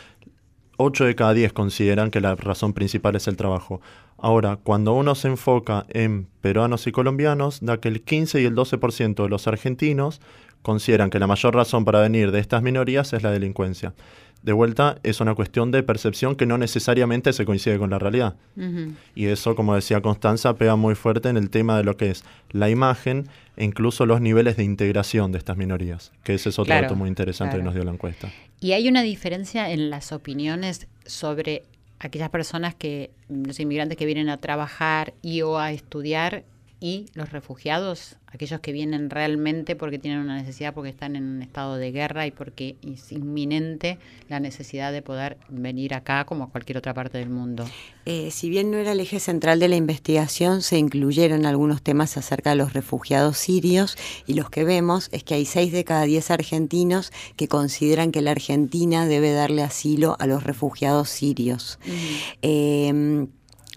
8 0.78 1.05
de 1.05 1.15
cada 1.15 1.34
10 1.34 1.53
consideran 1.53 2.11
que 2.11 2.21
la 2.21 2.36
razón 2.36 2.74
principal 2.74 3.15
es 3.15 3.28
el 3.28 3.38
trabajo. 3.38 3.82
Ahora, 4.17 4.57
cuando 4.63 4.93
uno 4.93 5.15
se 5.15 5.28
enfoca 5.28 5.86
en 5.89 6.28
peruanos 6.41 6.88
y 6.88 6.91
colombianos, 6.91 7.59
da 7.61 7.78
que 7.78 7.89
el 7.89 8.01
15 8.01 8.41
y 8.41 8.45
el 8.45 8.55
12% 8.55 9.24
de 9.24 9.30
los 9.30 9.47
argentinos 9.47 10.21
consideran 10.61 11.09
que 11.09 11.19
la 11.19 11.28
mayor 11.28 11.55
razón 11.55 11.86
para 11.86 11.99
venir 11.99 12.32
de 12.32 12.39
estas 12.39 12.63
minorías 12.63 13.13
es 13.13 13.21
la 13.21 13.32
delincuencia. 13.32 13.93
De 14.43 14.51
vuelta, 14.51 14.97
es 15.03 15.21
una 15.21 15.35
cuestión 15.35 15.71
de 15.71 15.83
percepción 15.83 16.35
que 16.35 16.45
no 16.45 16.57
necesariamente 16.57 17.31
se 17.31 17.45
coincide 17.45 17.77
con 17.77 17.89
la 17.89 17.97
realidad. 17.97 18.35
Y 19.15 19.27
eso, 19.27 19.55
como 19.55 19.73
decía 19.73 20.01
Constanza, 20.01 20.55
pega 20.55 20.75
muy 20.75 20.95
fuerte 20.95 21.29
en 21.29 21.37
el 21.37 21.49
tema 21.49 21.77
de 21.77 21.85
lo 21.85 21.95
que 21.95 22.11
es 22.11 22.25
la 22.51 22.69
imagen 22.69 23.29
e 23.55 23.63
incluso 23.63 24.05
los 24.05 24.19
niveles 24.19 24.57
de 24.57 24.65
integración 24.65 25.31
de 25.31 25.37
estas 25.37 25.55
minorías, 25.55 26.11
que 26.23 26.33
ese 26.33 26.49
es 26.49 26.59
otro 26.59 26.75
dato 26.75 26.95
muy 26.95 27.07
interesante 27.07 27.55
que 27.55 27.63
nos 27.63 27.73
dio 27.73 27.85
la 27.85 27.91
encuesta. 27.91 28.31
Y 28.59 28.73
hay 28.73 28.89
una 28.89 29.01
diferencia 29.01 29.71
en 29.71 29.89
las 29.89 30.11
opiniones 30.11 30.87
sobre 31.05 31.63
aquellas 31.99 32.29
personas 32.29 32.75
que, 32.75 33.11
los 33.29 33.59
inmigrantes 33.61 33.97
que 33.97 34.05
vienen 34.05 34.27
a 34.27 34.37
trabajar 34.37 35.13
y 35.21 35.41
o 35.41 35.57
a 35.57 35.71
estudiar 35.71 36.43
y 36.84 37.05
los 37.13 37.31
refugiados, 37.31 38.17
aquellos 38.27 38.59
que 38.59 38.73
vienen 38.73 39.09
realmente 39.09 39.77
porque 39.77 39.99
tienen 39.99 40.19
una 40.19 40.36
necesidad, 40.36 40.73
porque 40.73 40.89
están 40.89 41.15
en 41.15 41.23
un 41.23 41.41
estado 41.41 41.77
de 41.77 41.93
guerra 41.93 42.27
y 42.27 42.31
porque 42.31 42.75
es 42.81 43.13
inminente 43.13 43.99
la 44.27 44.41
necesidad 44.41 44.91
de 44.91 45.01
poder 45.01 45.38
venir 45.47 45.93
acá 45.93 46.25
como 46.25 46.43
a 46.43 46.49
cualquier 46.49 46.77
otra 46.77 46.93
parte 46.93 47.17
del 47.19 47.29
mundo. 47.29 47.65
Eh, 48.03 48.31
si 48.31 48.49
bien 48.49 48.69
no 48.69 48.75
era 48.75 48.91
el 48.91 48.99
eje 48.99 49.21
central 49.21 49.61
de 49.61 49.69
la 49.69 49.77
investigación, 49.77 50.61
se 50.61 50.77
incluyeron 50.77 51.45
algunos 51.45 51.81
temas 51.81 52.17
acerca 52.17 52.49
de 52.49 52.57
los 52.57 52.73
refugiados 52.73 53.38
sirios 53.38 53.95
y 54.27 54.34
los 54.34 54.49
que 54.49 54.65
vemos 54.65 55.07
es 55.13 55.23
que 55.23 55.36
hay 55.36 55.45
seis 55.45 55.71
de 55.71 55.86
cada 55.86 56.03
diez 56.03 56.31
argentinos 56.31 57.13
que 57.38 57.47
consideran 57.47 58.11
que 58.11 58.21
la 58.21 58.31
Argentina 58.31 59.07
debe 59.07 59.31
darle 59.31 59.63
asilo 59.63 60.17
a 60.19 60.27
los 60.27 60.43
refugiados 60.43 61.07
sirios. 61.07 61.79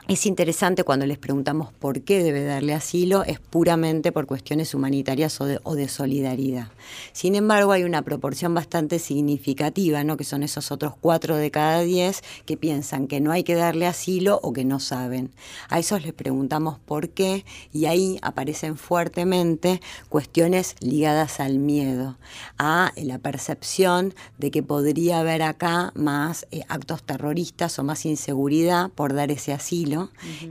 Es 0.09 0.24
interesante 0.24 0.84
cuando 0.84 1.04
les 1.04 1.18
preguntamos 1.18 1.72
por 1.72 2.02
qué 2.02 2.22
debe 2.22 2.44
darle 2.44 2.74
asilo, 2.74 3.24
es 3.24 3.40
puramente 3.40 4.12
por 4.12 4.26
cuestiones 4.26 4.72
humanitarias 4.72 5.40
o 5.40 5.74
de, 5.74 5.88
solidaridad. 5.88 6.68
Sin 7.12 7.34
embargo, 7.34 7.72
hay 7.72 7.82
una 7.82 8.02
proporción 8.02 8.54
bastante 8.54 9.00
significativa, 9.00 10.04
¿no? 10.04 10.16
que 10.16 10.22
son 10.22 10.44
esos 10.44 10.70
otros 10.70 10.94
cuatro 11.00 11.36
de 11.36 11.50
cada 11.50 11.80
diez 11.80 12.22
que 12.44 12.57
piensan 12.57 13.09
que 13.09 13.18
no 13.18 13.32
hay 13.32 13.42
que 13.42 13.57
darle 13.57 13.88
asilo 13.88 14.38
o 14.44 14.52
que 14.52 14.64
no 14.64 14.78
saben. 14.78 15.32
A 15.68 15.80
esos 15.80 16.04
les 16.04 16.12
preguntamos 16.12 16.78
por 16.78 17.09
qué 17.09 17.44
y 17.72 17.86
ahí 17.86 18.20
aparecen 18.22 18.76
fuertemente 18.76 19.80
cuestiones 20.09 20.76
ligadas 20.78 21.40
al 21.40 21.59
miedo, 21.59 22.16
a 22.59 22.92
la 22.94 23.18
percepción 23.18 24.14
de 24.38 24.52
que 24.52 24.62
podría 24.62 25.18
haber 25.18 25.42
acá 25.42 25.90
más 25.96 26.46
eh, 26.52 26.62
actos 26.68 27.02
terroristas 27.02 27.76
o 27.80 27.82
más 27.82 28.07
inseguridad 28.07 28.90
por 28.90 29.12
dar 29.12 29.32
ese 29.32 29.52
asilo 29.52 29.95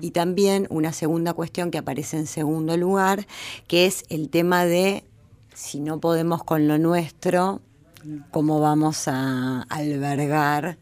y 0.01 0.11
también 0.11 0.67
una 0.69 0.93
segunda 0.93 1.33
cuestión 1.33 1.71
que 1.71 1.77
aparece 1.77 2.17
en 2.17 2.27
segundo 2.27 2.77
lugar, 2.77 3.27
que 3.67 3.85
es 3.85 4.03
el 4.09 4.29
tema 4.29 4.65
de 4.65 5.03
si 5.53 5.79
no 5.79 5.99
podemos 5.99 6.43
con 6.43 6.67
lo 6.67 6.77
nuestro, 6.77 7.61
cómo 8.31 8.59
vamos 8.59 9.07
a 9.07 9.63
albergar, 9.63 10.77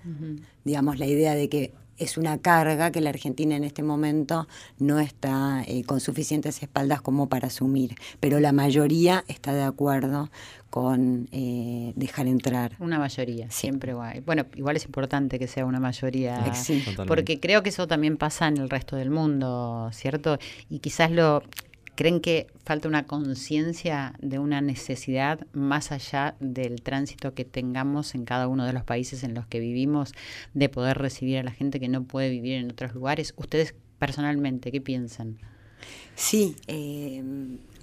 digamos, 0.64 1.00
la 1.00 1.06
idea 1.06 1.36
de 1.36 1.50
que 1.50 1.74
es 1.98 2.18
una 2.18 2.38
carga 2.38 2.92
que 2.92 3.02
la 3.02 3.10
Argentina 3.10 3.56
en 3.56 3.64
este 3.64 3.84
momento 3.84 4.48
no 4.80 5.00
está 5.00 5.64
eh, 5.68 5.84
con 5.84 6.00
suficientes 6.00 6.62
espaldas 6.62 7.02
como 7.02 7.30
para 7.30 7.48
asumir, 7.48 7.96
pero 8.20 8.40
la 8.40 8.52
mayoría 8.52 9.24
está 9.28 9.54
de 9.54 9.64
acuerdo 9.64 10.30
con 10.70 11.30
eh, 11.32 11.94
dejar 11.96 12.26
entrar. 12.26 12.76
Una 12.80 12.98
mayoría, 12.98 13.52
siempre 13.52 13.94
va. 13.94 14.14
Bueno, 14.26 14.46
igual 14.56 14.76
es 14.76 14.86
importante 14.86 15.38
que 15.38 15.48
sea 15.48 15.66
una 15.66 15.80
mayoría, 15.80 16.52
porque 17.08 17.40
creo 17.40 17.62
que 17.62 17.70
eso 17.70 17.88
también 17.88 18.18
pasa 18.18 18.48
en 18.48 18.58
el 18.58 18.70
resto 18.70 18.96
del 18.96 19.12
mundo, 19.12 19.90
¿cierto? 19.94 20.40
Y 20.70 20.80
quizás 20.80 21.12
lo 21.12 21.44
creen 21.96 22.20
que 22.20 22.48
falta 22.64 22.88
una 22.88 23.06
conciencia 23.06 24.14
de 24.20 24.40
una 24.40 24.62
necesidad 24.62 25.46
más 25.54 25.92
allá 25.92 26.36
del 26.40 26.82
tránsito 26.82 27.34
que 27.34 27.46
tengamos 27.46 28.16
en 28.16 28.26
cada 28.26 28.48
uno 28.48 28.66
de 28.66 28.74
los 28.74 28.84
países 28.84 29.24
en 29.24 29.34
los 29.34 29.46
que 29.46 29.60
vivimos 29.60 30.14
de 30.54 30.70
poder 30.70 30.98
recibir 30.98 31.38
a 31.38 31.44
la 31.44 31.52
gente 31.52 31.80
que 31.80 31.90
no 31.90 32.04
puede 32.04 32.30
vivir 32.30 32.56
en 32.56 32.72
otros 32.72 32.94
lugares. 32.94 33.34
Ustedes 33.38 33.76
personalmente, 34.00 34.72
¿qué 34.72 34.82
piensan? 34.82 35.38
Sí, 36.16 36.56
eh, 36.68 37.22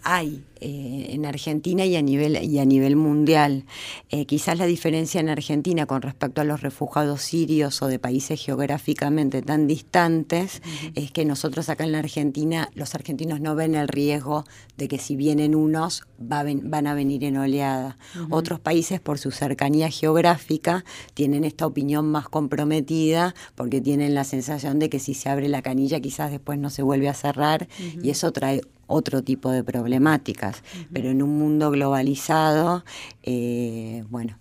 hay 0.03 0.44
eh, 0.62 1.07
en 1.11 1.24
Argentina 1.24 1.86
y 1.86 1.96
a 1.96 2.03
nivel, 2.03 2.42
y 2.42 2.59
a 2.59 2.64
nivel 2.66 2.94
mundial. 2.94 3.64
Eh, 4.11 4.26
quizás 4.26 4.59
la 4.59 4.66
diferencia 4.66 5.20
en 5.20 5.30
Argentina 5.30 5.86
con 5.86 6.03
respecto 6.03 6.42
a 6.42 6.44
los 6.44 6.61
refugiados 6.61 7.22
sirios 7.22 7.80
o 7.80 7.86
de 7.86 7.98
países 7.98 8.44
geográficamente 8.44 9.40
tan 9.40 9.66
distantes 9.66 10.61
es 10.94 11.11
que 11.12 11.24
nosotros 11.24 11.70
acá 11.70 11.84
en 11.84 11.92
la 11.92 12.01
Argentina, 12.01 12.68
los 12.74 12.94
argentinos 12.94 13.40
no 13.40 13.55
ven 13.55 13.74
el 13.74 13.88
riesgo 13.88 14.44
de 14.76 14.88
que 14.88 14.98
si 14.98 15.16
vienen 15.16 15.55
unos 15.55 16.03
van 16.18 16.86
a 16.86 16.94
venir 16.94 17.24
en 17.24 17.38
oleada. 17.38 17.96
Otros 18.28 18.61
países 18.61 19.01
por 19.01 19.18
su 19.18 19.30
cercanía 19.30 19.88
geográfica 19.88 20.84
tienen 21.14 21.44
esta 21.44 21.66
opinión 21.66 22.11
más 22.11 22.28
comprometida 22.28 23.34
porque 23.55 23.80
tienen 23.80 24.14
la 24.14 24.24
sensación 24.24 24.78
de 24.78 24.90
que 24.90 24.98
si 24.98 25.14
se 25.14 25.30
abre 25.30 25.48
la 25.48 25.62
canilla 25.62 26.01
quizás 26.01 26.30
después 26.30 26.59
no 26.59 26.68
se 26.68 26.82
vuelve 26.82 27.09
a 27.09 27.14
cerrar 27.14 27.68
y 28.03 28.11
eso 28.11 28.30
trae 28.32 28.61
otro 28.91 29.22
tipo 29.22 29.51
de 29.51 29.64
problemáticas, 29.64 30.62
pero 30.93 31.11
en 31.11 31.22
un 31.22 31.38
mundo 31.38 31.70
globalizado, 31.70 32.84
eh, 33.22 34.05
bueno. 34.11 34.36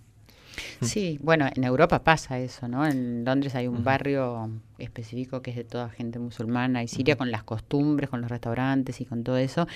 Sí, 0.82 1.18
bueno, 1.22 1.48
en 1.54 1.64
Europa 1.64 2.02
pasa 2.04 2.38
eso, 2.38 2.68
¿no? 2.68 2.86
En 2.86 3.24
Londres 3.24 3.54
hay 3.54 3.66
un 3.66 3.84
barrio 3.84 4.50
específico 4.78 5.42
que 5.42 5.50
es 5.50 5.56
de 5.56 5.64
toda 5.64 5.88
gente 5.90 6.18
musulmana 6.18 6.82
y 6.82 6.88
siria 6.88 7.16
con 7.16 7.30
las 7.30 7.42
costumbres, 7.42 8.10
con 8.10 8.20
los 8.20 8.30
restaurantes 8.30 9.00
y 9.00 9.04
con 9.04 9.22
todo 9.22 9.36
eso. 9.36 9.66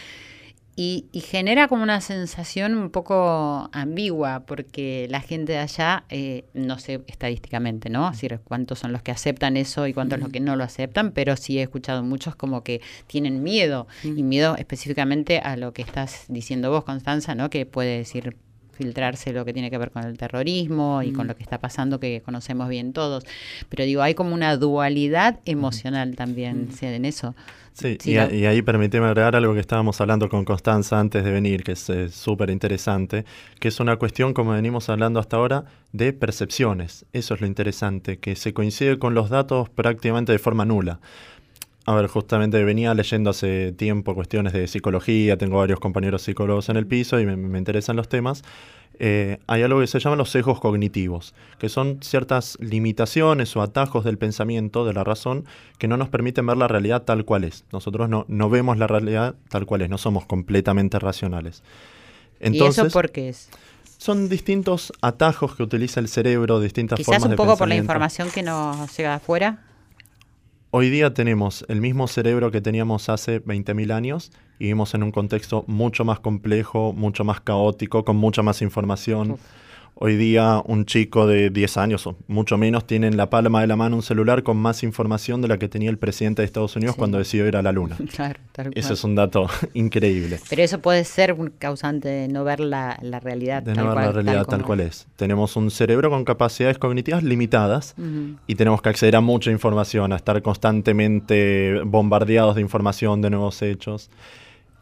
Y, 0.76 1.06
genera 1.14 1.68
como 1.68 1.84
una 1.84 2.00
sensación 2.00 2.74
un 2.74 2.90
poco 2.90 3.68
ambigua, 3.72 4.44
porque 4.46 5.06
la 5.08 5.20
gente 5.20 5.52
de 5.52 5.58
allá, 5.58 6.04
eh, 6.08 6.44
no 6.52 6.78
sé 6.78 7.02
estadísticamente, 7.06 7.90
¿no? 7.90 8.08
Así 8.08 8.28
cuántos 8.42 8.80
son 8.80 8.92
los 8.92 9.02
que 9.02 9.12
aceptan 9.12 9.56
eso 9.56 9.86
y 9.86 9.94
cuántos 9.94 10.18
los 10.18 10.30
que 10.30 10.40
no 10.40 10.56
lo 10.56 10.64
aceptan, 10.64 11.12
pero 11.12 11.36
sí 11.36 11.58
he 11.58 11.62
escuchado 11.62 12.02
muchos 12.02 12.34
como 12.34 12.64
que 12.64 12.80
tienen 13.06 13.42
miedo, 13.42 13.86
y 14.02 14.22
miedo 14.22 14.56
específicamente 14.56 15.38
a 15.38 15.56
lo 15.56 15.72
que 15.72 15.82
estás 15.82 16.24
diciendo 16.28 16.70
vos, 16.70 16.84
Constanza, 16.84 17.34
¿no? 17.34 17.50
Que 17.50 17.66
puede 17.66 17.98
decir 17.98 18.36
filtrarse 18.74 19.32
lo 19.32 19.44
que 19.44 19.52
tiene 19.52 19.70
que 19.70 19.78
ver 19.78 19.90
con 19.90 20.04
el 20.04 20.18
terrorismo 20.18 21.02
y 21.02 21.12
con 21.12 21.26
lo 21.26 21.36
que 21.36 21.42
está 21.42 21.58
pasando 21.58 22.00
que 22.00 22.22
conocemos 22.24 22.68
bien 22.68 22.92
todos. 22.92 23.24
Pero 23.68 23.84
digo, 23.84 24.02
hay 24.02 24.14
como 24.14 24.34
una 24.34 24.56
dualidad 24.56 25.40
emocional 25.44 26.16
también 26.16 26.68
en 26.80 27.04
eso. 27.04 27.34
Sí, 27.74 27.98
y, 28.04 28.16
ahí 28.16 28.62
permíteme 28.62 29.06
agregar 29.06 29.34
algo 29.34 29.52
que 29.52 29.58
estábamos 29.58 30.00
hablando 30.00 30.28
con 30.28 30.44
Constanza 30.44 31.00
antes 31.00 31.24
de 31.24 31.32
venir, 31.32 31.64
que 31.64 31.72
es 31.72 31.90
súper 32.10 32.50
interesante, 32.50 33.24
que 33.58 33.66
es 33.66 33.80
una 33.80 33.96
cuestión, 33.96 34.32
como 34.32 34.52
venimos 34.52 34.88
hablando 34.88 35.18
hasta 35.18 35.38
ahora, 35.38 35.64
de 35.90 36.12
percepciones. 36.12 37.04
Eso 37.12 37.34
es 37.34 37.40
lo 37.40 37.48
interesante, 37.48 38.18
que 38.18 38.36
se 38.36 38.54
coincide 38.54 39.00
con 39.00 39.14
los 39.14 39.28
datos 39.28 39.70
prácticamente 39.70 40.30
de 40.30 40.38
forma 40.38 40.64
nula. 40.64 41.00
A 41.86 41.94
ver, 41.94 42.06
justamente 42.06 42.62
venía 42.64 42.94
leyendo 42.94 43.30
hace 43.30 43.72
tiempo 43.72 44.14
cuestiones 44.14 44.52
de 44.52 44.66
psicología, 44.68 45.36
tengo 45.36 45.58
varios 45.58 45.80
compañeros 45.80 46.22
psicólogos 46.22 46.68
en 46.70 46.76
el 46.76 46.86
piso 46.86 47.20
y 47.20 47.26
me 47.26 47.58
interesan 47.58 47.96
los 47.96 48.08
temas. 48.08 48.42
Eh, 49.00 49.38
hay 49.48 49.62
algo 49.62 49.80
que 49.80 49.86
se 49.88 49.98
llama 49.98 50.16
los 50.16 50.30
sesgos 50.30 50.60
cognitivos, 50.60 51.34
que 51.58 51.68
son 51.68 51.98
ciertas 52.00 52.56
limitaciones 52.60 53.56
o 53.56 53.62
atajos 53.62 54.04
del 54.04 54.18
pensamiento, 54.18 54.84
de 54.84 54.92
la 54.92 55.02
razón, 55.02 55.44
que 55.78 55.88
no 55.88 55.96
nos 55.96 56.08
permiten 56.08 56.46
ver 56.46 56.56
la 56.56 56.68
realidad 56.68 57.02
tal 57.02 57.24
cual 57.24 57.44
es. 57.44 57.64
Nosotros 57.72 58.08
no, 58.08 58.24
no 58.28 58.50
vemos 58.50 58.78
la 58.78 58.86
realidad 58.86 59.34
tal 59.48 59.66
cual 59.66 59.82
es, 59.82 59.90
no 59.90 59.98
somos 59.98 60.26
completamente 60.26 60.98
racionales. 60.98 61.62
Entonces, 62.38 62.84
¿Y 62.84 62.86
eso 62.86 62.92
por 62.92 63.10
qué 63.10 63.30
es? 63.30 63.48
Son 63.98 64.28
distintos 64.28 64.92
atajos 65.00 65.56
que 65.56 65.62
utiliza 65.62 65.98
el 65.98 66.08
cerebro, 66.08 66.60
distintas 66.60 66.98
Quizás 66.98 67.16
formas 67.16 67.30
un 67.30 67.36
poco 67.36 67.56
por 67.56 67.68
la 67.68 67.76
información 67.76 68.30
que 68.30 68.42
nos 68.42 68.96
llega 68.96 69.10
de 69.10 69.16
afuera. 69.16 69.58
Hoy 70.76 70.90
día 70.90 71.14
tenemos 71.14 71.64
el 71.68 71.80
mismo 71.80 72.08
cerebro 72.08 72.50
que 72.50 72.60
teníamos 72.60 73.08
hace 73.08 73.40
20.000 73.40 73.92
años 73.92 74.32
y 74.58 74.64
vivimos 74.64 74.92
en 74.94 75.04
un 75.04 75.12
contexto 75.12 75.62
mucho 75.68 76.04
más 76.04 76.18
complejo, 76.18 76.92
mucho 76.92 77.22
más 77.22 77.40
caótico, 77.40 78.04
con 78.04 78.16
mucha 78.16 78.42
más 78.42 78.60
información. 78.60 79.38
Hoy 79.96 80.16
día 80.16 80.60
un 80.66 80.86
chico 80.86 81.28
de 81.28 81.50
10 81.50 81.76
años 81.76 82.04
o 82.08 82.16
mucho 82.26 82.58
menos 82.58 82.84
tiene 82.84 83.06
en 83.06 83.16
la 83.16 83.30
palma 83.30 83.60
de 83.60 83.68
la 83.68 83.76
mano 83.76 83.94
un 83.94 84.02
celular 84.02 84.42
con 84.42 84.56
más 84.56 84.82
información 84.82 85.40
de 85.40 85.46
la 85.46 85.56
que 85.56 85.68
tenía 85.68 85.88
el 85.88 85.98
presidente 85.98 86.42
de 86.42 86.46
Estados 86.46 86.74
Unidos 86.74 86.96
cuando 86.96 87.18
decidió 87.18 87.46
ir 87.46 87.56
a 87.56 87.62
la 87.62 87.72
luna. 87.72 87.96
Claro, 88.14 88.38
Eso 88.74 88.92
es 88.92 89.02
un 89.02 89.14
dato 89.14 89.48
increíble. 89.74 90.38
Pero 90.48 90.62
eso 90.62 90.78
puede 90.78 91.04
ser 91.04 91.32
un 91.32 91.50
causante 91.50 92.08
de 92.08 92.28
no 92.28 92.44
ver 92.44 92.60
la, 92.60 92.96
realidad 93.22 93.62
de 93.62 93.74
no 93.74 93.88
ver 93.88 94.06
la 94.06 94.12
realidad 94.12 94.46
tal, 94.46 94.62
cual 94.64 94.80
es. 94.80 95.06
Tenemos 95.16 95.56
un 95.56 95.70
cerebro 95.70 96.10
con 96.10 96.24
capacidades 96.24 96.78
cognitivas 96.78 97.22
limitadas 97.22 97.94
y 98.46 98.54
tenemos 98.54 98.82
que 98.82 98.88
acceder 98.88 99.16
a 99.16 99.20
mucha 99.20 99.50
información, 99.50 100.12
a 100.12 100.16
estar 100.16 100.40
constantemente 100.42 101.80
bombardeados 101.84 102.56
de 102.56 102.60
información, 102.60 103.20
de 103.22 103.30
nuevos 103.30 103.62
hechos. 103.62 104.10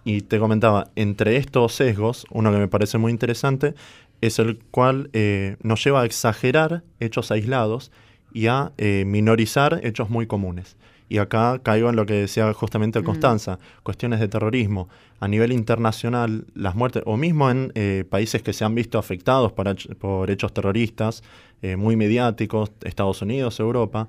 Y 0.04 0.22
te 0.22 0.38
comentaba, 0.38 0.88
entre 0.96 1.36
estos 1.36 1.74
sesgos, 1.74 2.26
uno 2.30 2.50
que 2.50 2.58
me 2.58 2.68
parece 2.68 2.98
muy 2.98 3.12
interesante 3.12 3.74
es 4.22 4.38
el 4.38 4.58
cual 4.70 5.10
eh, 5.12 5.56
nos 5.62 5.84
lleva 5.84 6.00
a 6.00 6.04
exagerar 6.06 6.82
hechos 7.00 7.30
aislados 7.30 7.92
y 8.32 8.46
a 8.46 8.72
eh, 8.78 9.04
minorizar 9.06 9.80
hechos 9.84 10.08
muy 10.08 10.26
comunes. 10.26 10.76
Y 11.10 11.18
acá 11.18 11.60
caigo 11.62 11.90
en 11.90 11.96
lo 11.96 12.06
que 12.06 12.14
decía 12.14 12.50
justamente 12.54 13.00
Mm. 13.00 13.04
Constanza, 13.04 13.58
cuestiones 13.82 14.18
de 14.20 14.28
terrorismo. 14.28 14.88
A 15.20 15.28
nivel 15.28 15.52
internacional, 15.52 16.46
las 16.54 16.74
muertes, 16.74 17.02
o 17.04 17.18
mismo 17.18 17.50
en 17.50 17.70
eh, 17.74 18.04
países 18.08 18.42
que 18.42 18.54
se 18.54 18.64
han 18.64 18.74
visto 18.74 18.98
afectados 18.98 19.52
por, 19.52 19.66
hech- 19.66 19.94
por 19.96 20.30
hechos 20.30 20.54
terroristas 20.54 21.22
eh, 21.60 21.76
muy 21.76 21.96
mediáticos, 21.96 22.72
Estados 22.82 23.20
Unidos, 23.20 23.60
Europa, 23.60 24.08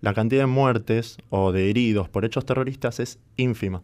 la 0.00 0.12
cantidad 0.12 0.42
de 0.42 0.46
muertes 0.46 1.16
o 1.30 1.52
de 1.52 1.70
heridos 1.70 2.08
por 2.10 2.24
hechos 2.26 2.44
terroristas 2.44 3.00
es 3.00 3.18
ínfima. 3.36 3.82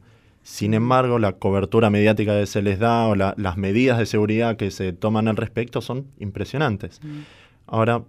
Sin 0.50 0.72
embargo, 0.72 1.18
la 1.18 1.32
cobertura 1.34 1.90
mediática 1.90 2.32
que 2.40 2.46
se 2.46 2.62
les 2.62 2.78
da 2.78 3.06
o 3.06 3.14
la- 3.14 3.34
las 3.36 3.56
medidas 3.58 3.98
de 3.98 4.06
seguridad 4.06 4.56
que 4.56 4.70
se 4.70 4.92
toman 4.94 5.28
al 5.28 5.36
respecto 5.36 5.80
son 5.82 6.06
impresionantes. 6.18 7.00
Ahora, 7.66 8.02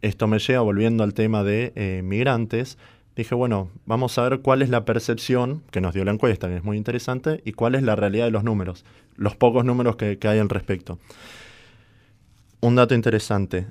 esto 0.00 0.26
me 0.26 0.38
lleva, 0.38 0.62
volviendo 0.62 1.04
al 1.04 1.12
tema 1.12 1.44
de 1.44 1.72
eh, 1.76 2.00
migrantes, 2.02 2.78
dije, 3.14 3.34
bueno, 3.34 3.68
vamos 3.84 4.16
a 4.16 4.22
ver 4.28 4.40
cuál 4.40 4.62
es 4.62 4.70
la 4.70 4.84
percepción 4.86 5.62
que 5.70 5.82
nos 5.82 5.92
dio 5.92 6.04
la 6.04 6.12
encuesta, 6.12 6.48
que 6.48 6.56
es 6.56 6.64
muy 6.64 6.78
interesante, 6.78 7.42
y 7.44 7.52
cuál 7.52 7.74
es 7.74 7.82
la 7.82 7.94
realidad 7.94 8.24
de 8.24 8.30
los 8.30 8.42
números, 8.42 8.84
los 9.16 9.36
pocos 9.36 9.64
números 9.66 9.96
que, 9.96 10.16
que 10.18 10.28
hay 10.28 10.38
al 10.38 10.48
respecto. 10.48 10.98
Un 12.60 12.74
dato 12.74 12.94
interesante. 12.94 13.66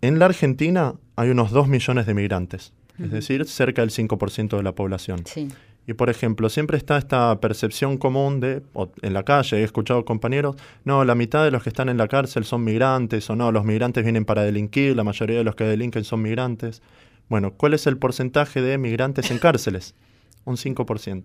En 0.00 0.18
la 0.18 0.24
Argentina 0.24 0.94
hay 1.16 1.28
unos 1.30 1.50
2 1.50 1.68
millones 1.68 2.06
de 2.06 2.14
migrantes, 2.14 2.72
es 2.98 3.10
decir, 3.10 3.44
cerca 3.46 3.82
del 3.82 3.90
5% 3.90 4.56
de 4.56 4.62
la 4.62 4.72
población. 4.74 5.20
Sí. 5.26 5.48
Y 5.88 5.94
por 5.94 6.10
ejemplo, 6.10 6.48
siempre 6.48 6.76
está 6.76 6.98
esta 6.98 7.38
percepción 7.40 7.96
común 7.96 8.40
de, 8.40 8.62
o 8.72 8.90
en 9.02 9.12
la 9.14 9.22
calle, 9.22 9.58
he 9.58 9.62
escuchado 9.62 10.04
compañeros, 10.04 10.56
no, 10.84 11.04
la 11.04 11.14
mitad 11.14 11.44
de 11.44 11.50
los 11.52 11.62
que 11.62 11.68
están 11.68 11.88
en 11.88 11.96
la 11.96 12.08
cárcel 12.08 12.44
son 12.44 12.64
migrantes, 12.64 13.30
o 13.30 13.36
no, 13.36 13.52
los 13.52 13.64
migrantes 13.64 14.02
vienen 14.02 14.24
para 14.24 14.42
delinquir, 14.42 14.96
la 14.96 15.04
mayoría 15.04 15.38
de 15.38 15.44
los 15.44 15.54
que 15.54 15.64
delinquen 15.64 16.02
son 16.02 16.22
migrantes. 16.22 16.82
Bueno, 17.28 17.52
¿cuál 17.52 17.74
es 17.74 17.86
el 17.86 17.98
porcentaje 17.98 18.60
de 18.62 18.78
migrantes 18.78 19.30
en 19.30 19.38
cárceles? 19.38 19.94
Un 20.44 20.56
5%. 20.56 21.22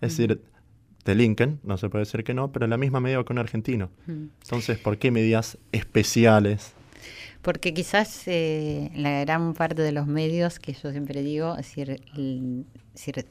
Es 0.00 0.16
decir, 0.16 0.40
delinquen, 1.04 1.58
no 1.62 1.76
se 1.78 1.88
puede 1.88 2.04
decir 2.04 2.22
que 2.24 2.34
no, 2.34 2.50
pero 2.52 2.64
en 2.64 2.70
la 2.70 2.76
misma 2.76 3.00
medida 3.00 3.22
que 3.24 3.32
un 3.32 3.38
argentino. 3.38 3.90
Entonces, 4.06 4.78
¿por 4.78 4.98
qué 4.98 5.10
medidas 5.10 5.58
especiales? 5.72 6.72
Porque 7.42 7.72
quizás 7.72 8.22
eh, 8.26 8.90
la 8.94 9.20
gran 9.20 9.54
parte 9.54 9.80
de 9.82 9.92
los 9.92 10.06
medios, 10.06 10.58
que 10.58 10.72
yo 10.72 10.90
siempre 10.92 11.22
digo, 11.22 11.52
es 11.52 11.66
decir, 11.68 12.00
l- 12.16 12.64
es 12.86 12.92
decir, 13.06 13.26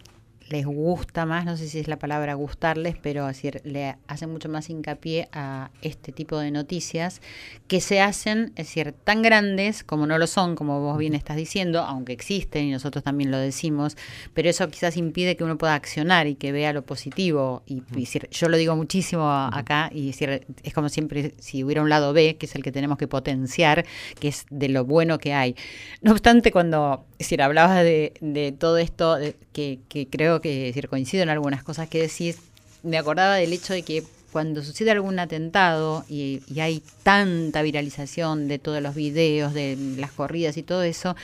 les 0.50 0.66
gusta 0.66 1.26
más, 1.26 1.46
no 1.46 1.58
sé 1.58 1.68
si 1.68 1.80
es 1.80 1.88
la 1.88 2.00
palabra 2.00 2.34
gustarles, 2.34 2.96
pero 3.02 3.28
es 3.30 3.36
decir, 3.36 3.62
le 3.66 3.98
hacen 4.08 4.32
mucho 4.32 4.48
más 4.50 4.70
hincapié 4.70 5.28
a 5.34 5.72
este 5.82 6.12
tipo 6.12 6.38
de 6.40 6.52
noticias 6.52 7.22
que 7.68 7.82
se 7.82 8.00
hacen, 8.00 8.54
es 8.56 8.68
decir, 8.68 8.94
tan 9.04 9.22
grandes 9.22 9.84
como 9.84 10.08
no 10.08 10.18
lo 10.18 10.26
son, 10.28 10.56
como 10.56 10.80
vos 10.80 10.98
bien 10.98 11.16
estás 11.16 11.36
diciendo, 11.36 11.82
aunque 11.82 12.14
existen 12.14 12.66
y 12.66 12.72
nosotros 12.72 13.04
también 13.04 13.30
lo 13.30 13.38
decimos, 13.38 13.98
pero 14.34 14.50
eso 14.50 14.68
quizás 14.70 14.96
impide 14.96 15.36
que 15.36 15.44
uno 15.44 15.58
pueda 15.58 15.74
accionar 15.76 16.28
y 16.28 16.36
que 16.36 16.52
vea 16.52 16.72
lo 16.72 16.84
positivo. 16.84 17.64
Y, 17.66 17.84
y 17.96 18.02
decir, 18.02 18.30
yo 18.32 18.48
lo 18.48 18.58
digo 18.58 18.76
muchísimo 18.76 19.30
acá 19.30 19.90
y 19.94 20.08
decir, 20.08 20.46
es 20.64 20.74
como 20.74 20.90
siempre, 20.90 21.34
si 21.40 21.64
hubiera 21.64 21.82
un 21.82 21.90
lado 21.90 22.14
B, 22.14 22.38
que 22.38 22.46
es 22.46 22.56
el 22.56 22.64
que 22.64 22.72
tenemos 22.72 22.98
que 22.98 23.08
potenciar, 23.08 23.86
que 24.20 24.30
es 24.30 24.46
de 24.50 24.70
lo 24.70 24.86
bueno 24.86 25.18
que 25.18 25.34
hay. 25.34 25.56
No 26.02 26.14
obstante, 26.14 26.52
cuando 26.52 27.06
es 27.14 27.26
decir, 27.28 27.42
hablabas 27.42 27.84
de, 27.84 28.14
de 28.22 28.52
todo 28.54 28.78
esto, 28.78 29.16
de- 29.16 29.36
que, 29.52 29.80
que 29.90 30.08
creo 30.08 30.37
que 30.42 30.66
decir, 30.66 30.90
coincido 30.90 31.24
en 31.24 31.30
algunas 31.30 31.64
cosas 31.64 31.88
que 31.88 32.02
decís, 32.02 32.38
me 32.84 32.98
acordaba 32.98 33.36
del 33.36 33.54
hecho 33.54 33.74
de 33.74 33.84
que 33.84 34.04
cuando 34.32 34.64
sucede 34.64 34.92
algún 34.92 35.20
atentado 35.20 36.06
y, 36.08 36.42
hay 36.60 36.84
tanta 37.04 37.62
viralización 37.62 38.48
de 38.48 38.60
todos 38.60 38.82
los 38.82 38.96
videos, 38.96 39.54
de 39.54 39.78
las 39.98 40.12
corridas 40.12 40.58
y 40.58 40.64
todo 40.64 40.84
eso, 40.84 41.16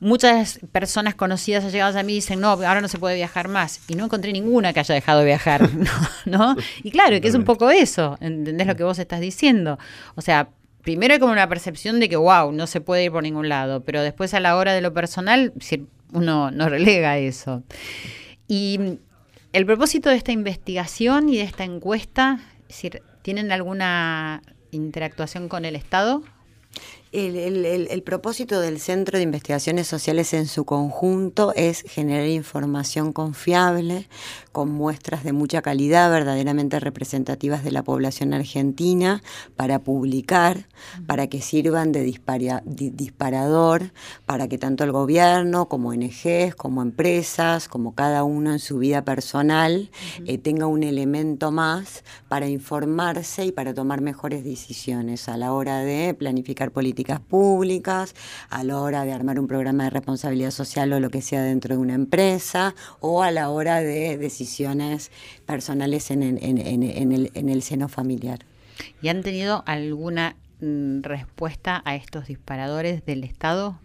muchas 0.00 0.60
personas 0.72 1.14
conocidas 1.14 1.64
allegadas 1.64 1.96
a 1.96 2.02
mí 2.02 2.14
dicen, 2.14 2.40
no, 2.40 2.50
ahora 2.50 2.80
no 2.80 2.88
se 2.88 2.98
puede 2.98 3.16
viajar 3.16 3.48
más. 3.48 3.80
Y 3.88 3.94
no 3.94 4.04
encontré 4.04 4.32
ninguna 4.32 4.72
que 4.72 4.80
haya 4.80 4.94
dejado 4.94 5.20
de 5.20 5.26
viajar, 5.26 5.68
¿no? 6.24 6.56
Y 6.82 6.90
claro, 6.90 7.20
que 7.20 7.28
es 7.28 7.34
un 7.34 7.44
poco 7.44 7.70
eso, 7.70 8.16
¿entendés 8.20 8.66
lo 8.66 8.76
que 8.76 8.84
vos 8.84 8.98
estás 8.98 9.20
diciendo? 9.20 9.78
O 10.14 10.22
sea, 10.22 10.48
primero 10.82 11.14
hay 11.14 11.20
como 11.20 11.32
una 11.32 11.48
percepción 11.48 12.00
de 12.00 12.08
que, 12.08 12.16
wow, 12.16 12.52
no 12.52 12.66
se 12.66 12.80
puede 12.80 13.04
ir 13.04 13.12
por 13.12 13.22
ningún 13.22 13.48
lado, 13.48 13.82
pero 13.82 14.02
después 14.02 14.32
a 14.34 14.40
la 14.40 14.56
hora 14.56 14.72
de 14.72 14.80
lo 14.80 14.94
personal, 14.94 15.52
uno 16.12 16.50
no 16.50 16.68
relega 16.68 17.18
eso. 17.18 17.62
Y 18.48 18.98
el 19.52 19.66
propósito 19.66 20.08
de 20.08 20.16
esta 20.16 20.32
investigación 20.32 21.28
y 21.28 21.36
de 21.36 21.42
esta 21.44 21.64
encuesta, 21.64 22.40
es 22.68 22.82
¿tienen 23.22 23.52
alguna 23.52 24.42
interactuación 24.70 25.48
con 25.48 25.64
el 25.64 25.76
Estado? 25.76 26.22
El 27.12 28.02
propósito 28.04 28.60
del 28.60 28.78
Centro 28.78 29.16
de 29.16 29.24
Investigaciones 29.24 29.86
Sociales 29.86 30.34
en 30.34 30.46
su 30.46 30.64
conjunto 30.64 31.52
es 31.56 31.82
generar 31.82 32.26
información 32.26 33.12
confiable, 33.14 34.08
con 34.58 34.72
muestras 34.72 35.22
de 35.22 35.32
mucha 35.32 35.62
calidad, 35.62 36.10
verdaderamente 36.10 36.80
representativas 36.80 37.62
de 37.62 37.70
la 37.70 37.84
población 37.84 38.34
argentina, 38.34 39.22
para 39.54 39.78
publicar, 39.78 40.66
para 41.06 41.28
que 41.28 41.40
sirvan 41.40 41.92
de 41.92 42.02
di- 42.02 42.90
disparador, 42.90 43.92
para 44.26 44.48
que 44.48 44.58
tanto 44.58 44.82
el 44.82 44.90
gobierno 44.90 45.68
como 45.68 45.90
ONGs, 45.90 46.56
como 46.56 46.82
empresas, 46.82 47.68
como 47.68 47.94
cada 47.94 48.24
uno 48.24 48.50
en 48.50 48.58
su 48.58 48.78
vida 48.78 49.04
personal, 49.04 49.90
eh, 50.26 50.38
tenga 50.38 50.66
un 50.66 50.82
elemento 50.82 51.52
más 51.52 52.02
para 52.26 52.48
informarse 52.48 53.44
y 53.44 53.52
para 53.52 53.74
tomar 53.74 54.00
mejores 54.00 54.42
decisiones 54.42 55.28
a 55.28 55.36
la 55.36 55.52
hora 55.52 55.78
de 55.82 56.14
planificar 56.14 56.72
políticas 56.72 57.20
públicas, 57.20 58.16
a 58.50 58.64
la 58.64 58.80
hora 58.80 59.04
de 59.04 59.12
armar 59.12 59.38
un 59.38 59.46
programa 59.46 59.84
de 59.84 59.90
responsabilidad 59.90 60.50
social 60.50 60.92
o 60.92 60.98
lo 60.98 61.10
que 61.10 61.22
sea 61.22 61.44
dentro 61.44 61.76
de 61.76 61.80
una 61.80 61.94
empresa, 61.94 62.74
o 62.98 63.22
a 63.22 63.30
la 63.30 63.50
hora 63.50 63.78
de 63.82 64.18
decisiones 64.18 64.47
personales 65.46 66.10
en 66.10 66.22
el, 66.22 66.38
en- 66.42 66.58
en- 66.58 66.82
en 66.82 67.12
el- 67.12 67.30
en 67.34 67.48
el 67.48 67.62
seno 67.62 67.88
familiar. 67.88 68.40
¿Y 69.02 69.08
han 69.08 69.22
tenido 69.22 69.62
alguna 69.66 70.36
mm, 70.60 71.02
respuesta 71.02 71.82
a 71.84 71.94
estos 71.94 72.26
disparadores 72.26 73.04
del 73.06 73.22
Estado 73.24 73.78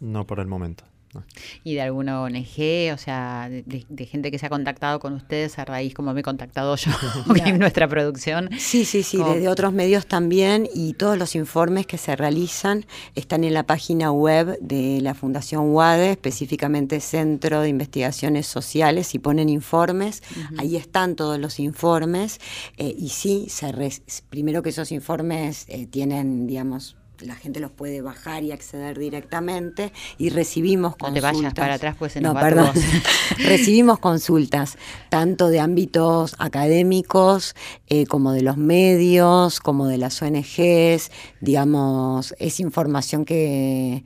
No 0.00 0.26
por 0.26 0.40
el 0.40 0.46
momento. 0.46 0.84
No. 1.14 1.24
y 1.62 1.74
de 1.74 1.82
alguna 1.82 2.22
ONG, 2.22 2.92
o 2.92 2.98
sea, 2.98 3.48
de, 3.48 4.06
gente 4.06 4.30
que 4.30 4.38
se 4.38 4.46
ha 4.46 4.50
contactado 4.50 5.00
con 5.00 5.14
ustedes 5.14 5.58
a 5.58 5.64
raíz 5.64 5.94
como 5.94 6.12
me 6.12 6.20
he 6.20 6.22
contactado 6.22 6.76
yo 6.76 6.90
en 7.44 7.58
nuestra 7.58 7.88
producción? 7.88 8.50
Sí, 8.58 8.84
sí, 8.84 9.02
sí, 9.02 9.18
desde 9.18 9.48
otros 9.48 9.72
medios 9.72 10.06
también 10.06 10.68
y 10.74 10.94
todos 10.94 11.16
los 11.18 11.34
informes 11.34 11.86
que 11.86 11.98
se 11.98 12.16
realizan 12.16 12.86
están 13.14 13.44
en 13.44 13.54
la 13.54 13.64
página 13.64 14.12
web 14.12 14.58
de 14.60 15.00
la 15.00 15.14
Fundación 15.14 15.70
UADE, 15.70 16.12
específicamente 16.12 17.00
Centro 17.00 17.60
de 17.60 17.68
Investigaciones 17.68 18.46
Sociales, 18.46 19.14
y 19.14 19.18
ponen 19.18 19.48
informes, 19.48 20.22
ahí 20.58 20.76
están 20.76 21.16
todos 21.16 21.38
los 21.38 21.58
informes 21.60 22.40
eh, 22.76 22.94
y 22.96 23.08
sí, 23.10 23.46
se 23.48 23.72
re- 23.72 23.90
primero 24.30 24.62
que 24.62 24.70
esos 24.70 24.92
informes 24.92 25.64
eh, 25.68 25.86
tienen, 25.86 26.46
digamos, 26.46 26.96
la 27.20 27.34
gente 27.36 27.60
los 27.60 27.70
puede 27.70 28.00
bajar 28.02 28.42
y 28.42 28.52
acceder 28.52 28.98
directamente 28.98 29.92
y 30.18 30.30
recibimos 30.30 30.92
No 31.00 31.12
te 31.12 31.20
consultas. 31.20 31.32
vayas 31.34 31.54
para 31.54 31.74
atrás, 31.74 31.96
pues 31.98 32.12
se 32.12 32.20
no, 32.20 32.34
va 32.34 32.40
perdón. 32.40 32.72
Recibimos 33.38 33.98
consultas, 33.98 34.76
tanto 35.10 35.48
de 35.48 35.60
ámbitos 35.60 36.34
académicos 36.38 37.54
eh, 37.88 38.06
como 38.06 38.32
de 38.32 38.42
los 38.42 38.56
medios, 38.56 39.60
como 39.60 39.86
de 39.86 39.98
las 39.98 40.20
ONGs. 40.22 41.10
Digamos, 41.40 42.34
es 42.38 42.60
información 42.60 43.24
que 43.24 44.04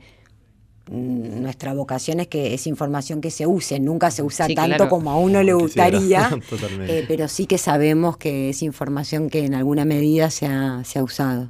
nuestra 0.89 1.73
vocación 1.73 2.19
es 2.19 2.27
que 2.27 2.53
es 2.53 2.65
información 2.67 3.21
que 3.21 3.29
se 3.31 3.45
use, 3.45 3.79
nunca 3.79 4.09
se 4.11 4.23
usa 4.23 4.47
Sí, 4.47 4.55
tanto 4.55 4.75
claro. 4.77 4.89
como 4.89 5.11
a 5.11 5.17
uno 5.17 5.43
le 5.43 5.53
gustaría, 5.53 6.29
Totalmente. 6.49 6.99
eh, 6.99 7.05
pero 7.07 7.27
sí 7.27 7.45
que 7.45 7.57
sabemos 7.57 8.17
que 8.17 8.49
es 8.49 8.63
información 8.63 9.29
que 9.29 9.45
en 9.45 9.53
alguna 9.53 9.85
medida 9.85 10.29
se 10.31 10.47
ha, 10.47 10.83
se 10.83 10.99
ha 10.99 11.03
usado. 11.03 11.49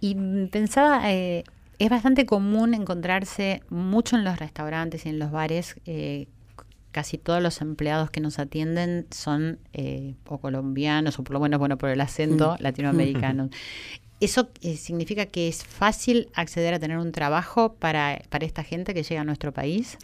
Y 0.00 0.16
mm, 0.16 0.48
pensaba, 0.48 1.12
eh, 1.12 1.44
es 1.78 1.88
bastante 1.90 2.26
común 2.26 2.74
encontrarse 2.74 3.62
mucho 3.70 4.16
en 4.16 4.24
los 4.24 4.38
restaurantes 4.38 5.06
y 5.06 5.08
en 5.10 5.18
los 5.18 5.30
bares. 5.30 5.76
eh, 5.86 6.26
casi 6.90 7.18
todos 7.18 7.42
los 7.42 7.60
empleados 7.60 8.08
que 8.08 8.20
nos 8.20 8.38
atienden 8.38 9.06
son 9.10 9.58
eh, 9.72 10.14
o 10.28 10.38
colombianos 10.38 11.18
o 11.18 11.24
por 11.24 11.34
lo 11.34 11.40
menos, 11.40 11.58
bueno, 11.58 11.76
por 11.76 11.90
el 11.90 12.00
acento 12.00 12.56
latinoamericanos. 12.60 13.50
¿Eso 14.20 14.50
eh, 14.62 14.76
significa 14.76 15.26
que 15.26 15.48
es 15.48 15.64
fácil 15.64 16.28
acceder 16.34 16.74
a 16.74 16.78
tener 16.78 16.98
un 16.98 17.12
trabajo 17.12 17.74
para, 17.74 18.22
para 18.30 18.46
esta 18.46 18.62
gente 18.62 18.94
que 18.94 19.02
llega 19.02 19.20
a 19.20 19.24
nuestro 19.24 19.52
país? 19.52 19.98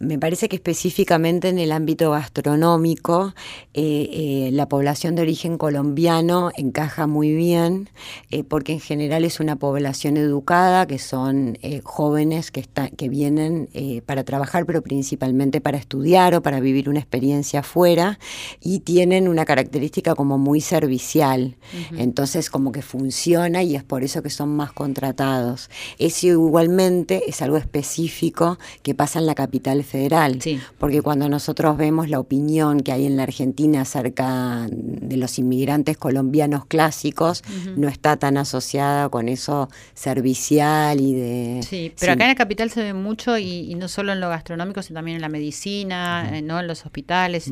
Me 0.00 0.18
parece 0.18 0.48
que 0.48 0.56
específicamente 0.56 1.50
en 1.50 1.58
el 1.58 1.72
ámbito 1.72 2.12
gastronómico, 2.12 3.34
eh, 3.74 4.08
eh, 4.10 4.50
la 4.50 4.66
población 4.66 5.14
de 5.14 5.20
origen 5.20 5.58
colombiano 5.58 6.50
encaja 6.56 7.06
muy 7.06 7.34
bien, 7.34 7.90
eh, 8.30 8.42
porque 8.42 8.72
en 8.72 8.80
general 8.80 9.26
es 9.26 9.40
una 9.40 9.56
población 9.56 10.16
educada, 10.16 10.86
que 10.86 10.98
son 10.98 11.58
jóvenes 11.82 12.50
que, 12.50 12.64
que 12.96 13.10
vienen 13.10 13.68
para 14.06 14.24
trabajar, 14.24 14.64
pero 14.64 14.80
principalmente 14.80 15.60
para 15.60 15.76
estudiar 15.76 16.34
o 16.34 16.40
para 16.40 16.60
vivir 16.60 16.88
una 16.88 17.00
experiencia 17.00 17.60
afuera, 17.60 18.18
y 18.62 18.80
tienen 18.80 19.28
una 19.28 19.44
característica 19.44 20.14
como 20.14 20.38
muy 20.38 20.62
servicial. 20.62 21.56
Entonces, 21.94 22.48
como 22.48 22.72
que 22.72 22.80
funciona 22.80 23.62
y 23.62 23.76
es 23.76 23.84
por 23.84 24.02
eso 24.02 24.22
que 24.22 24.30
son 24.30 24.56
más 24.56 24.72
contratados. 24.72 25.68
Eso 25.98 26.26
igualmente 26.26 27.24
es 27.28 27.42
algo 27.42 27.58
específico 27.58 28.58
que 28.82 28.94
pasa 28.94 29.18
en 29.18 29.26
la 29.26 29.34
capital 29.34 29.84
federal, 29.90 30.38
porque 30.78 31.02
cuando 31.02 31.28
nosotros 31.28 31.76
vemos 31.76 32.08
la 32.08 32.20
opinión 32.20 32.80
que 32.80 32.92
hay 32.92 33.06
en 33.06 33.16
la 33.16 33.24
Argentina 33.24 33.82
acerca 33.82 34.66
de 34.70 35.16
los 35.16 35.38
inmigrantes 35.38 35.96
colombianos 35.98 36.64
clásicos, 36.66 37.42
no 37.76 37.88
está 37.88 38.16
tan 38.16 38.36
asociada 38.36 39.08
con 39.08 39.28
eso 39.28 39.68
servicial 39.94 41.00
y 41.00 41.14
de... 41.14 41.60
Sí, 41.66 41.92
pero 41.98 42.12
acá 42.12 42.24
en 42.24 42.30
la 42.30 42.34
capital 42.36 42.70
se 42.70 42.82
ve 42.82 42.94
mucho 42.94 43.36
y, 43.36 43.74
no 43.74 43.88
solo 43.88 44.12
en 44.12 44.20
lo 44.20 44.28
gastronómico, 44.28 44.82
sino 44.82 44.98
también 44.98 45.16
en 45.16 45.22
la 45.22 45.28
medicina, 45.28 46.30
eh, 46.32 46.42
¿no? 46.42 46.60
en 46.60 46.66
los 46.66 46.84
hospitales, 46.84 47.50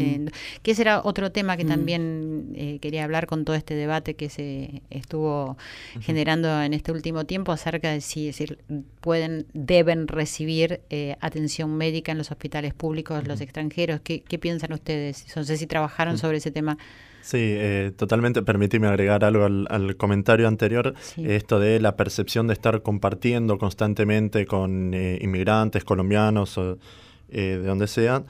que 0.62 0.70
ese 0.70 0.82
era 0.82 1.03
otro 1.03 1.32
tema 1.32 1.57
que 1.57 1.64
también 1.64 2.53
eh, 2.55 2.78
quería 2.80 3.05
hablar 3.05 3.26
con 3.26 3.45
todo 3.45 3.57
este 3.57 3.74
debate 3.74 4.14
que 4.14 4.28
se 4.28 4.82
estuvo 4.91 5.57
generando 6.01 6.62
en 6.62 6.74
este 6.74 6.93
último 6.93 7.24
tiempo 7.24 7.53
acerca 7.53 7.91
de 7.91 8.01
si 8.01 8.26
decir, 8.26 8.59
pueden, 9.01 9.47
deben 9.55 10.07
recibir 10.07 10.80
eh, 10.91 11.16
atención 11.20 11.76
médica 11.76 12.12
en 12.12 12.18
los 12.18 12.28
hospitales 12.31 12.74
públicos 12.74 13.26
los 13.26 13.41
extranjeros. 13.41 14.01
¿Qué, 14.01 14.20
piensan 14.41 14.72
ustedes? 14.72 15.26
No 15.37 15.45
sé 15.45 15.57
si 15.57 15.66
trabajaron 15.66 16.18
sobre 16.18 16.39
ese 16.39 16.51
tema. 16.51 16.79
Sí, 17.20 17.39
eh, 17.41 17.93
totalmente. 17.97 18.43
Permíteme 18.43 18.87
agregar 18.87 19.24
algo 19.24 19.45
al, 19.45 19.97
comentario 19.97 20.49
anterior. 20.49 20.95
Esto 21.16 21.59
de 21.59 21.81
la 21.81 21.97
percepción 21.97 22.47
de 22.47 22.55
estar 22.55 22.83
compartiendo 22.83 23.59
constantemente 23.59 24.47
con 24.47 24.95
eh, 24.95 25.18
inmigrantes 25.20 25.85
colombianos 25.85 26.57
o 26.59 26.79
de 27.29 27.59
donde 27.59 27.87
sean. 27.87 28.24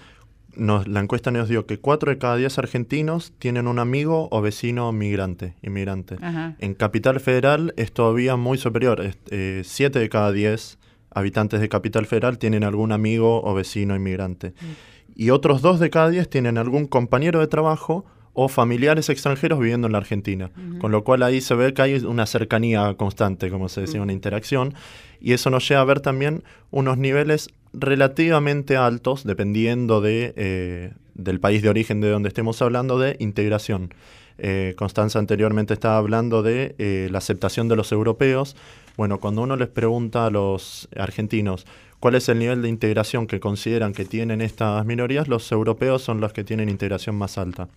Nos, 0.56 0.88
la 0.88 0.98
encuesta 0.98 1.30
nos 1.30 1.48
dio 1.48 1.66
que 1.66 1.78
4 1.78 2.10
de 2.10 2.18
cada 2.18 2.36
10 2.36 2.58
argentinos 2.58 3.32
tienen 3.38 3.68
un 3.68 3.78
amigo 3.78 4.28
o 4.32 4.40
vecino 4.40 4.90
migrante, 4.90 5.54
inmigrante. 5.62 6.16
En 6.58 6.74
Capital 6.74 7.20
Federal 7.20 7.72
es 7.76 7.92
todavía 7.92 8.34
muy 8.34 8.58
superior. 8.58 9.00
7 9.30 9.98
de 9.98 10.08
cada 10.08 10.32
10 10.32 10.77
habitantes 11.10 11.60
de 11.60 11.68
Capital 11.68 12.06
Federal 12.06 12.38
tienen 12.38 12.64
algún 12.64 12.92
amigo 12.92 13.42
o 13.42 13.54
vecino 13.54 13.94
inmigrante. 13.96 14.50
Mm. 14.50 15.14
Y 15.16 15.30
otros 15.30 15.62
dos 15.62 15.80
de 15.80 15.90
cada 15.90 16.10
diez 16.10 16.28
tienen 16.28 16.58
algún 16.58 16.86
compañero 16.86 17.40
de 17.40 17.46
trabajo 17.48 18.04
o 18.34 18.48
familiares 18.48 19.08
extranjeros 19.08 19.58
viviendo 19.58 19.88
en 19.88 19.92
la 19.92 19.98
Argentina. 19.98 20.52
Con 20.80 20.92
lo 20.92 21.02
cual 21.02 21.24
ahí 21.24 21.40
se 21.40 21.56
ve 21.56 21.74
que 21.74 21.82
hay 21.82 21.94
una 21.94 22.24
cercanía 22.24 22.94
constante, 22.94 23.50
como 23.50 23.68
se 23.68 23.80
decía, 23.80 23.98
mm. 23.98 24.04
una 24.04 24.12
interacción. 24.12 24.74
Y 25.20 25.32
eso 25.32 25.50
nos 25.50 25.68
lleva 25.68 25.80
a 25.80 25.84
ver 25.84 25.98
también 25.98 26.44
unos 26.70 26.98
niveles 26.98 27.50
relativamente 27.72 28.76
altos, 28.76 29.24
dependiendo 29.24 30.00
de, 30.00 30.34
eh, 30.36 30.92
del 31.14 31.40
país 31.40 31.62
de 31.62 31.68
origen 31.68 32.00
de 32.00 32.10
donde 32.10 32.28
estemos 32.28 32.62
hablando, 32.62 33.00
de 33.00 33.16
integración. 33.18 33.92
Eh, 34.38 34.74
Constanza 34.76 35.18
anteriormente 35.18 35.74
estaba 35.74 35.96
hablando 35.96 36.42
de 36.44 36.76
eh, 36.78 37.08
la 37.10 37.18
aceptación 37.18 37.68
de 37.68 37.74
los 37.74 37.90
europeos. 37.90 38.54
Bueno, 38.98 39.20
cuando 39.20 39.42
uno 39.42 39.54
les 39.54 39.68
pregunta 39.68 40.26
a 40.26 40.30
los 40.30 40.88
argentinos 40.96 41.66
cuál 42.00 42.16
es 42.16 42.28
el 42.28 42.40
nivel 42.40 42.62
de 42.62 42.68
integración 42.68 43.28
que 43.28 43.38
consideran 43.38 43.92
que 43.92 44.04
tienen 44.04 44.40
estas 44.40 44.84
minorías, 44.84 45.28
los 45.28 45.52
europeos 45.52 46.02
son 46.02 46.20
los 46.20 46.32
que 46.32 46.42
tienen 46.42 46.68
integración 46.68 47.14
más 47.14 47.38
alta. 47.38 47.68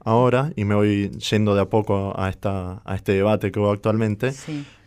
Ahora, 0.00 0.52
y 0.54 0.66
me 0.66 0.74
voy 0.74 1.10
yendo 1.30 1.54
de 1.54 1.62
a 1.62 1.64
poco 1.64 2.12
a, 2.20 2.28
esta, 2.28 2.82
a 2.84 2.94
este 2.94 3.12
debate 3.12 3.50
que 3.50 3.58
hubo 3.58 3.70
actualmente, 3.70 4.34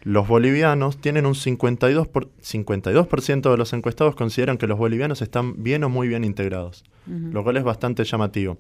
los 0.04 0.28
bolivianos 0.28 1.02
tienen 1.02 1.26
un 1.26 1.34
52%, 1.34 2.08
por, 2.08 2.30
52 2.40 3.08
de 3.42 3.58
los 3.58 3.74
encuestados 3.74 4.14
consideran 4.14 4.60
que 4.60 4.68
los 4.68 4.78
bolivianos 4.78 5.24
están 5.24 5.64
bien 5.64 5.84
o 5.84 5.90
muy 5.90 6.08
bien 6.08 6.24
integrados, 6.24 6.84
lo 7.08 7.44
cual 7.44 7.58
es 7.58 7.64
bastante 7.64 8.04
llamativo. 8.04 8.60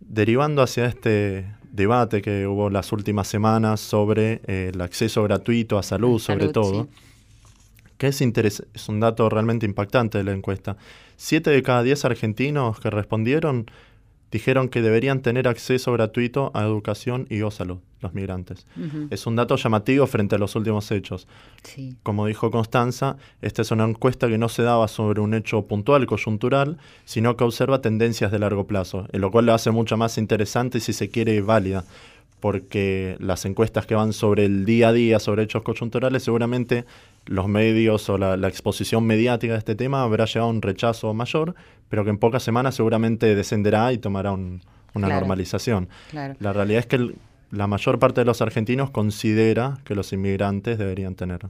Derivando 0.00 0.62
hacia 0.62 0.86
este 0.86 1.44
debate 1.72 2.22
que 2.22 2.46
hubo 2.46 2.70
las 2.70 2.92
últimas 2.92 3.28
semanas 3.28 3.80
sobre 3.80 4.40
eh, 4.46 4.70
el 4.72 4.80
acceso 4.80 5.22
gratuito 5.22 5.78
a 5.78 5.82
salud, 5.82 6.18
sobre 6.18 6.48
todo, 6.48 6.88
que 7.96 8.08
es, 8.08 8.20
es 8.20 8.88
un 8.88 9.00
dato 9.00 9.28
realmente 9.28 9.66
impactante 9.66 10.18
de 10.18 10.24
la 10.24 10.32
encuesta. 10.32 10.76
Siete 11.16 11.50
de 11.50 11.62
cada 11.62 11.82
diez 11.82 12.04
argentinos 12.04 12.78
que 12.80 12.90
respondieron 12.90 13.70
dijeron 14.30 14.68
que 14.68 14.82
deberían 14.82 15.20
tener 15.20 15.48
acceso 15.48 15.92
gratuito 15.92 16.50
a 16.54 16.62
educación 16.62 17.26
y 17.30 17.42
o 17.42 17.50
salud, 17.50 17.78
los 18.00 18.14
migrantes. 18.14 18.66
Es 19.10 19.26
un 19.26 19.36
dato 19.36 19.56
llamativo 19.56 20.06
frente 20.06 20.36
a 20.36 20.38
los 20.38 20.54
últimos 20.56 20.90
hechos. 20.90 21.26
Como 22.02 22.26
dijo 22.26 22.50
Constanza, 22.50 23.16
esta 23.42 23.62
es 23.62 23.70
una 23.70 23.84
encuesta 23.84 24.28
que 24.28 24.38
no 24.38 24.48
se 24.48 24.62
daba 24.62 24.88
sobre 24.88 25.20
un 25.20 25.34
hecho 25.34 25.62
puntual, 25.66 26.06
coyuntural, 26.06 26.78
sino 27.04 27.36
que 27.36 27.44
observa 27.44 27.80
tendencias 27.80 28.30
de 28.30 28.38
largo 28.38 28.66
plazo, 28.66 29.06
en 29.12 29.20
lo 29.20 29.30
cual 29.30 29.46
lo 29.46 29.54
hace 29.54 29.70
mucho 29.70 29.96
más 29.96 30.18
interesante 30.18 30.78
y 30.78 30.80
si 30.80 30.92
se 30.92 31.08
quiere 31.08 31.40
válida 31.40 31.84
porque 32.40 33.16
las 33.20 33.44
encuestas 33.44 33.86
que 33.86 33.94
van 33.94 34.12
sobre 34.12 34.44
el 34.44 34.64
día 34.64 34.88
a 34.88 34.92
día, 34.92 35.18
sobre 35.18 35.42
hechos 35.42 35.62
coyunturales, 35.62 36.22
seguramente 36.22 36.84
los 37.26 37.48
medios 37.48 38.08
o 38.08 38.18
la, 38.18 38.34
exposición 38.48 39.04
mediática 39.04 39.52
de 39.52 39.58
este 39.58 39.74
tema 39.74 40.02
habrá 40.02 40.24
llevado 40.24 40.50
a 40.50 40.52
un 40.52 40.62
rechazo 40.62 41.12
mayor, 41.14 41.54
pero 41.88 42.04
que 42.04 42.10
en 42.10 42.18
pocas 42.18 42.42
semanas 42.42 42.74
seguramente 42.74 43.34
descenderá 43.34 43.92
y 43.92 43.98
tomará 43.98 44.32
una 44.32 44.60
normalización. 44.94 45.88
La 46.12 46.52
realidad 46.52 46.80
es 46.80 46.86
que 46.86 47.14
la 47.50 47.66
mayor 47.66 47.98
parte 47.98 48.20
de 48.20 48.24
los 48.24 48.42
argentinos 48.42 48.90
considera 48.90 49.78
que 49.84 49.94
los 49.94 50.12
inmigrantes 50.12 50.78
deberían 50.78 51.14
tener 51.14 51.46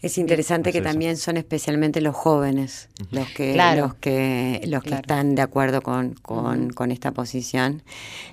es 0.00 0.16
interesante 0.16 0.72
que 0.72 0.80
también 0.80 1.16
son 1.16 1.36
especialmente 1.36 2.00
los 2.00 2.14
jóvenes 2.14 2.88
los 3.10 3.28
que 3.30 3.56
los 3.76 3.94
que 3.94 4.62
los 4.66 4.82
que 4.84 4.94
están 4.94 5.34
de 5.34 5.42
acuerdo 5.42 5.82
con, 5.82 6.14
con, 6.14 6.90
esta 6.92 7.10
posición. 7.10 7.82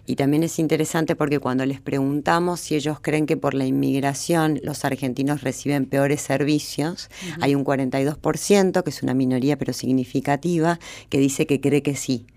Y 0.06 0.16
también 0.16 0.44
es 0.44 0.60
interesante 0.60 1.16
porque 1.16 1.40
cuando 1.40 1.66
les 1.66 1.82
preguntamos 1.82 2.60
si 2.60 2.76
ellos 2.76 3.00
creen 3.02 3.26
que 3.26 3.36
por 3.36 3.56
la 3.56 3.66
inmigración 3.66 4.60
los 4.64 4.86
argentinos 4.86 5.42
reciben 5.42 5.86
peores 5.86 6.22
servicios, 6.22 7.10
hay 7.42 7.56
un 7.56 7.66
42%, 7.66 8.84
que 8.84 8.90
es 8.90 9.04
una 9.04 9.14
minoría 9.14 9.58
pero 9.58 9.74
significativa, 9.74 10.80
que 11.10 11.18
dice 11.18 11.48
que 11.48 11.60
cree 11.60 11.82
que 11.82 11.96
sí 11.96 12.28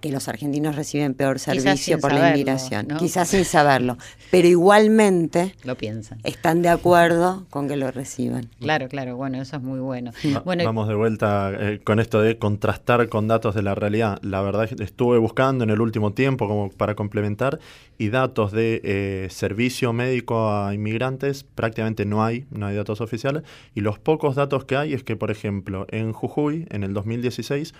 que 0.00 0.10
los 0.10 0.28
argentinos 0.28 0.76
reciben 0.76 1.14
peor 1.14 1.38
servicio 1.38 1.98
por 1.98 2.12
la 2.12 2.30
inmigración, 2.30 2.88
quizás 2.98 3.28
sin 3.28 3.44
saberlo, 3.44 3.98
pero 4.30 4.48
igualmente 4.48 5.54
lo 5.64 5.76
piensan. 5.76 6.18
Están 6.24 6.62
de 6.62 6.68
acuerdo 6.68 7.46
con 7.50 7.68
que 7.68 7.76
lo 7.76 7.90
reciban. 7.90 8.48
Claro, 8.60 8.88
claro, 8.88 9.16
bueno, 9.16 9.40
eso 9.40 9.56
es 9.56 9.62
muy 9.62 9.80
bueno. 9.80 10.12
bueno 10.44 10.64
vamos 10.64 10.88
de 10.88 10.94
vuelta 10.94 11.52
eh, 11.58 11.80
con 11.82 12.00
esto 12.00 12.20
de 12.20 12.38
contrastar 12.38 13.08
con 13.08 13.28
datos 13.28 13.54
de 13.54 13.62
la 13.62 13.74
realidad. 13.74 14.18
La 14.22 14.42
verdad 14.42 14.64
es 14.64 14.74
que 14.74 14.84
estuve 14.84 15.18
buscando 15.18 15.64
en 15.64 15.70
el 15.70 15.80
último 15.80 16.12
tiempo 16.12 16.48
como 16.48 16.70
para 16.70 16.94
complementar 16.94 17.58
y 17.98 18.08
datos 18.08 18.52
de 18.52 18.80
eh, 18.84 19.28
servicio 19.30 19.92
médico 19.92 20.50
a 20.50 20.74
inmigrantes 20.74 21.44
prácticamente 21.44 22.04
no 22.04 22.24
hay, 22.24 22.46
no 22.50 22.66
hay 22.66 22.76
datos 22.76 23.00
oficiales 23.00 23.42
y 23.74 23.80
los 23.80 23.98
pocos 23.98 24.34
datos 24.34 24.64
que 24.64 24.76
hay 24.76 24.94
es 24.94 25.04
que, 25.04 25.16
por 25.16 25.30
ejemplo, 25.30 25.86
en 25.90 26.12
Jujuy 26.12 26.66
en 26.70 26.82
el 26.82 26.92
2016 26.92 27.74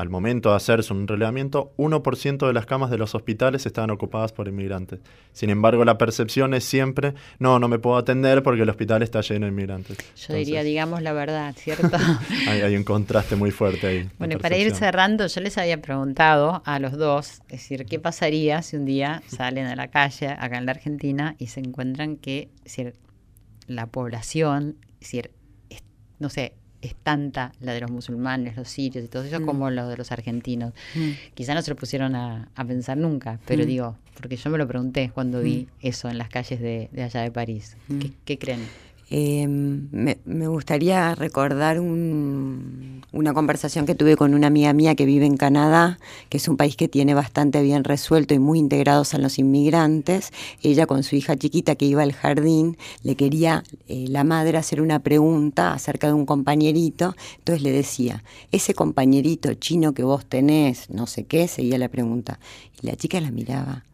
al 0.00 0.08
momento 0.08 0.50
de 0.50 0.56
hacerse 0.56 0.94
un 0.94 1.06
relevamiento, 1.06 1.74
1% 1.76 2.46
de 2.46 2.52
las 2.54 2.64
camas 2.64 2.90
de 2.90 2.96
los 2.96 3.14
hospitales 3.14 3.66
estaban 3.66 3.90
ocupadas 3.90 4.32
por 4.32 4.48
inmigrantes. 4.48 5.00
Sin 5.32 5.50
embargo, 5.50 5.84
la 5.84 5.98
percepción 5.98 6.54
es 6.54 6.64
siempre, 6.64 7.12
no, 7.38 7.58
no 7.58 7.68
me 7.68 7.78
puedo 7.78 7.98
atender 7.98 8.42
porque 8.42 8.62
el 8.62 8.70
hospital 8.70 9.02
está 9.02 9.20
lleno 9.20 9.44
de 9.44 9.52
inmigrantes. 9.52 9.98
Yo 10.16 10.32
diría, 10.32 10.62
digamos 10.62 11.02
la 11.02 11.12
verdad, 11.12 11.54
¿cierto? 11.54 11.98
hay, 12.48 12.74
un 12.74 12.84
contraste 12.84 13.36
muy 13.36 13.50
fuerte 13.50 13.86
ahí. 13.86 14.10
Bueno, 14.18 14.38
para 14.38 14.56
ir 14.56 14.74
cerrando, 14.74 15.26
yo 15.26 15.40
les 15.42 15.58
había 15.58 15.82
preguntado 15.82 16.62
a 16.64 16.78
los 16.78 16.96
dos, 16.96 17.42
es 17.48 17.60
decir, 17.60 17.84
¿qué 17.84 17.98
pasaría 17.98 18.62
si 18.62 18.76
un 18.76 18.86
día 18.86 19.22
salen 19.26 19.66
a 19.66 19.76
la 19.76 19.88
calle 19.88 20.28
acá 20.28 20.56
en 20.56 20.64
la 20.64 20.72
Argentina 20.72 21.36
y 21.36 21.48
se 21.48 21.60
encuentran 21.60 22.16
que, 22.16 22.48
decir, 22.64 22.94
la 23.66 23.86
población, 23.86 24.76
decir, 24.98 25.32
no 26.18 26.30
sé, 26.30 26.54
es 26.82 26.94
tanta 26.94 27.52
la 27.60 27.72
de 27.72 27.80
los 27.80 27.90
musulmanes, 27.90 28.56
los 28.56 28.68
sirios 28.68 29.04
y 29.04 29.08
todo 29.08 29.24
eso, 29.24 29.40
mm. 29.40 29.44
como 29.44 29.70
lo 29.70 29.88
de 29.88 29.96
los 29.96 30.12
argentinos. 30.12 30.72
Mm. 30.94 31.10
Quizá 31.34 31.54
no 31.54 31.62
se 31.62 31.70
lo 31.70 31.76
pusieron 31.76 32.14
a, 32.14 32.48
pensar 32.66 32.96
nunca, 32.96 33.38
pero 33.46 33.64
mm. 33.64 33.66
digo, 33.66 33.96
porque 34.14 34.36
yo 34.36 34.50
me 34.50 34.58
lo 34.58 34.66
pregunté 34.66 35.10
cuando 35.12 35.40
vi 35.40 35.68
eso 35.80 36.08
en 36.08 36.18
las 36.18 36.28
calles 36.28 36.60
de, 36.60 36.88
allá 37.02 37.22
de 37.22 37.30
París. 37.30 37.76
¿Qué, 38.24 38.38
creen? 38.38 38.60
Em, 39.12 39.88
me, 39.90 40.46
gustaría 40.46 41.16
recordar 41.16 41.80
una 41.80 43.34
conversación 43.34 43.84
que 43.84 43.96
tuve 43.96 44.14
con 44.14 44.34
una 44.34 44.46
amiga 44.46 44.72
mía 44.72 44.94
que 44.94 45.04
vive 45.04 45.26
en 45.26 45.36
Canadá, 45.36 45.98
que 46.28 46.36
es 46.36 46.46
un 46.46 46.56
país 46.56 46.76
que 46.76 46.86
tiene 46.86 47.12
bastante 47.12 47.60
bien 47.60 47.82
resuelto 47.82 48.34
y 48.34 48.38
muy 48.38 48.60
integrados 48.60 49.12
a 49.12 49.18
los 49.18 49.40
inmigrantes. 49.40 50.32
Ella 50.62 50.86
con 50.86 51.02
su 51.02 51.16
hija 51.16 51.36
chiquita 51.36 51.74
que 51.74 51.86
iba 51.86 52.04
al 52.04 52.12
jardín, 52.12 52.78
le 53.02 53.16
quería 53.16 53.64
eh, 53.88 54.04
la 54.08 54.22
madre 54.22 54.58
hacer 54.58 54.80
una 54.80 55.00
pregunta 55.00 55.72
acerca 55.72 56.06
de 56.06 56.12
un 56.12 56.24
compañerito, 56.24 57.16
entonces 57.38 57.64
le 57.64 57.72
decía, 57.72 58.22
ese 58.52 58.74
compañerito 58.74 59.54
chino 59.54 59.92
que 59.92 60.04
vos 60.04 60.24
tenés, 60.24 60.88
no 60.88 61.08
sé 61.08 61.24
qué, 61.24 61.48
seguía 61.48 61.78
la 61.78 61.88
pregunta. 61.88 62.38
Y 62.80 62.86
la 62.86 62.94
chica 62.94 63.20
la 63.20 63.32
miraba, 63.32 63.84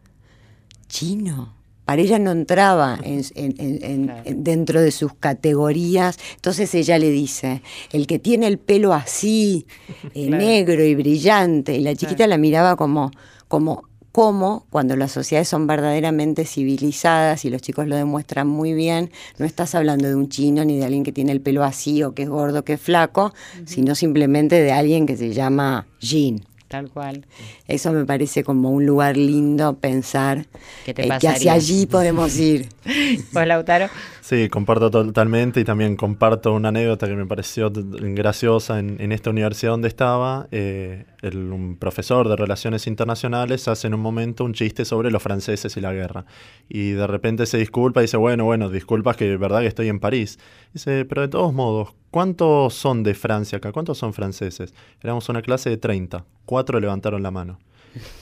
chino 0.87 1.57
para 1.87 2.01
ella 2.01 2.19
no 2.19 2.31
entraba 2.31 2.99
dentro 4.25 4.81
de 4.81 4.91
sus 4.91 5.13
categorías. 5.13 6.19
Entonces 6.35 6.75
ella 6.75 6.99
le 6.99 7.09
dice, 7.09 7.61
el 7.93 8.07
que 8.07 8.19
tiene 8.19 8.47
el 8.47 8.57
pelo 8.57 8.93
así, 8.93 9.65
eh, 10.13 10.29
negro 10.29 10.83
y 10.83 10.95
brillante, 10.95 11.77
y 11.77 11.79
la 11.79 11.95
chiquita 11.95 12.27
la 12.27 12.37
miraba 12.37 12.75
como, 12.75 13.11
como, 13.47 13.85
como 14.11 14.65
cuando 14.69 14.97
las 14.97 15.13
sociedades 15.13 15.47
son 15.47 15.65
verdaderamente 15.65 16.43
civilizadas 16.43 17.45
y 17.45 17.49
los 17.49 17.61
chicos 17.61 17.87
lo 17.87 17.95
demuestran 17.95 18.49
muy 18.49 18.73
bien, 18.73 19.09
no 19.37 19.45
estás 19.45 19.73
hablando 19.73 20.09
de 20.09 20.15
un 20.15 20.27
chino 20.27 20.65
ni 20.65 20.75
de 20.75 20.83
alguien 20.83 21.05
que 21.05 21.13
tiene 21.13 21.31
el 21.31 21.39
pelo 21.39 21.63
así 21.63 22.03
o 22.03 22.13
que 22.13 22.23
es 22.23 22.29
gordo, 22.29 22.65
que 22.65 22.73
es 22.73 22.81
flaco, 22.81 23.33
sino 23.65 23.95
simplemente 23.95 24.61
de 24.61 24.73
alguien 24.73 25.05
que 25.05 25.15
se 25.15 25.31
llama 25.31 25.87
Jean. 26.01 26.41
Tal 26.67 26.89
cual. 26.89 27.25
Eso 27.67 27.91
me 27.91 28.05
parece 28.05 28.43
como 28.43 28.71
un 28.71 28.85
lugar 28.85 29.17
lindo 29.17 29.77
pensar 29.77 30.45
eh, 30.85 30.93
que 30.93 31.27
hacia 31.27 31.53
allí 31.53 31.85
podemos 31.85 32.37
ir. 32.37 32.69
¿Vos, 33.33 33.45
Lautaro? 33.45 33.87
Sí, 34.21 34.49
comparto 34.49 34.91
totalmente 34.91 35.61
y 35.61 35.63
también 35.63 35.95
comparto 35.95 36.53
una 36.53 36.69
anécdota 36.69 37.07
que 37.07 37.15
me 37.15 37.25
pareció 37.25 37.71
graciosa 37.73 38.79
en, 38.79 39.11
esta 39.11 39.29
universidad 39.29 39.71
donde 39.71 39.87
estaba. 39.87 40.47
Eh, 40.51 41.05
un 41.23 41.77
profesor 41.79 42.27
de 42.27 42.35
Relaciones 42.35 42.87
Internacionales 42.87 43.67
hace 43.67 43.87
en 43.87 43.93
un 43.93 44.01
momento 44.01 44.43
un 44.43 44.53
chiste 44.53 44.85
sobre 44.85 45.11
los 45.11 45.23
franceses 45.23 45.75
y 45.77 45.81
la 45.81 45.93
guerra. 45.93 46.25
Y 46.67 46.91
de 46.91 47.07
repente 47.07 47.45
se 47.45 47.57
disculpa 47.57 48.01
y 48.01 48.03
dice, 48.03 48.17
bueno, 48.17 48.45
bueno, 48.45 48.69
disculpas 48.69 49.15
que 49.15 49.33
es 49.33 49.39
verdad 49.39 49.61
que 49.61 49.67
estoy 49.67 49.87
en 49.87 49.99
París. 49.99 50.39
Dice, 50.73 51.05
pero 51.05 51.21
de 51.21 51.29
todos 51.29 51.53
modos, 51.53 51.95
¿cuántos 52.11 52.73
son 52.73 53.03
de 53.03 53.13
Francia 53.13 53.59
acá? 53.59 53.71
¿Cuántos 53.71 53.97
son 53.97 54.13
franceses? 54.13 54.73
Éramos 55.01 55.29
una 55.29 55.41
clase 55.41 55.69
de 55.69 55.77
30, 55.77 56.25
cuatro 56.45 56.79
levantaron 56.79 57.23
la 57.23 57.31
mano. 57.31 57.56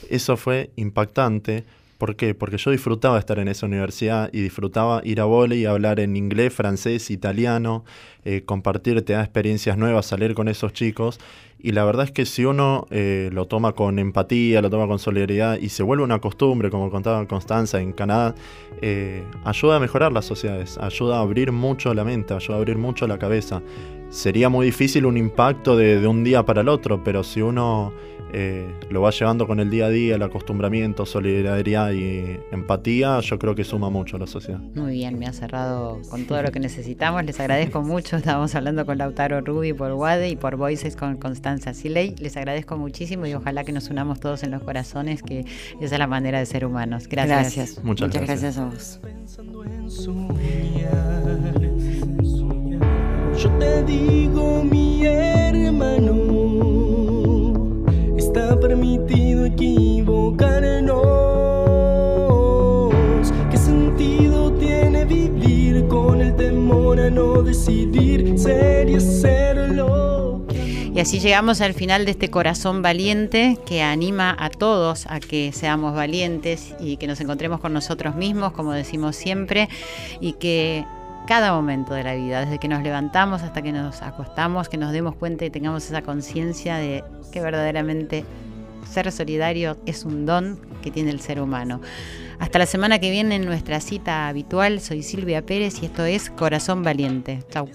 Eso 0.08 0.36
fue 0.36 0.70
impactante 0.76 1.64
¿Por 1.98 2.14
qué? 2.14 2.34
Porque 2.34 2.58
yo 2.58 2.70
disfrutaba 2.70 3.18
estar 3.18 3.38
en 3.38 3.48
esa 3.48 3.64
universidad 3.64 4.28
y 4.32 4.42
disfrutaba 4.42 5.00
ir 5.02 5.18
a 5.20 5.24
volei 5.24 5.64
hablar 5.64 5.98
en 5.98 6.14
inglés, 6.16 6.52
francés, 6.52 7.10
italiano, 7.10 7.84
eh, 8.26 8.42
compartir, 8.44 9.02
te 9.02 9.14
experiencias 9.14 9.78
nuevas, 9.78 10.04
salir 10.04 10.34
con 10.34 10.48
esos 10.48 10.74
chicos. 10.74 11.18
Y 11.58 11.72
la 11.72 11.84
verdad 11.84 12.04
es 12.04 12.12
que 12.12 12.26
si 12.26 12.44
uno 12.44 12.86
eh, 12.90 13.30
lo 13.32 13.46
toma 13.46 13.72
con 13.72 13.98
empatía, 13.98 14.60
lo 14.60 14.68
toma 14.68 14.86
con 14.86 14.98
solidaridad 14.98 15.58
y 15.58 15.70
se 15.70 15.82
vuelve 15.82 16.04
una 16.04 16.20
costumbre, 16.20 16.68
como 16.68 16.90
contaba 16.90 17.26
Constanza 17.26 17.80
en 17.80 17.92
Canadá, 17.92 18.34
eh, 18.82 19.24
ayuda 19.44 19.76
a 19.76 19.80
mejorar 19.80 20.12
las 20.12 20.26
sociedades, 20.26 20.76
ayuda 20.76 21.16
a 21.16 21.20
abrir 21.20 21.50
mucho 21.50 21.94
la 21.94 22.04
mente, 22.04 22.34
ayuda 22.34 22.56
a 22.56 22.58
abrir 22.58 22.76
mucho 22.76 23.06
la 23.06 23.18
cabeza. 23.18 23.62
Sería 24.10 24.50
muy 24.50 24.66
difícil 24.66 25.06
un 25.06 25.16
impacto 25.16 25.76
de 25.76 26.06
un 26.06 26.22
día 26.22 26.44
para 26.44 26.60
el 26.60 26.68
otro, 26.68 27.02
pero 27.02 27.24
si 27.24 27.40
uno 27.40 27.92
eh, 28.38 28.66
lo 28.90 29.00
va 29.00 29.12
llevando 29.12 29.46
con 29.46 29.60
el 29.60 29.70
día 29.70 29.86
a 29.86 29.88
día, 29.88 30.16
el 30.16 30.22
acostumbramiento, 30.22 31.06
solidaridad 31.06 31.92
y 31.92 32.38
empatía, 32.52 33.18
yo 33.20 33.38
creo 33.38 33.54
que 33.54 33.64
suma 33.64 33.88
mucho 33.88 34.16
a 34.16 34.18
la 34.18 34.26
sociedad. 34.26 34.60
Muy 34.74 34.92
bien, 34.92 35.18
me 35.18 35.24
ha 35.24 35.32
cerrado 35.32 36.02
con 36.10 36.26
todo 36.26 36.42
lo 36.42 36.52
que 36.52 36.60
necesitamos. 36.60 37.24
Les 37.24 37.40
agradezco 37.40 37.80
mucho. 37.80 38.18
Estábamos 38.18 38.54
hablando 38.54 38.84
con 38.84 38.98
Lautaro 38.98 39.40
Rubi 39.40 39.72
por 39.72 39.92
WADE 39.92 40.28
y 40.28 40.36
por 40.36 40.56
Voices 40.56 40.96
con 40.96 41.16
Constanza 41.16 41.72
Siley. 41.72 42.14
Les 42.18 42.36
agradezco 42.36 42.76
muchísimo 42.76 43.24
y 43.24 43.32
ojalá 43.32 43.64
que 43.64 43.72
nos 43.72 43.88
unamos 43.88 44.20
todos 44.20 44.42
en 44.42 44.50
los 44.50 44.62
corazones, 44.62 45.22
que 45.22 45.46
esa 45.80 45.94
es 45.94 45.98
la 45.98 46.06
manera 46.06 46.38
de 46.38 46.44
ser 46.44 46.66
humanos. 46.66 47.08
Gracias. 47.08 47.82
Muchas, 47.82 48.12
gracias. 48.12 48.42
gracias 48.42 48.58
a 48.58 48.66
vos. 48.66 49.00
Yo 53.38 53.50
te 53.58 53.82
digo, 53.84 54.62
mi 54.62 55.06
hermano 55.06 56.75
está 58.36 58.60
permitido 58.60 59.46
equivocarnos. 59.46 60.92
¿Qué 63.50 63.56
sentido 63.56 64.52
tiene 64.52 65.06
vivir 65.06 65.88
con 65.88 66.20
el 66.20 66.36
temor 66.36 67.00
a 67.00 67.08
no 67.08 67.42
decidir 67.42 68.38
ser 68.38 68.90
y 68.90 68.96
hacerlo? 68.96 70.44
Y 70.94 71.00
así 71.00 71.18
llegamos 71.18 71.62
al 71.62 71.72
final 71.72 72.04
de 72.04 72.10
este 72.10 72.30
corazón 72.30 72.82
valiente 72.82 73.58
que 73.66 73.82
anima 73.82 74.36
a 74.38 74.50
todos 74.50 75.06
a 75.06 75.20
que 75.20 75.52
seamos 75.52 75.94
valientes 75.94 76.74
y 76.78 76.98
que 76.98 77.06
nos 77.06 77.20
encontremos 77.20 77.60
con 77.60 77.72
nosotros 77.72 78.16
mismos, 78.16 78.52
como 78.52 78.72
decimos 78.72 79.16
siempre, 79.16 79.70
y 80.20 80.34
que 80.34 80.84
cada 81.26 81.52
momento 81.52 81.94
de 81.94 82.04
la 82.04 82.14
vida, 82.14 82.40
desde 82.40 82.58
que 82.58 82.68
nos 82.68 82.82
levantamos 82.82 83.42
hasta 83.42 83.60
que 83.62 83.72
nos 83.72 84.00
acostamos, 84.02 84.68
que 84.68 84.78
nos 84.78 84.92
demos 84.92 85.14
cuenta 85.16 85.44
y 85.44 85.50
tengamos 85.50 85.84
esa 85.86 86.02
conciencia 86.02 86.76
de 86.76 87.04
que 87.32 87.40
verdaderamente 87.40 88.24
ser 88.90 89.10
solidario 89.10 89.76
es 89.86 90.04
un 90.04 90.24
don 90.24 90.60
que 90.82 90.90
tiene 90.90 91.10
el 91.10 91.20
ser 91.20 91.40
humano. 91.40 91.80
Hasta 92.38 92.58
la 92.58 92.66
semana 92.66 92.98
que 92.98 93.10
viene 93.10 93.36
en 93.36 93.44
nuestra 93.44 93.80
cita 93.80 94.28
habitual, 94.28 94.80
soy 94.80 95.02
Silvia 95.02 95.44
Pérez 95.44 95.82
y 95.82 95.86
esto 95.86 96.04
es 96.04 96.30
Corazón 96.30 96.82
Valiente. 96.82 97.42
Chau. 97.50 97.68